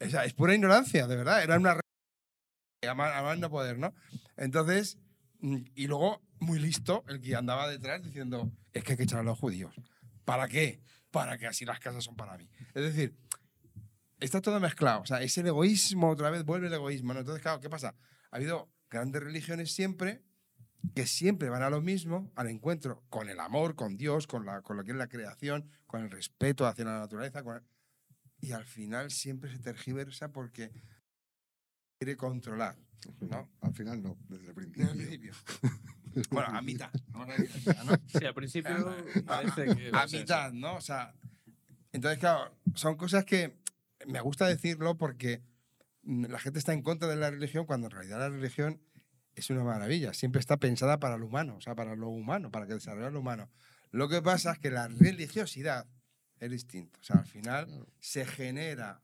[0.00, 1.42] O sea, es pura ignorancia, de verdad.
[1.42, 1.74] Era una...
[1.74, 3.94] re- A más, a más no poder, ¿no?
[4.36, 4.98] Entonces,
[5.40, 9.22] y luego, muy listo, el que andaba detrás diciendo, es que hay que echar a
[9.22, 9.74] los judíos.
[10.24, 10.80] ¿Para qué?
[11.10, 12.48] Para que así las casas son para mí.
[12.74, 13.16] Es decir,
[14.20, 15.00] está todo mezclado.
[15.02, 17.14] O sea, es el egoísmo, otra vez vuelve el egoísmo.
[17.14, 17.20] ¿no?
[17.20, 17.94] Entonces, claro, ¿qué pasa?
[18.30, 20.22] Ha habido grandes religiones siempre
[20.94, 24.62] que siempre van a lo mismo, al encuentro con el amor, con Dios, con, la,
[24.62, 27.42] con lo que es la creación, con el respeto hacia la naturaleza.
[27.42, 27.62] con el-
[28.40, 30.70] y al final siempre se tergiversa porque
[31.98, 32.76] quiere controlar.
[33.20, 33.48] ¿No?
[33.60, 34.90] Al final no, desde el Desde principio.
[34.90, 35.32] el principio.
[36.30, 36.90] bueno, a mitad.
[37.08, 37.96] Vamos a decir a mitad, ¿no?
[38.06, 38.96] Sí, al principio
[39.26, 39.90] parece que.
[39.92, 40.76] a mitad, ¿no?
[40.76, 41.14] O sea,
[41.92, 43.56] entonces, claro, son cosas que
[44.06, 45.42] me gusta decirlo porque
[46.02, 48.80] mm, la gente está en contra de la religión cuando en realidad la religión
[49.34, 50.12] es una maravilla.
[50.14, 53.20] Siempre está pensada para lo humano, o sea, para lo humano, para que desarrolle lo
[53.20, 53.50] humano.
[53.90, 55.86] Lo que pasa es que la religiosidad
[56.40, 56.98] es distinto.
[57.00, 59.02] O sea, al final se genera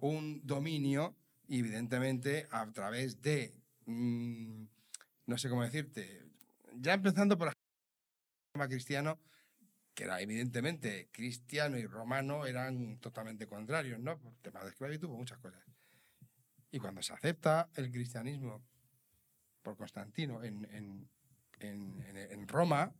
[0.00, 1.16] un dominio,
[1.48, 3.54] evidentemente, a través de,
[3.86, 4.64] mm,
[5.26, 6.24] no sé cómo decirte,
[6.74, 9.18] ya empezando por el cristiano,
[9.94, 14.18] que era evidentemente cristiano y romano eran totalmente contrarios, ¿no?
[14.18, 15.62] Por temas de esclavitud, por muchas cosas.
[16.70, 18.62] Y cuando se acepta el cristianismo
[19.62, 21.08] por Constantino en- en-
[21.60, 22.94] en- en Roma,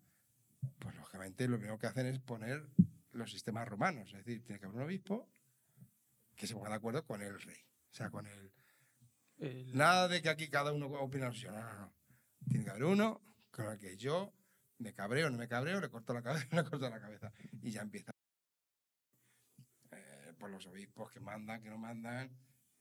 [0.78, 2.66] pues lógicamente lo primero que hacen es poner
[3.12, 4.08] los sistemas romanos.
[4.12, 5.28] Es decir, tiene que haber un obispo
[6.34, 7.58] que se ponga de acuerdo con el rey.
[7.90, 8.52] O sea, con el...
[9.38, 11.52] el- Nada de que aquí cada uno opina lo suyo.
[11.52, 11.94] No, no, no.
[12.48, 13.20] Tiene que haber uno
[13.50, 14.32] con el que yo
[14.78, 17.32] me cabreo, no me cabreo, le corto la cabeza, le corto la cabeza.
[17.62, 18.12] Y ya empieza.
[19.90, 22.30] Eh, por los obispos que mandan, que no mandan,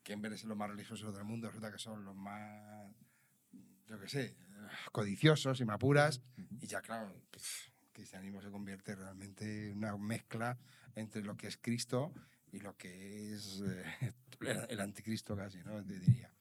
[0.02, 2.92] que en vez de ser los más religiosos del mundo, resulta que son los más,
[3.86, 4.36] yo qué sé,
[4.92, 6.20] codiciosos y me apuras.
[6.60, 10.58] Y ya, claro, pf, el cristianismo se convierte realmente en una mezcla
[10.94, 12.12] entre lo que es Cristo
[12.52, 14.12] y lo que es eh,
[14.70, 15.82] el- anticristo casi, ¿no?
[15.84, 16.32] Te diría.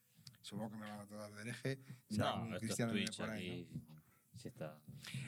[0.41, 1.79] Supongo que me van a tratar de hereje.
[2.09, 4.01] si No, algún cristiano por ahí, ¿no?
[4.37, 4.77] Sí está.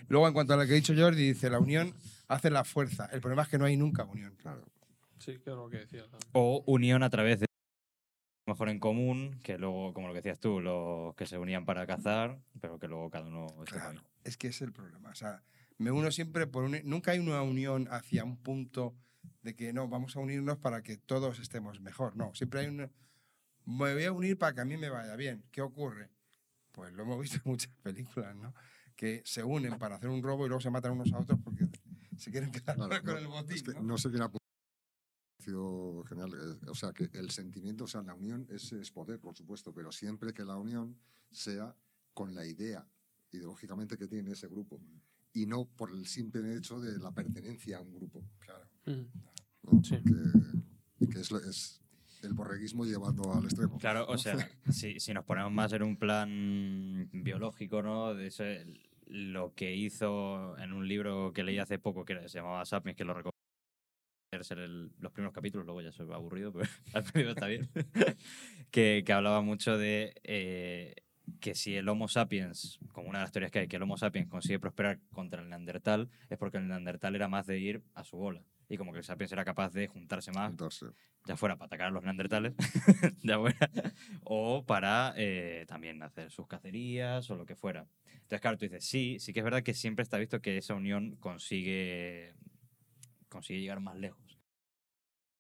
[0.08, 1.94] Luego, en cuanto a lo que ha dicho Jordi, dice, la unión
[2.28, 3.08] hace la fuerza.
[3.12, 4.36] El problema es que no hay nunca unión.
[4.38, 4.64] Claro.
[5.18, 6.04] Sí, que es lo que decía.
[6.04, 6.30] también.
[6.34, 7.46] O unión a través de
[8.48, 11.86] mejor en común, que luego, como lo que decías tú, los que se unían para
[11.86, 13.48] cazar, pero que luego cada uno.
[13.66, 15.10] Claro, es que es el problema.
[15.10, 15.44] O sea,
[15.78, 16.80] me uno siempre por un...
[16.84, 18.96] Nunca hay una unión hacia un punto
[19.42, 22.16] de que no, vamos a unirnos para que todos estemos mejor.
[22.16, 22.92] No, siempre hay una...
[23.66, 25.44] Me voy a unir para que a mí me vaya bien.
[25.52, 26.10] ¿Qué ocurre?
[26.72, 28.54] Pues lo hemos visto en muchas películas, ¿no?
[28.96, 31.68] Que se unen para hacer un robo y luego se matan unos a otros porque
[32.18, 33.82] se quieren quedar Claro, con no, el botín, es que ¿no?
[33.84, 34.32] no sé quién ha
[35.38, 36.34] parecido genial.
[36.34, 39.74] eh, O sea, que el sentimiento, o sea, la unión es, es poder, por supuesto,
[39.74, 40.98] pero siempre que la unión
[41.32, 41.76] sea
[42.14, 42.86] con la idea
[43.32, 44.82] ideológicamente que tiene ese grupo
[45.34, 48.24] y no por el simple hecho de la pertenencia a un grupo.
[48.40, 48.69] Claro.
[48.86, 49.84] ¿No?
[49.84, 49.98] Sí.
[50.04, 51.82] Que, que es,
[52.24, 53.78] el borreguismo llevando al extremo.
[53.78, 54.36] Claro, o sea,
[54.70, 58.14] si, si nos ponemos más en un plan biológico, ¿no?
[58.14, 58.66] De ese-
[59.08, 63.04] lo que hizo en un libro que leí hace poco, que se llamaba Sapiens, que
[63.06, 63.36] lo recomiendo,
[64.52, 67.70] el- los primeros capítulos, luego ya se va aburrido, pero al principio está bien.
[68.72, 70.96] que, que hablaba mucho de eh,
[71.40, 73.98] que si el Homo sapiens, como una de las teorías que hay, que el Homo
[73.98, 78.04] sapiens consigue prosperar contra el Neandertal, es porque el Neandertal era más de ir a
[78.04, 78.44] su bola.
[78.70, 80.92] Y como que el sapiens era capaz de juntarse más Entonces,
[81.26, 82.54] ya fuera para atacar a los neandertales,
[83.24, 83.70] ya fuera,
[84.24, 87.88] o para eh, también hacer sus cacerías o lo que fuera.
[88.06, 90.76] Entonces, claro, tú dices, sí, sí que es verdad que siempre está visto que esa
[90.76, 92.36] unión consigue,
[93.28, 94.40] consigue llegar más lejos.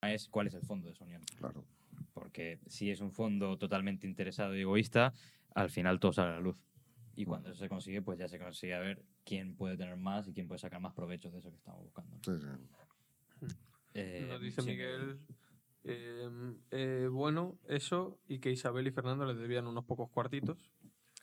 [0.01, 1.21] Es cuál es el fondo de esa unión.
[1.37, 1.65] claro.
[2.13, 5.13] Porque si es un fondo totalmente interesado y egoísta,
[5.53, 6.57] al final todo sale a la luz.
[7.15, 10.27] Y cuando eso se consigue, pues ya se consigue a ver quién puede tener más
[10.27, 12.17] y quién puede sacar más provecho de eso que estamos buscando.
[12.23, 12.47] Sí, sí.
[13.93, 14.67] Eh, Nos dice sí.
[14.69, 15.19] Miguel,
[15.83, 16.29] eh,
[16.71, 20.57] eh, bueno, eso y que Isabel y Fernando les debían unos pocos cuartitos.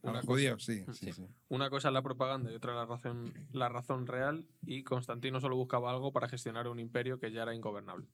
[0.03, 1.11] A Una los cosa- judíos, sí, Sí.
[1.49, 4.47] Una cosa es la propaganda y otra la razón, la razón real.
[4.67, 8.07] Y Constantino solo buscaba algo para gestionar un imperio que ya era ingobernable.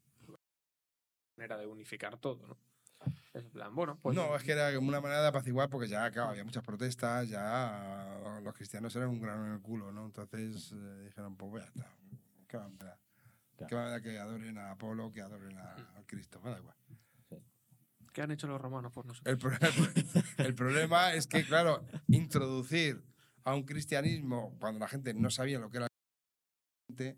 [1.36, 2.56] Manera de unificar todo, ¿no?
[3.32, 4.14] Es plan, bueno, pues.
[4.14, 7.28] no, es que era como una manera de apaciguar porque ya claro, había muchas protestas,
[7.28, 10.04] ya los cristianos eran un grano en el culo, ¿no?
[10.06, 11.90] Entonces eh, dijeron, pues ya está.
[12.46, 12.98] ¿Qué va a?
[13.66, 16.40] ¿Qué va a dar que adoren a Apolo, que adoren a, a Cristo?
[16.42, 16.76] Me da igual.
[18.12, 19.32] ¿Qué han hecho los romanos por nosotros?
[19.32, 19.56] El, pro-
[20.44, 23.02] el problema es que, claro, introducir
[23.44, 25.86] a un cristianismo cuando la gente no sabía lo que era
[26.98, 27.16] el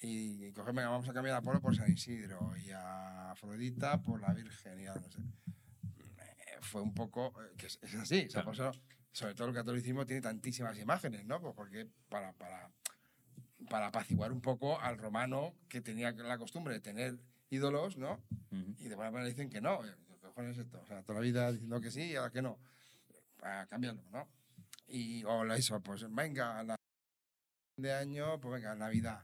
[0.00, 4.20] y coger, venga, vamos a cambiar a Apolo por San Isidro y a Afrodita por
[4.20, 5.18] la Virgen y a no sé.
[5.20, 7.34] Eh, Fue un poco.
[7.42, 8.26] eh, que es, es así.
[8.26, 8.70] o sea, por eso,
[9.12, 11.40] sobre todo el catolicismo tiene tantísimas imágenes, ¿no?
[11.40, 12.70] Pues porque para, para,
[13.70, 17.18] para apaciguar un poco al romano que tenía la costumbre de tener
[17.50, 18.22] ídolos, ¿no?
[18.52, 18.74] Ujú.
[18.78, 19.80] Y de buena manera dicen que no.
[19.82, 20.80] ¿Qué cojones es esto?
[20.80, 22.58] O sea, toda la vida diciendo que sí y ahora que no.
[23.38, 24.28] Para cambiarlo, ¿no?
[24.86, 26.76] Y, o la- eso, pues venga, a la
[27.76, 29.22] de año, pues venga, Navidad.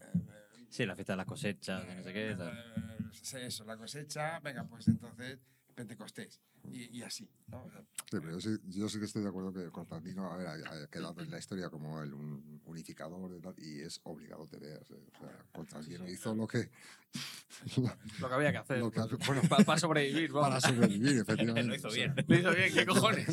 [0.00, 2.34] Eh, Sí, la fiesta de las cosechas, de no sé qué.
[2.36, 2.48] tal.
[2.48, 5.38] eh, sí, eso, la cosecha, venga, pues entonces
[5.74, 6.40] Pentecostés.
[6.70, 7.64] Y, y así, ¿no?
[8.10, 10.86] Sí, pero yo sí, yo sí que estoy de acuerdo que Constantino a ver, ha,
[10.88, 14.90] quedado en la historia como el un unificador de tal, y es obligado te veas.
[14.90, 15.04] eh.
[15.14, 16.70] O sea, Constantino hizo lo que.
[18.20, 18.78] Lo que había que hacer.
[18.90, 20.48] que bueno, para sobrevivir, vamos.
[20.48, 21.68] para sobrevivir, efectivamente.
[21.68, 22.24] Lo hizo o sea, bien.
[22.26, 23.26] Lo hizo bien, ¿qué cojones?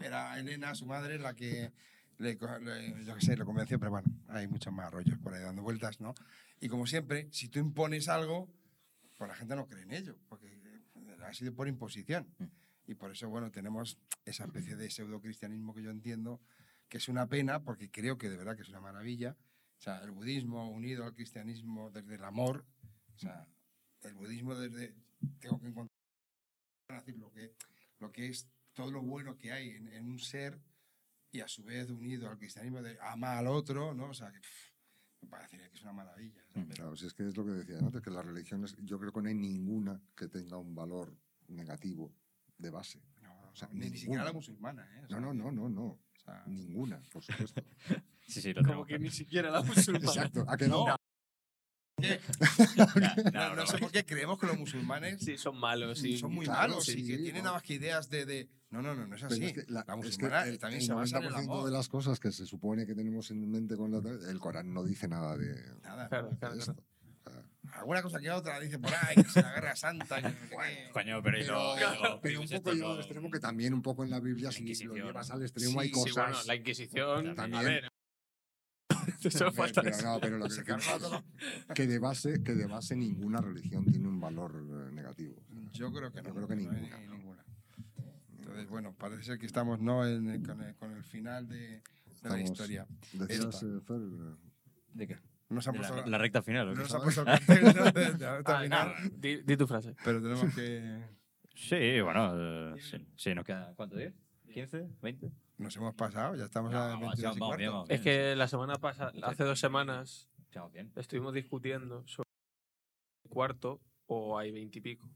[0.00, 1.70] Era Elena, su madre, la que
[2.18, 5.42] le, le- yo qué sé, lo convenció, pero bueno, hay muchos más rollos por ahí
[5.42, 6.14] dando vueltas, ¿no?
[6.60, 8.48] Y como siempre, si tú impones algo,
[9.22, 12.34] pues la gente no cree en ello, porque eh, ha sido por imposición.
[12.88, 16.40] Y por eso, bueno, tenemos esa especie de pseudo-cristianismo que yo entiendo,
[16.88, 19.36] que es una pena, porque creo que de verdad que es una maravilla.
[19.78, 22.66] O sea, el budismo unido al cristianismo desde el amor,
[23.14, 23.46] o sea,
[24.02, 24.92] el budismo desde,
[25.38, 25.92] tengo que encontrar
[27.16, 27.54] lo que,
[28.00, 30.58] lo que es todo lo bueno que hay en, en un ser
[31.30, 34.06] y a su vez unido al cristianismo de amar al otro, ¿no?
[34.06, 34.71] O sea, que pff,
[35.22, 36.42] me parece que es una maravilla.
[36.52, 36.68] ¿sabes?
[36.68, 36.72] Mm.
[36.72, 39.22] Claro, si es que es lo que decía antes, que las religiones, yo creo que
[39.22, 41.16] no hay ninguna que tenga un valor
[41.48, 42.12] negativo
[42.58, 43.02] de base.
[43.22, 43.98] No, no, O sea, ni, ni ninguna.
[44.00, 45.02] siquiera la musimana, ¿eh?
[45.04, 45.84] O sea, No, no, no, no, no.
[45.84, 47.62] o sea, Ninguna, por supuesto.
[48.24, 50.06] Sí, sí, lo Como que ni siquiera la musulmana.
[50.06, 50.44] Exacto.
[50.48, 50.68] ¿A que
[52.76, 53.30] no?
[53.32, 53.56] No.
[53.56, 55.98] No, sé por qué creemos que los musulmanes Sí, son malos.
[55.98, 56.16] Sí.
[56.18, 57.44] son muy claro, malos y sí, que sí, tienen no.
[57.44, 59.44] nada más que ideas de, de- No, no, no, no es así.
[59.44, 61.38] es que la, la es que musulmana el, también el se basa en el 90%
[61.42, 61.64] amor.
[61.66, 63.98] de las cosas que se supone que tenemos en mente con la
[64.30, 66.58] el Corán no dice nada de, Nada, Claro, claro, de claro.
[66.58, 66.76] esto.
[67.74, 70.36] Alguna cosa que otra dice por ahí, que se la guerra santa, que no sé
[70.50, 70.90] qué.
[70.92, 73.80] Coño, pero, y Pero, no- no, pero un poco no- al extremo que también un
[73.80, 76.14] poco en la Biblia, La si lo llevas al extremo, hay Sí, sí, cosas.
[76.16, 77.34] bueno, la Inquisición.
[77.34, 77.60] También.
[77.60, 77.91] A ver.
[79.22, 80.46] Eso Pero- falta pero no, pero lo
[81.74, 85.36] que de base, que de base ninguna religión tiene un valor eh, negativo.
[85.72, 86.28] Yo creo que no.
[86.28, 87.14] Yo creo que no hay ninguna, ni- ¿no?
[87.16, 87.44] ninguna.
[88.38, 90.06] Entonces, bueno, parece ser que estamos ¿no?
[90.06, 91.82] en el- con, el, con el final de,
[92.22, 92.86] de la historia.
[93.12, 94.36] Decías, eh, Fer, eh,
[94.94, 95.18] ¿De qué?
[95.48, 96.68] Nos han De puesto la, la, recta final.
[96.68, 97.84] ¿o no nos ha puesto el cartel ¿no?
[97.92, 99.94] de, de la recta Ah, final, di, di tu frase.
[100.04, 101.02] pero tenemos que...
[101.54, 102.32] Sí, bueno,
[102.74, 103.72] eh, sí, sí, nos queda.
[103.76, 103.96] ¿Cuánto?
[103.96, 104.12] ¿10?
[104.48, 104.88] ¿15?
[105.00, 105.30] ¿20?
[105.62, 108.78] Nos hemos pasado, ya estamos No, a vamos, 22 y bien, Es que la semana
[108.78, 110.28] pasada, hace dos semanas,
[110.96, 112.28] estuvimos discutiendo sobre
[113.28, 115.08] cuarto o hay veintipico.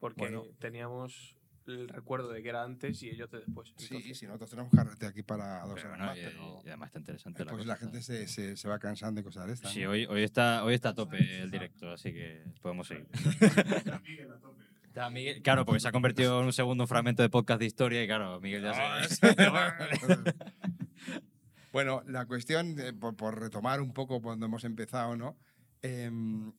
[0.00, 0.44] Porque Bueno.
[0.58, 1.36] teníamos
[1.66, 3.74] el recuerdo de que era antes y ellos de después.
[3.76, 6.68] Sí, Entonces, sí, nosotros tenemos carrete aquí para dos Pero horas más, y, pero y
[6.68, 9.54] además está interesante la pues la gente se, se, se va cansando de cosas de
[9.54, 9.72] estas.
[9.72, 9.90] Sí, ¿no?
[9.90, 13.08] hoy, hoy, está, hoy está a tope el directo, así que podemos seguir.
[15.10, 18.02] Miguel- claro, porque se ha convertido en un segundo un fragmento de podcast de historia
[18.02, 19.26] y claro, Miguel ya se...
[21.72, 25.36] bueno, la cuestión, de- por, por retomar un poco cuando hemos empezado, ¿no?
[25.82, 26.52] Em,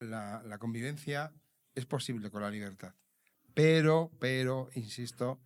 [0.00, 1.32] la, la convivencia
[1.74, 2.94] es posible con la libertad.
[3.54, 5.38] Pero, pero, insisto,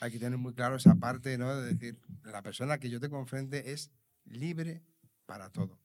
[0.00, 1.54] hay que tener muy claro esa parte, ¿no?
[1.56, 3.90] De decir, la persona que yo tengo enfrente es
[4.24, 4.82] libre
[5.26, 5.78] para todo.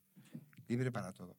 [0.68, 1.38] libre para todo.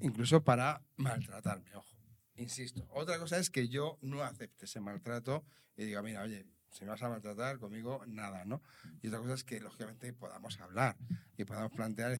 [0.00, 1.94] Incluso para maltratarme, ojo.
[2.36, 5.44] Insisto, otra cosa es que yo no acepte ese maltrato
[5.76, 8.62] y diga, mira, oye, si me vas a maltratar conmigo, nada, ¿no?
[9.02, 10.96] Y otra cosa es que, lógicamente, podamos hablar
[11.36, 12.16] y podamos plantear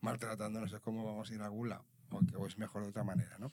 [0.00, 3.04] maltratándonos es cómo vamos a ir a algún lado, o, que- es mejor de otra
[3.04, 3.52] manera, ¿no?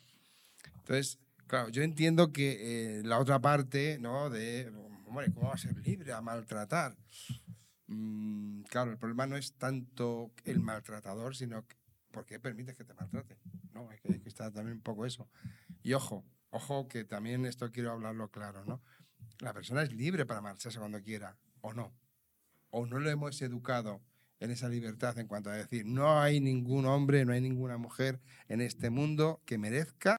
[0.78, 4.30] Entonces, claro, yo entiendo que eh, la otra parte, ¿no?
[4.30, 4.72] De,
[5.08, 6.96] hombre, ¿cómo va a ser libre a maltratar?
[7.88, 11.76] Mm, claro, el problema no es tanto el maltratador, sino que,
[12.12, 13.38] ¿por qué permites que te maltraten?
[13.74, 13.90] ¿No?
[13.90, 15.28] Hay que, hay que estar también un poco eso.
[15.82, 18.82] Y ojo, ojo que también esto quiero hablarlo claro, ¿no?
[19.40, 21.94] La persona es libre para marcharse cuando quiera, o no.
[22.70, 24.02] O no lo hemos educado
[24.40, 28.20] en esa libertad en cuanto a decir, no hay ningún hombre, no hay ninguna mujer
[28.48, 30.18] en este mundo que merezca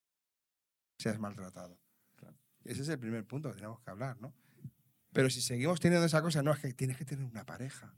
[0.99, 1.79] seas maltratado.
[2.65, 4.35] Ese es el primer punto que tenemos que hablar, ¿no?
[5.13, 7.95] Pero si seguimos teniendo esa cosa, no, es que tienes que tener una pareja.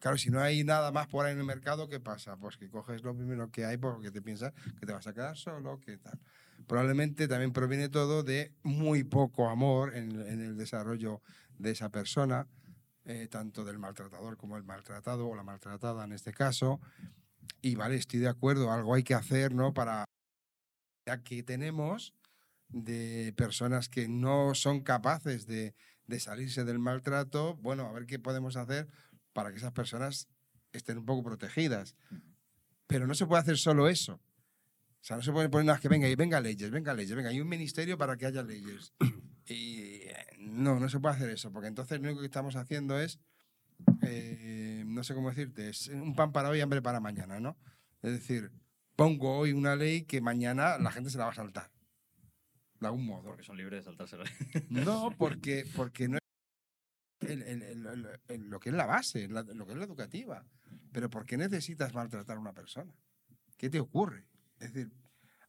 [0.00, 2.36] Claro, si no hay nada más por ahí en el mercado, ¿qué pasa?
[2.38, 5.36] Pues que coges lo primero que hay porque te piensas que te vas a quedar
[5.36, 6.18] solo, que tal.
[6.66, 11.20] Probablemente también proviene todo de muy poco amor en, en el desarrollo
[11.58, 12.48] de esa persona,
[13.04, 16.80] eh, tanto del maltratador como el maltratado o la maltratada en este caso.
[17.60, 19.74] Y vale, estoy de acuerdo, algo hay que hacer, ¿no?
[19.74, 20.06] Para
[21.06, 22.14] ya que tenemos
[22.68, 25.74] de personas que no son capaces de,
[26.06, 28.88] de salirse del maltrato, bueno, a ver qué podemos hacer
[29.32, 30.28] para que esas personas
[30.72, 31.96] estén un poco protegidas.
[32.86, 34.20] Pero no se puede hacer solo eso.
[35.00, 37.30] O sea, no se puede poner nada que venga y venga leyes, venga leyes, venga,
[37.30, 38.92] hay un ministerio para que haya leyes.
[39.46, 43.00] Y eh, no, no se puede hacer eso, porque entonces lo único que estamos haciendo
[43.00, 43.18] es,
[44.02, 47.56] eh, no sé cómo decirte, es un pan para hoy y hambre para mañana, ¿no?
[48.00, 48.52] Es decir,
[48.94, 51.68] pongo hoy una ley que mañana la gente se la va a saltar.
[52.78, 53.24] De algún modo.
[53.24, 54.22] Porque son libres de saltárselo.
[54.68, 56.19] No, porque, porque no
[57.32, 60.44] el- lo que es la base, la- lo que es la educativa.
[60.92, 62.92] Pero ¿por qué necesitas maltratar a una persona?
[63.56, 64.26] ¿Qué te ocurre?
[64.58, 64.92] Es decir,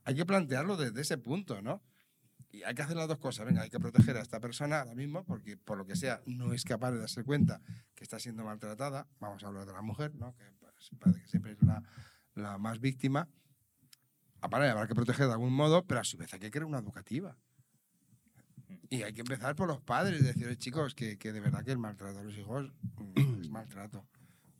[0.03, 1.81] hay que plantearlo desde ese punto, ¿no?
[2.49, 3.45] Y hay que hacer las dos cosas.
[3.45, 6.51] Venga, hay que proteger a esta persona ahora mismo porque, por lo que sea, no
[6.53, 7.61] es capaz de darse cuenta
[7.95, 9.07] que está siendo maltratada.
[9.19, 10.35] Vamos a hablar de la mujer, ¿no?
[10.35, 11.81] Que pues, parece que siempre es la,
[12.35, 13.29] la más víctima.
[14.41, 16.79] Aparte, habrá que proteger de algún modo, pero a su vez hay que crear una
[16.79, 17.37] educativa.
[18.89, 21.71] Y hay que empezar por los padres, decir, "Oye, chicos, que, que de verdad que
[21.71, 24.05] el maltrato a los hijos mm, es maltrato.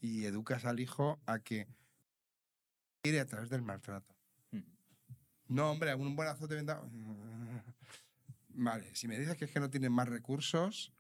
[0.02, 1.68] Y educas al hijo a que
[3.02, 4.16] quiere a través del maltrato.
[5.48, 6.90] No, hombre, un buen azote vendado.
[8.54, 10.92] Vale, si me dices que es que no tienes más recursos,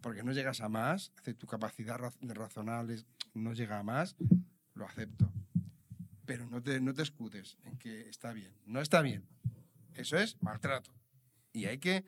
[0.00, 4.16] porque no llegas a más, tu capacidad raz- de razonar es- no llega a más,
[4.74, 5.32] lo acepto.
[6.26, 8.52] Pero no te, no te escudes en que está bien.
[8.66, 9.24] No está bien.
[9.94, 10.92] Eso es maltrato.
[11.52, 12.04] Y hay que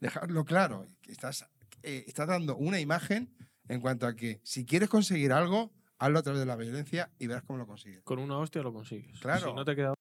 [0.00, 0.86] dejarlo claro.
[1.06, 1.46] Estás,
[1.82, 3.34] eh, estás dando una imagen
[3.68, 7.26] en cuanto a que si quieres conseguir algo, hazlo a través de la violencia y
[7.26, 8.02] verás cómo lo consigues.
[8.02, 9.20] Con una hostia lo consigues.
[9.20, 9.50] Claro.
[9.50, 9.94] Si no te queda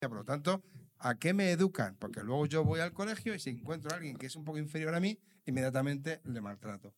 [0.00, 0.62] Por lo tanto,
[0.98, 1.96] ¿a qué me educan?
[1.96, 4.58] Porque luego yo voy al colegio y si encuentro a alguien que es un poco
[4.58, 6.94] inferior a mí, inmediatamente le maltrato.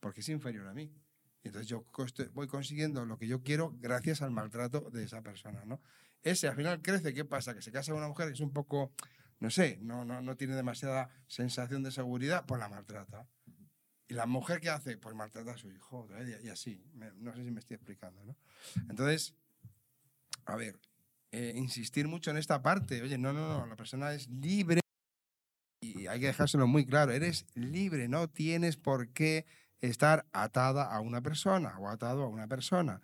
[0.00, 0.92] Porque es inferior a mí.
[1.42, 1.84] Entonces yo
[2.32, 5.80] voy consiguiendo lo que yo quiero gracias al maltrato de esa persona, ¿no?
[6.22, 7.54] Ese al final crece, ¿qué pasa?
[7.54, 8.92] Que se casa con una mujer que es un poco,
[9.40, 13.26] no sé, no, no, no tiene demasiada sensación de seguridad, pues la maltrata.
[14.08, 14.96] ¿Y la mujer qué hace?
[14.96, 16.08] Pues maltrata a su hijo,
[16.42, 16.82] y así.
[16.94, 18.36] Me- no sé si me estoy explicando, ¿no?
[18.88, 19.34] Entonces,
[20.46, 20.80] a ver,
[21.30, 23.02] eh, insistir mucho en esta parte.
[23.02, 24.80] Oye, no, no, no, la persona es libre
[25.80, 27.12] y hay que dejárselo muy claro.
[27.12, 29.44] Eres libre, no tienes por qué
[29.80, 33.00] estar atada a una persona o atado a una persona.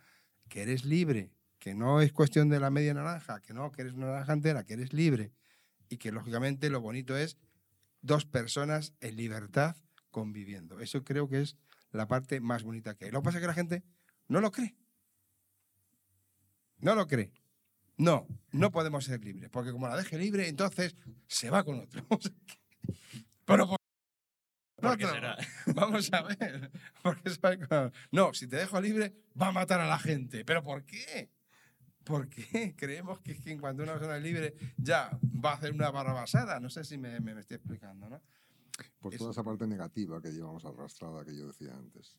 [0.49, 3.95] Que eres libre, que no es cuestión de la media naranja, que no, que eres
[3.95, 5.33] una naranja entera, que eres libre.
[5.95, 7.39] Y que lógicamente lo bonito es
[8.03, 9.77] dos personas en libertad
[10.11, 10.81] conviviendo.
[10.81, 11.57] Eso creo que es
[11.93, 13.11] la parte más bonita que hay.
[13.13, 13.85] Lo que pasa es que la gente
[14.27, 14.77] no lo cree.
[16.79, 17.33] No lo cree.
[17.97, 20.97] No, no podemos ser libres, porque como la deje libre, entonces
[21.29, 22.05] se va con otro.
[23.45, 23.79] Pero por
[24.81, 25.15] ¿Por qué otro.
[25.15, 25.37] será?
[25.77, 26.73] Vamos a ver.
[27.05, 27.31] Porque
[28.11, 30.45] No, si te dejo libre, va a matar a la gente.
[30.45, 31.31] ¿Pero por qué?
[32.05, 32.75] ¿Por qué?
[32.79, 36.61] Creemos que, que cuando una persona es libre ya va a hacer una barrabasada.
[36.61, 38.21] No sé si me, me- me estoy explicando, ¿no?
[39.01, 42.19] Por Es- toda esa parte negativa que llevamos arrastrada que yo decía antes.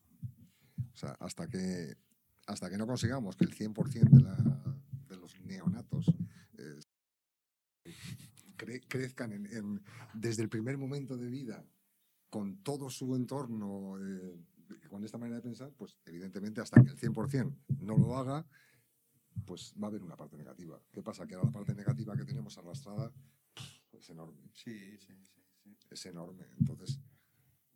[0.93, 1.95] O sea, hasta que,
[2.47, 4.35] hasta que no consigamos que el 100% de, la,
[5.09, 6.07] de los neonatos
[6.57, 6.79] eh,
[8.57, 9.83] cre- crezcan en- en-
[10.13, 11.65] desde el primer momento de vida
[12.29, 14.39] con todo su entorno, eh,
[14.89, 18.45] con esta manera de pensar, pues evidentemente hasta que el 100% no lo haga,
[19.45, 20.81] pues va a haber una parte negativa.
[20.91, 21.25] ¿Qué pasa?
[21.25, 23.11] Que ahora la parte negativa que tenemos arrastrada
[23.91, 25.41] es enorme Sí, sí, sí.
[25.63, 25.77] sí.
[25.89, 26.45] es enorme.
[26.59, 26.99] Entonces,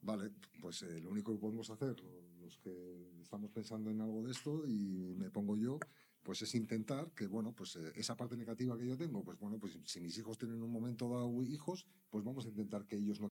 [0.02, 0.32] vale,
[0.62, 1.96] pues eh, lo único que podemos hacer
[2.40, 5.80] los que estamos pensando en algo de esto y me pongo yo,
[6.24, 9.60] pues es intentar que, bueno, pues eh, esa parte negativa que yo tengo, pues bueno,
[9.60, 12.98] pues si mis hijos tienen en un momento dado hijos, pues vamos a intentar que
[12.98, 13.30] ellos no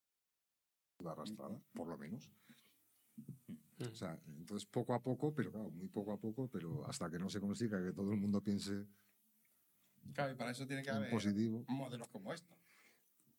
[1.02, 2.30] la arrastrada, por lo menos.
[3.80, 7.18] O sea, entonces poco a poco, pero claro, muy poco a poco, pero hasta que
[7.18, 8.86] no se consiga que todo el mundo piense
[10.14, 11.64] Claro, y para eso tiene que haber positivo.
[11.68, 12.56] modelos como estos.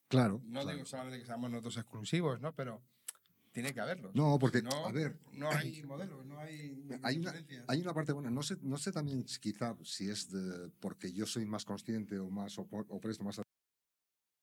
[0.07, 0.41] Claro.
[0.45, 0.75] No claro.
[0.77, 2.53] digo solamente que seamos nosotros exclusivos, ¿no?
[2.55, 2.81] Pero
[3.51, 4.13] tiene que haberlos.
[4.15, 6.87] No, porque, no, a ver, No hay modelos, no hay.
[7.03, 7.33] Hay una,
[7.67, 8.29] hay una parte buena.
[8.29, 12.29] No sé, no sé también quizá si es de- porque yo soy más consciente o
[12.29, 13.39] más o, o presto más.
[13.39, 13.43] a-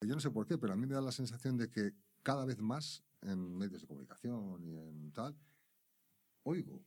[0.04, 1.92] Yo no sé por qué, pero a mí me da la sensación de que
[2.22, 5.36] cada vez más en medios de comunicación y en tal
[6.46, 6.82] oigo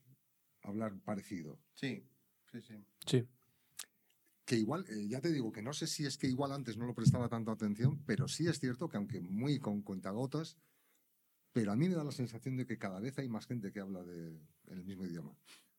[0.64, 1.60] hablar parecido.
[1.74, 2.04] Sí,
[2.52, 2.76] sí, sí.
[3.06, 3.28] Sí.
[4.46, 6.86] Que igual, eh, ya te digo que no sé si es que igual antes no
[6.86, 10.58] lo prestaba tanta atención, pero sí es cierto que aunque muy con cuentagotas,
[11.52, 13.80] pero a mí me da la sensación de que cada vez hay más gente que
[13.80, 14.28] habla de,
[14.68, 15.36] en el mismo idioma.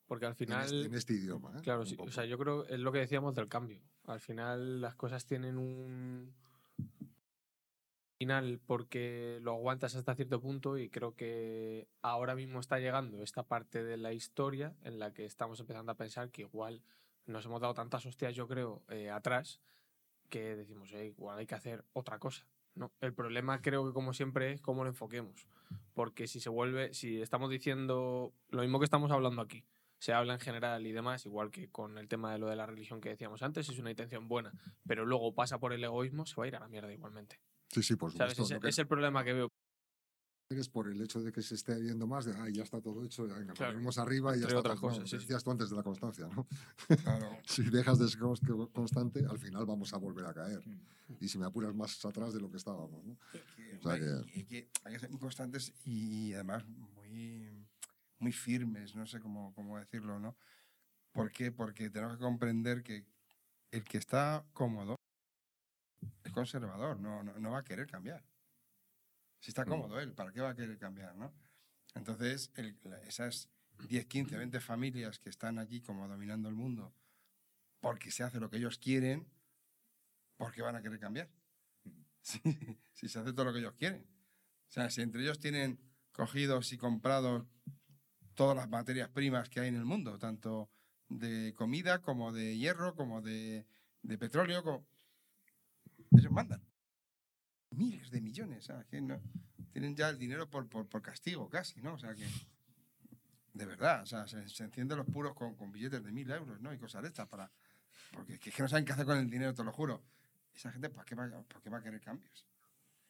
[0.06, 0.64] Porque al En final.
[0.64, 1.56] este, en este idioma.
[1.56, 1.60] ¿eh?
[1.62, 1.96] Claro, sí.
[1.98, 3.80] O sea, yo creo es lo que decíamos del cambio.
[4.04, 6.34] Al final las cosas tienen un
[8.20, 13.44] final porque lo aguantas hasta cierto punto y creo que ahora mismo está llegando esta
[13.44, 16.82] parte de la historia en la que estamos empezando a pensar que igual
[17.24, 19.62] nos hemos dado tantas hostias, yo creo, eh, atrás
[20.28, 22.46] que decimos, "Eh, igual hay que hacer otra cosa.
[22.74, 22.92] ¿no?
[23.00, 25.48] El problema creo que como siempre es cómo lo enfoquemos.
[25.94, 29.64] Porque si se vuelve, si estamos diciendo lo mismo que estamos hablando aquí,
[29.98, 32.66] se habla en general y demás, igual que con el tema de lo de la
[32.66, 34.52] religión que decíamos antes, es una intención buena,
[34.86, 37.40] pero luego pasa por el egoísmo, se va a ir a la mierda igualmente.
[37.72, 38.32] Sí, sí, por ¿Sabes?
[38.34, 38.54] supuesto.
[38.54, 39.48] Lo que es el problema que veo.
[40.50, 43.04] es por el hecho de que se esté viendo más de, ay, ya está todo
[43.04, 44.88] hecho, venga, nos Claro, venimos arriba y ya entre está otras todo".
[44.88, 46.46] cosas, No, sí, decías tú antes de la constancia, ¿no?
[47.04, 47.30] Claro.
[47.46, 50.66] Si dejas de ser cons- constante, al final vamos a volver a caer.
[50.66, 50.80] Mm.
[51.20, 53.16] Y si me apuras más atrás de lo que estábamos, ¿no?
[53.56, 57.64] Que, O sea que- y- y que hay que ser muy constantes y, además muy,
[58.18, 60.36] muy firmes, no sé cómo, cómo decirlo, ¿no?
[61.12, 61.52] ¿Por qué?
[61.52, 63.04] Porque tenemos que comprender que
[63.70, 64.96] el que está cómodo
[66.30, 68.24] es conservador, no, no, no va a querer cambiar.
[69.40, 69.68] Si está Mm.
[69.68, 71.32] cómodo él, ¿para qué va a querer cambiar, no?
[71.94, 73.48] Entonces, el- esas
[73.88, 76.94] 10, 15, 20 familias que están aquí como dominando el mundo
[77.80, 79.26] porque se hace lo que ellos quieren,
[80.36, 81.30] ¿por qué van a querer cambiar?
[82.20, 82.38] si,
[82.92, 84.02] si se hace todo lo que ellos quieren.
[84.68, 85.80] O sea, si entre ellos tienen
[86.12, 87.46] cogidos y comprados
[88.34, 90.70] todas las materias primas que hay en el mundo, tanto
[91.08, 93.66] de comida como de hierro, como de,
[94.02, 94.86] de petróleo, como...
[96.10, 96.62] ellos mandan.
[97.70, 98.86] Miles de millones, ¿sabes?
[98.88, 101.94] Tienen ya el dinero por, por, por castigo casi, ¿no?
[101.94, 102.26] O sea que...
[103.52, 106.72] De verdad, o sea, se, se encienden los puros con, billetes de mil euros, ¿no?
[106.72, 107.50] Y cosas de estas para...
[108.12, 110.02] Porque es que no saben qué hacer con el dinero, te lo juro
[110.54, 111.28] esa gente, ¿para qué va,
[111.62, 112.46] qué va a querer cambios?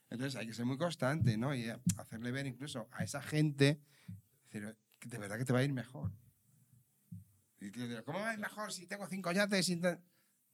[0.08, 1.54] Entonces hay que ser muy constante, ¿no?
[1.54, 3.80] Y hacerle ver incluso a esa gente,
[4.44, 6.12] decir, de verdad que te va a ir mejor.
[7.60, 9.68] Y dirás, ¿cómo va a ir mejor si tengo cinco yates?
[9.68, 10.02] y tal?".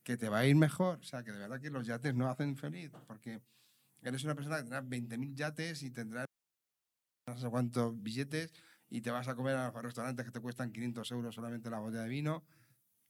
[0.06, 1.00] Que te va a ir mejor.
[1.00, 3.40] O sea, que de verdad que los yates no hacen feliz, porque
[4.02, 6.26] eres una persona que tendrá 20.000 yates y tendrás
[7.26, 8.52] no sé cuántos billetes
[8.88, 11.80] y te vas a comer a los restaurantes que te cuestan 500 euros solamente la
[11.80, 12.44] botella de vino,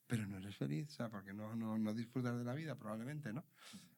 [0.07, 3.31] pero no eres feliz, o sea, porque no, no, no disfrutas de la vida probablemente,
[3.35, 3.45] ¿no?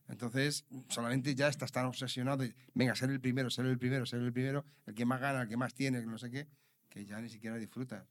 [0.09, 4.23] Entonces, solamente ya estás tan obsesionado de, venga, ser el primero, ser el primero, ser
[4.23, 6.49] el primero, el que más gana, el que más tiene, no sé qué,
[6.89, 8.09] que ya ni siquiera disfrutas.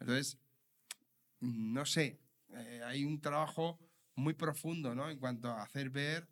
[0.00, 0.36] Entonces,
[1.40, 2.20] no sé,
[2.50, 3.78] eh, hay un trabajo
[4.16, 5.08] muy profundo, ¿no?
[5.10, 6.28] En cuanto a hacer ver,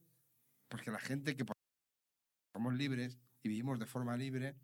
[0.69, 1.44] porque la gente que
[2.52, 4.56] somos libres y vivimos de forma libre,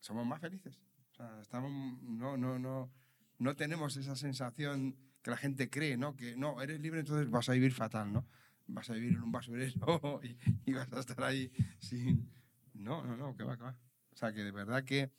[0.00, 0.80] somos más felices.
[1.12, 1.70] O sea, estamos,
[2.02, 2.92] no, no, no,
[3.38, 6.16] no tenemos esa sensación que la gente cree, ¿no?
[6.16, 8.26] Que no, eres libre, entonces vas a vivir fatal, ¿no?
[8.66, 12.30] Vas a vivir en un basurero y, y vas a estar ahí sin...
[12.72, 13.78] No, no, no, que va, que va.
[14.12, 15.10] O sea, que de verdad que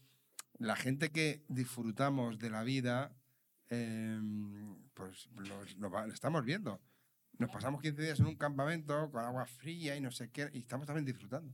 [0.57, 3.16] la gente que disfrutamos de la vida,
[3.70, 4.20] eh,
[4.94, 6.82] pues lo, lo lo estamos viendo.
[7.38, 10.60] Nos pasamos 15 días en un campamento con agua fría y no sé qué, y
[10.60, 11.53] estamos también disfrutando.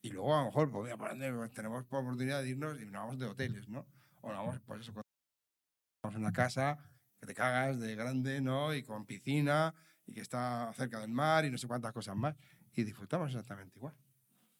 [0.00, 3.18] Y luego a lo mejor pues, por ejemplo, tenemos oportunidad de irnos y nos vamos
[3.18, 3.86] de hoteles, ¿no?
[4.22, 6.78] O nos vamos, pues eso, vamos en una casa
[7.18, 8.74] que te cagas de grande, ¿no?
[8.74, 9.74] Y con piscina
[10.06, 12.34] y que está cerca del mar y no sé cuántas cosas más.
[12.74, 13.94] Y disfrutamos exactamente igual.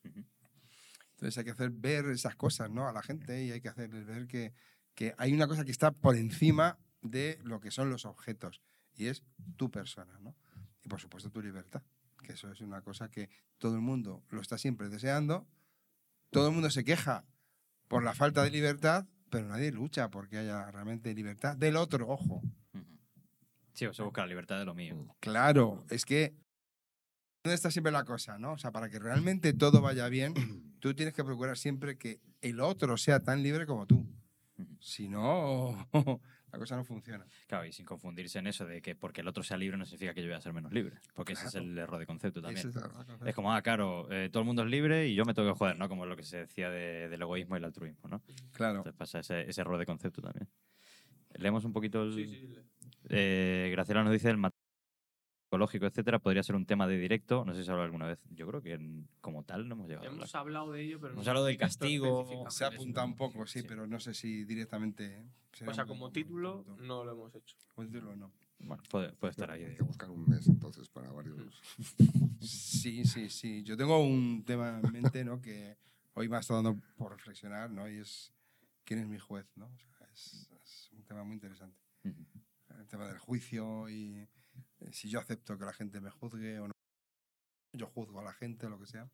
[0.03, 2.87] Entonces hay que hacer ver esas cosas, ¿no?
[2.87, 4.53] A la gente y hay que hacerles ver que,
[4.95, 8.61] que hay una cosa que está por encima de lo que son los objetos
[8.97, 9.23] y es
[9.57, 10.35] tu persona, ¿no?
[10.83, 11.83] Y por supuesto tu libertad,
[12.23, 15.47] que eso es una cosa que todo el mundo lo está siempre deseando,
[16.31, 17.25] todo el mundo se queja
[17.89, 22.43] por la falta de libertad, pero nadie lucha porque haya realmente libertad del otro, ojo.
[23.73, 25.17] Sí, se busca la libertad de lo mío.
[25.21, 26.35] Claro, es que
[27.45, 28.53] ¿dónde está siempre la cosa, no?
[28.53, 30.35] O sea, para que realmente todo vaya bien,
[30.81, 34.07] tú tienes que procurar siempre que el otro sea tan libre como tú.
[34.59, 35.89] O Si no,
[36.55, 37.27] la cosa no funciona.
[37.47, 40.15] Claro, y sin confundirse en eso de que porque el otro sea libre no significa
[40.15, 40.97] que yo voy a ser menos libre.
[41.15, 42.59] Porque ese es el error de concepto también.
[42.69, 43.27] Es el concepto.
[43.27, 45.59] Es como, ah, claro, eh, todo el mundo es libre y yo me tengo que
[45.59, 45.89] joder, ¿no?
[45.89, 48.23] Como lo que se decía de- del egoísmo y el altruismo, ¿no?
[48.53, 48.79] Claro.
[48.79, 50.49] Entonces pasa ese, ese error de concepto también.
[51.37, 52.15] Leemos un poquito el...
[52.15, 52.55] Sí, sí.
[53.11, 54.54] Eh, Graciela nos dice el matrimonio
[55.55, 57.45] psicológico, etcétera, podría ser un tema de directo.
[57.45, 58.19] No sé si se ha hablado alguna vez.
[58.31, 60.11] Yo creo que en- como tal no hemos llegado a.
[60.13, 62.47] Hemos hablado de ello, pero Hemos no hablado del castigo.
[62.51, 63.67] Se ha apuntado un poco, sí, Sí.
[63.69, 65.25] pero no sé si directamente.
[65.67, 67.57] O sea, como título, no lo hemos hecho.
[67.75, 68.33] Como título no.
[68.59, 69.63] Bueno, puede, puede estar ahí.
[69.65, 71.61] Hay que buscar un mes entonces para varios.
[72.41, 73.63] Sí, sí, sí.
[73.63, 75.41] Yo tengo un tema en mente, ¿no?
[75.41, 75.77] Que
[76.15, 77.89] hoy me ha estado dando por reflexionar, ¿no?
[77.89, 78.33] Y es
[78.85, 79.67] quién es mi juez, ¿no?
[79.67, 81.79] O sea, es, es un tema muy interesante.
[82.05, 82.25] Ujú.
[82.81, 84.27] El tema del juicio y
[84.91, 86.73] si yo acepto que la gente me juzgue o no.
[87.73, 89.09] Yo juzgo a la gente o lo que sea.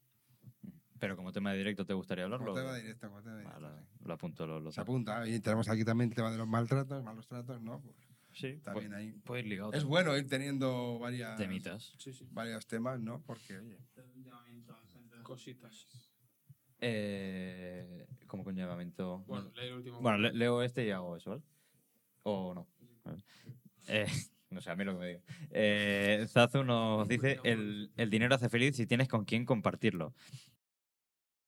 [0.99, 2.47] Pero como tema de directo, ¿te gustaría hablarlo?
[2.49, 3.61] Como tema directo, como tema directo.
[3.61, 4.05] Vale, sí.
[4.05, 4.47] lo apunto.
[4.47, 5.27] Lo, lo Se apunta.
[5.27, 7.81] Y tenemos aquí también el tema de los maltratos, malos tratos, ¿no?
[7.81, 7.97] Pues
[8.33, 9.13] Sí, también puede, ahí.
[9.25, 9.71] puede ir ligado.
[9.73, 9.89] Es también.
[9.91, 11.95] bueno ir teniendo varias, Temitas.
[11.99, 12.29] Sí, sí.
[12.31, 13.21] varios temas, ¿no?
[13.23, 13.79] Porque, oye,
[15.23, 15.87] Cositas.
[16.81, 19.19] Eh, como conllevamiento.
[19.27, 20.01] Bueno, lee el último.
[20.01, 21.43] Bueno, le- leo este y hago eso, ¿vale?
[22.23, 22.69] O no.
[23.05, 23.23] Vale.
[23.89, 24.07] Eh,
[24.51, 25.21] no sé, a mí lo que me diga.
[25.51, 30.15] Eh, Zazu nos dice, el, el dinero hace feliz si tienes con quién compartirlo.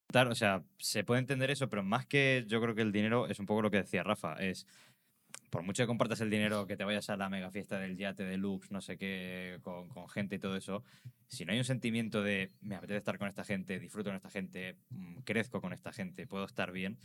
[0.09, 3.27] Claro, O sea, se puede entender eso, pero más que yo creo que el dinero
[3.29, 4.67] es un poco lo que decía Rafa, es
[5.49, 8.25] por mucho que compartas el dinero, que te vayas a la mega fiesta del yate
[8.25, 10.85] deluxe, no sé qué, con, con gente y todo eso,
[11.29, 14.31] si no hay un sentimiento de me apetece estar con esta gente, disfruto con esta
[14.31, 16.99] gente, mm, crezco con esta gente, puedo estar bien,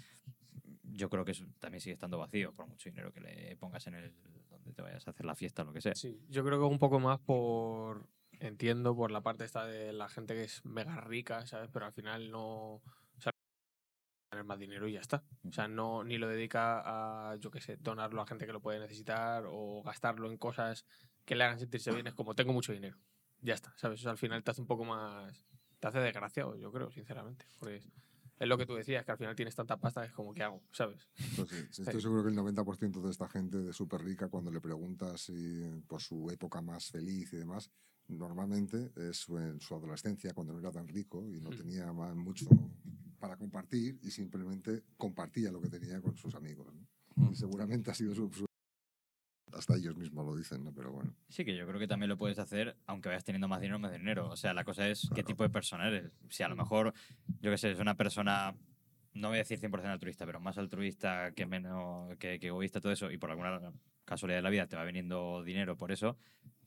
[0.94, 3.96] yo creo que eso también sigue estando vacío, por mucho dinero que le pongas en
[3.96, 4.14] el
[4.50, 5.96] donde te vayas a hacer la fiesta o lo que sea.
[5.96, 8.08] Sí, yo creo que un poco más por.
[8.40, 11.70] Entiendo por la parte esta de la gente que es mega rica, ¿sabes?
[11.72, 12.76] Pero al final no.
[12.76, 12.84] O
[13.20, 13.32] sea,
[14.30, 15.24] tener más dinero y ya está.
[15.48, 18.62] O sea, no ni lo dedica a, yo qué sé, donarlo a gente que lo
[18.62, 20.86] puede necesitar o gastarlo en cosas
[21.26, 22.08] que le hagan sentirse bien.
[22.08, 22.98] Es como, tengo mucho dinero.
[23.42, 24.00] Ya está, ¿sabes?
[24.00, 25.46] Eso al final te hace un poco más.
[25.80, 27.46] Te hace desgraciado, yo creo, sinceramente.
[27.60, 27.82] Porque
[28.40, 30.44] es, lo que tú decías, que al final tienes tanta pasta que es como, ¿qué
[30.44, 30.62] hago?
[30.72, 31.08] ¿Sabes?
[31.36, 34.52] Pues sí, sí, estoy seguro que el 90% de esta gente de súper rica, cuando
[34.52, 37.70] le preguntas si, por su época más feliz y demás,
[38.08, 41.58] normalmente es en su adolescencia, cuando no era tan rico y no Mm.
[41.58, 42.46] tenía más, mucho
[43.20, 46.68] para compartir y simplemente compartía lo que tenía con sus amigos.
[46.74, 47.32] ¿no?
[47.32, 48.47] Y seguramente ha sido su, su-
[49.54, 50.74] Hasta ellos mismos lo dicen, ¿no?
[50.74, 51.14] Pero bueno.
[51.30, 53.80] Sí, que yo creo que también lo puedes hacer aunque vayas teniendo más dinero o
[53.80, 54.30] más dinero.
[54.30, 56.12] O sea, la cosa es qué tipo de persona eres.
[56.30, 56.94] Si a lo mejor,
[57.42, 58.56] yo qué sé, es una persona,
[59.14, 62.92] no voy a decir 100% altruista, pero más altruista que menos que, que egoísta, todo
[62.92, 63.72] eso, y por alguna
[64.08, 66.18] casualidad de la vida te va viniendo dinero por eso,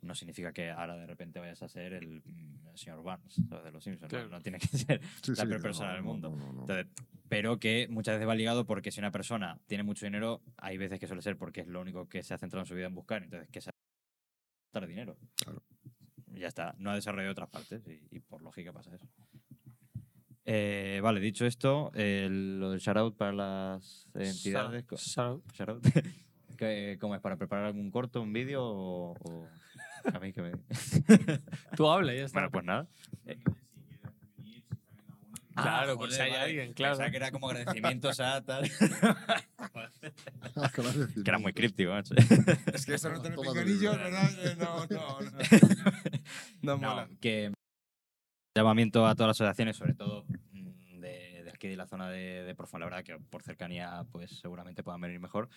[0.03, 3.65] no significa que ahora de repente vayas a ser el, mm, el señor Barnes ¿sabes?
[3.65, 4.13] de los Simpsons.
[4.13, 4.19] ¿no?
[4.19, 4.29] Claro.
[4.31, 6.31] No, tiene que ser Sí, la sí, peor persona no, del mundo.
[6.31, 6.61] no, no, no.
[6.63, 6.87] Entonces,
[7.29, 10.99] pero que muchas veces va ligado porque si una persona tiene mucho dinero, hay veces
[11.01, 12.95] que suele ser porque es lo único que se ha centrado en su vida en
[12.95, 13.71] buscar, entonces que se
[14.73, 15.17] gastar dinero.
[15.37, 15.63] Claro.
[16.35, 19.07] Ya está, no ha desarrollado otras partes y, y por lógica pasa eso.
[20.45, 24.85] Eh, vale, dicho esto, lo del shoutout para las entidades.
[24.97, 25.85] Sal- shoutout,
[26.61, 27.21] ¿qué- ¿Cómo es?
[27.21, 29.49] ¿Para preparar algún corto, un vídeo o, o
[30.15, 30.53] a mí que me...
[31.77, 32.39] Tú habla, ya está.
[32.41, 32.87] Bueno, pues nada.
[35.55, 36.95] Claro, por si hay alguien, claro.
[36.95, 38.71] Pensaba que era como agradecimientos a tal.
[40.57, 41.23] Agradecimiento.
[41.23, 42.15] que era muy críptico, macho.
[42.75, 43.37] Es que eso no tiene
[43.97, 44.31] ¿verdad?
[44.47, 45.31] Eh, No, no, no.
[46.63, 47.07] No mola.
[47.11, 47.53] No, que
[48.57, 52.43] llamamiento a todas las asociaciones, sobre todo mm, de, de aquí de la zona de,
[52.45, 55.49] de la verdad que por cercanía pues seguramente puedan venir mejor.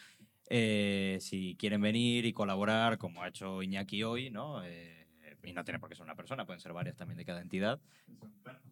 [0.49, 4.63] Eh, si quieren venir y colaborar, como ha hecho Iñaki hoy, ¿no?
[4.63, 5.07] Eh,
[5.43, 7.79] y no tiene por qué ser una persona, pueden ser varias también de cada entidad.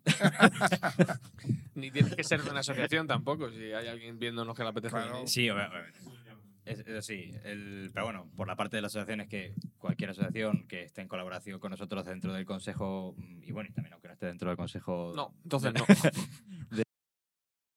[1.75, 4.95] Ni tienes que ser de una asociación tampoco, si hay alguien viéndonos que le apetece
[4.95, 5.27] Claro.
[5.27, 5.99] Sí, obviamente.
[6.63, 7.33] Es, es así.
[7.43, 11.07] El, pero bueno, por la parte de las asociaciones, que cualquier asociación que esté en
[11.07, 14.49] colaboración con nosotros dentro del Consejo, mm, y bueno, y también aunque no esté dentro
[14.49, 15.85] del Consejo No, entonces no.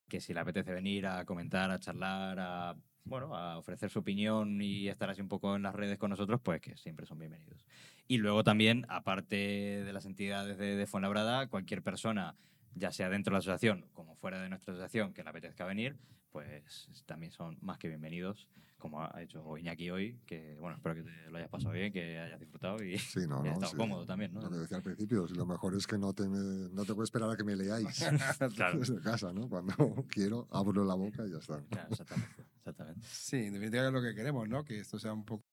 [0.08, 4.60] que si le apetece venir a comentar, a charlar, a bueno, a ofrecer su opinión
[4.60, 7.66] y estar así un poco en las redes con nosotros, pues que siempre son bienvenidos.
[8.08, 12.36] Y luego también, aparte de las entidades de, de Fuenlabrada, cualquier persona,
[12.74, 15.96] ya sea dentro de la asociación como fuera de nuestra asociación, que le apetezca venir,
[16.44, 21.02] pues también son más que bienvenidos, como ha hecho Iñaki hoy, que bueno, espero que
[21.04, 23.52] te lo hayas pasado bien, que hayas disfrutado y Sí, no, no.
[23.52, 23.76] estado sí.
[23.76, 24.42] cómodo también, ¿no?
[24.42, 26.92] Lo que decía al principio, si lo mejor es que no te, me- no te
[26.92, 27.86] puedo esperar a que me leáis
[28.56, 28.78] Claro.
[28.80, 29.48] desde casa, ¿no?
[29.48, 29.76] Cuando
[30.08, 31.62] quiero, abro la boca y ya está.
[31.66, 33.00] Claro, exactamente, exactamente.
[33.08, 34.64] Sí, en definitiva es lo que queremos, ¿no?
[34.64, 35.44] Que esto sea un poco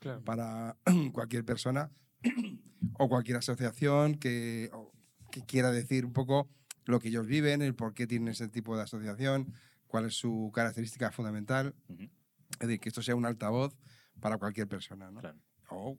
[0.00, 0.20] Claro.
[0.24, 0.76] para
[1.12, 1.92] cualquier persona
[2.98, 4.90] o cualquier asociación que, o
[5.30, 6.48] que quiera decir un poco
[6.84, 9.52] lo que ellos viven, el por qué tienen ese tipo de asociación,
[9.86, 11.74] cuál es su característica fundamental.
[11.88, 13.76] Es decir, que esto sea un altavoz
[14.20, 15.20] para cualquier persona, ¿no?
[15.20, 15.38] Claro.
[15.70, 15.98] O,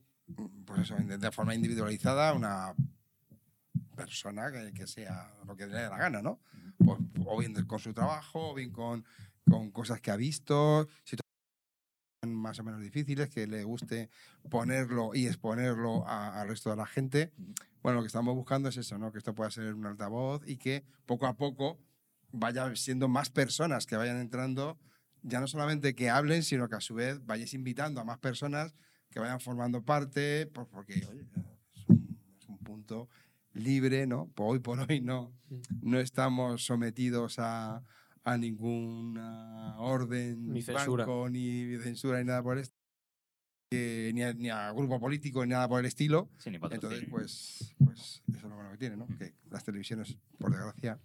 [0.66, 2.74] pues eso, de forma individualizada, una
[3.96, 6.40] persona que, que sea lo que le dé la gana, ¿no?
[6.78, 9.06] Pues, o bien con su trabajo, o bien con,
[9.50, 10.88] con cosas que ha visto,
[12.34, 14.10] más o menos difíciles, que le guste
[14.50, 17.32] ponerlo y exponerlo al resto de la gente.
[17.82, 19.12] Bueno, lo que estamos buscando es eso, ¿no?
[19.12, 21.80] Que esto pueda ser un altavoz y que poco a poco
[22.32, 24.78] vaya siendo más personas que vayan entrando,
[25.22, 28.76] ya no solamente que hablen, sino que a su vez vayáis invitando a más personas
[29.10, 31.26] que vayan formando parte, pues porque oye,
[31.76, 33.10] es, un, es un punto
[33.54, 34.32] libre, ¿no?
[34.38, 35.34] Hoy por hoy no,
[35.82, 37.84] no estamos sometidos a,
[38.26, 41.06] a ninguna orden, Ni censura.
[41.06, 42.76] banco, ni censura, ni nada por esto,
[43.72, 46.30] eh, ni, a, ni a grupo político, ni nada por el estilo.
[46.40, 46.56] Sí, ni.
[46.58, 49.08] Entonces, pues, pues eso es lo bueno que tiene, ¿no?
[49.18, 51.00] Que las televisiones, por desgracia,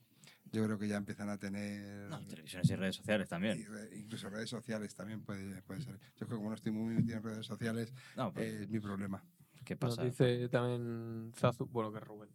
[0.52, 2.09] yo creo que ya empiezan a tener...
[2.09, 3.66] No, televisiones y redes sociales y también.
[3.66, 5.94] re- incluso redes sociales también puede, puede ser.
[6.16, 8.68] Yo creo que como no estoy muy metido en redes sociales, No, pues, eh, es
[8.70, 9.22] mi problema.
[9.64, 10.05] ¿qué Nos pasa?
[10.05, 12.30] dice también Zazu, bueno, que es Rubén.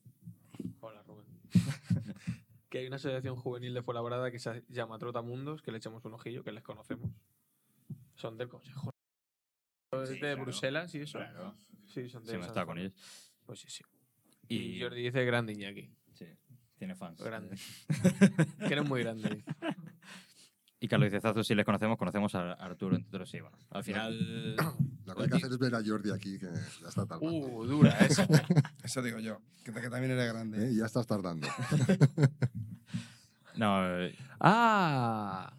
[0.79, 1.25] Hola, Rubén.
[2.75, 6.13] que hay una asociación juvenil de Fuenlabrada que se llama Trotamundos, que le echamos un
[6.15, 7.09] ojillo, que les conocemos.
[8.15, 8.91] Son del Consejo.
[10.03, 10.41] Sí, de claro.
[10.41, 11.19] Bruselas y eso.
[11.19, 11.55] Claro.
[11.85, 12.93] Sí, son de Sí, me estaba con ellos.
[13.45, 13.81] Pues sí, sí.
[14.49, 15.89] Y, Y Jordi dice grande Iñaki.
[16.15, 16.25] Sí,
[16.77, 17.21] tiene fans.
[17.21, 17.55] Grande.
[18.67, 19.45] que eres muy grande.
[20.85, 23.57] Y Carlos dice, Zazu, si les conocemos, conocemos a Arturo, entre otros sí, bueno.
[23.71, 24.55] Al final...
[25.03, 27.47] Lo que hay que hacer es ver a Jordi aquí, que ya está tardando.
[27.47, 28.27] Uh, dura esa.
[28.83, 30.67] Eso digo yo, que, que también eres grande.
[30.67, 30.75] ¿Eh?
[30.75, 31.47] Ya estás tardando.
[33.57, 35.55] No, eh, ah.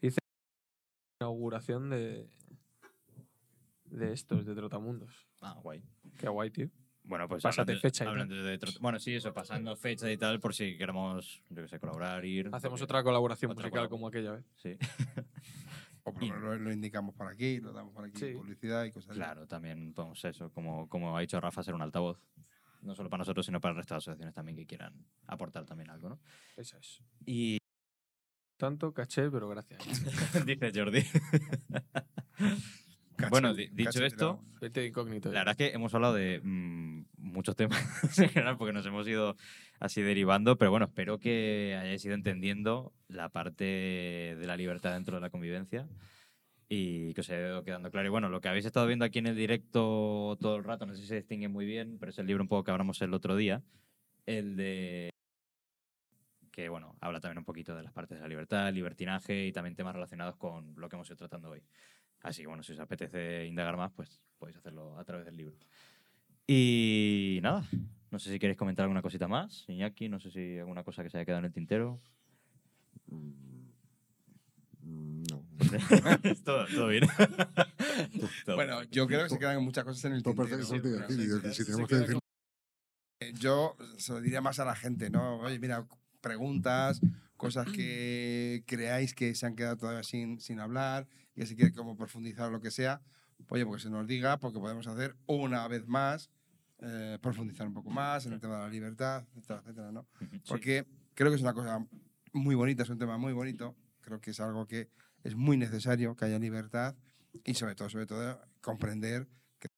[0.00, 0.18] Dice
[1.20, 2.26] inauguración de
[3.84, 5.28] de estos, de Trotamundos.
[5.42, 5.84] ah, guay.
[6.16, 6.70] Qué guay, tío.
[7.04, 10.16] Bueno, pues Pásate hablando- fecha y hablando de trot- bueno, sí, eso, pasando fecha y
[10.16, 12.46] tal, por si queremos, yo que sé, colaborar, ir.
[12.52, 14.44] Hacemos porque- otra colaboración otra musical colab- como aquella vez.
[14.56, 14.76] Sí,
[16.06, 18.32] O por lo menos lo, indicamos por aquí, lo damos por aquí, Sí.
[18.34, 19.18] publicidad y cosas así.
[19.18, 22.18] claro, también podemos eso, como, como ha dicho Rafa, ser un altavoz.
[22.82, 24.92] No solo para nosotros, sino para el resto de asociaciones también que quieran
[25.26, 26.20] aportar también algo, ¿no?
[26.56, 27.02] Esa es.
[27.26, 27.58] Y
[28.58, 29.80] Tanto caché, pero gracias.
[30.46, 31.02] dice Jordi.
[33.16, 34.44] Caché- Bueno, di- dicho caché esto,
[34.86, 35.30] incógnito.
[35.32, 36.93] La verdad es que hemos hablado de mm,
[37.24, 37.80] muchos temas
[38.18, 39.36] en general porque nos hemos ido
[39.80, 45.16] así derivando, pero bueno, espero que hayáis ido entendiendo la parte de la libertad dentro
[45.16, 45.88] de la convivencia
[46.68, 48.06] y que os haya ido quedando claro.
[48.06, 50.94] Y bueno, lo que habéis estado viendo aquí en el directo todo el rato, no
[50.94, 53.14] sé si se distingue muy bien, pero es el libro un poco que hablamos el
[53.14, 53.62] otro día,
[54.26, 55.10] el de
[56.50, 59.74] que bueno, habla también un poquito de las partes de la libertad, libertinaje y también
[59.74, 61.64] temas relacionados con lo que hemos ido tratando hoy.
[62.20, 65.56] Así que bueno, si os apetece indagar más, pues podéis hacerlo a través del libro.
[66.46, 67.64] Y nada,
[68.10, 71.10] no sé si queréis comentar alguna cosita más, Iñaki, no sé si alguna cosa que
[71.10, 72.00] se haya quedado en el tintero.
[73.06, 73.64] Mm,
[75.30, 75.42] No.
[76.44, 77.04] todo, todo bien.
[78.44, 80.58] Todo Bueno, yo creo que se quedan muchas cosas en el tintero.
[83.20, 85.38] y Yo se lo diría más a la gente, ¿no?
[85.38, 85.86] Oye, mira,
[86.20, 87.00] preguntas,
[87.36, 91.96] cosas que creáis que se han quedado todavía sin, sin hablar, que si quiere como
[91.96, 93.00] profundizar o lo que sea,
[93.48, 96.30] oye, porque se nos diga, porque podemos hacer una vez más,
[96.78, 100.06] eh, profundizar un poco más en el tema de la libertad, etcétera, etcétera, ¿no?
[100.46, 101.86] Porque creo que es una cosa
[102.32, 104.90] muy bonita, es un tema muy bonito, creo que es algo que
[105.22, 106.96] es muy necesario que haya libertad
[107.44, 109.28] y sobre todo, sobre todo, comprender
[109.58, 109.68] que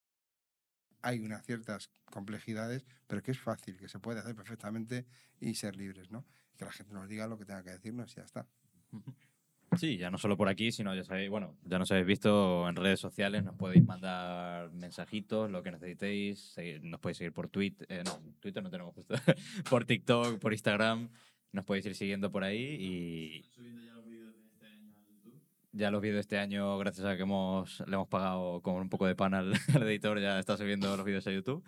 [1.02, 5.06] hay unas ciertas complejidades, pero que es fácil, que se puede hacer perfectamente
[5.38, 6.26] y ser libres, ¿no?
[6.56, 8.46] Que la gente nos diga lo que tenga que decirnos y ya está.
[9.76, 12.76] Sí, ya no solo por aquí, sino ya sabéis, bueno, ya nos habéis visto en
[12.76, 18.02] redes sociales, nos podéis mandar mensajitos, lo que necesitéis, nos podéis seguir por Twitter, eh,
[18.04, 19.14] no, Twitter no tenemos justo,
[19.68, 21.10] por TikTok, por Instagram,
[21.52, 24.94] nos podéis ir siguiendo por ahí y ya los vídeos de este año
[25.72, 28.88] ya los vídeos de este año, gracias a que hemos, le hemos pagado con un
[28.88, 31.62] poco de pan al, al editor, ya está subiendo los vídeos a YouTube.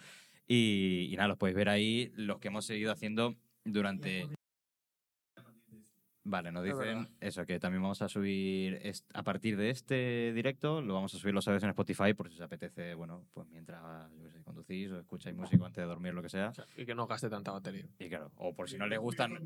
[0.46, 4.26] Y, y nada, los podéis ver ahí, los que hemos seguido haciendo durante...
[6.30, 8.82] Vale, nos dicen eso, que también vamos a subir
[9.14, 12.34] a partir de este directo, lo vamos a subir los sábados en Spotify por si
[12.34, 13.80] os apetece, bueno, pues mientras
[14.14, 16.50] yo qué sé, conducís o escucháis música antes de dormir, lo que sea.
[16.50, 17.86] O sea, y que no gaste tanta batería.
[17.98, 19.38] Y claro, o por si no les gustan...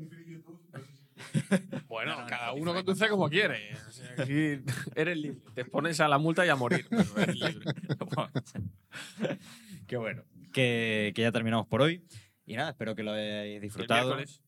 [1.87, 3.75] Bueno, No, no, cada no, uno conduce como quiere.
[3.87, 4.59] O sea, aquí
[4.95, 5.39] eres libre.
[5.53, 6.87] Te pones a la multa y a morir.
[6.89, 7.65] pero eres libre.
[9.87, 10.23] Qué bueno.
[10.51, 12.03] Que, que ya terminamos por hoy.
[12.45, 14.15] Y nada, espero que lo hayáis El disfrutado.
[14.15, 14.41] miércoles,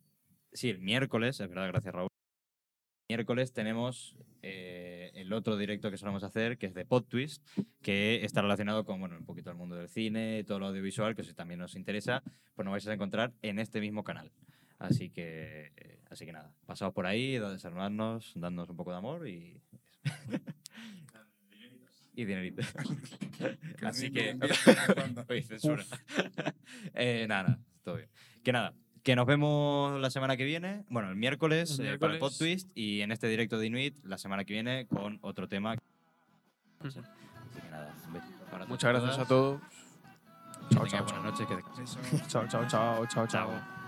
[0.53, 2.09] Sí, el miércoles, es verdad, gracias Raúl.
[3.07, 7.45] Miércoles tenemos eh, el otro directo que solemos hacer, que es de PodTwist,
[7.83, 11.23] que está relacionado con bueno, un poquito el mundo del cine, todo lo audiovisual, que
[11.23, 12.23] si también nos interesa,
[12.55, 14.31] pues nos vais a encontrar en este mismo canal.
[14.79, 19.27] Así que, eh, así que nada, pasaos por ahí, desarmarnos, dándonos un poco de amor
[19.27, 19.61] y.
[22.15, 22.63] y dinerito.
[23.83, 24.35] Así que.
[25.29, 25.85] Oye, censura.
[26.93, 28.09] eh, nada, nada, todo bien.
[28.43, 28.73] Que nada,
[29.05, 30.83] que nos vemos la semana que viene.
[30.89, 32.19] Bueno, el miércoles, El eh, para el.
[32.19, 35.75] Pod Twist y en este directo de Inuit la semana que viene con otro tema.
[36.79, 37.93] Así que nada,
[38.49, 39.61] para todos Muchas gracias a todos.
[40.71, 41.47] Chao, chao, buenas noches.
[41.47, 43.05] Que chao, chao, chao.
[43.05, 43.27] Chao.
[43.27, 43.84] chao.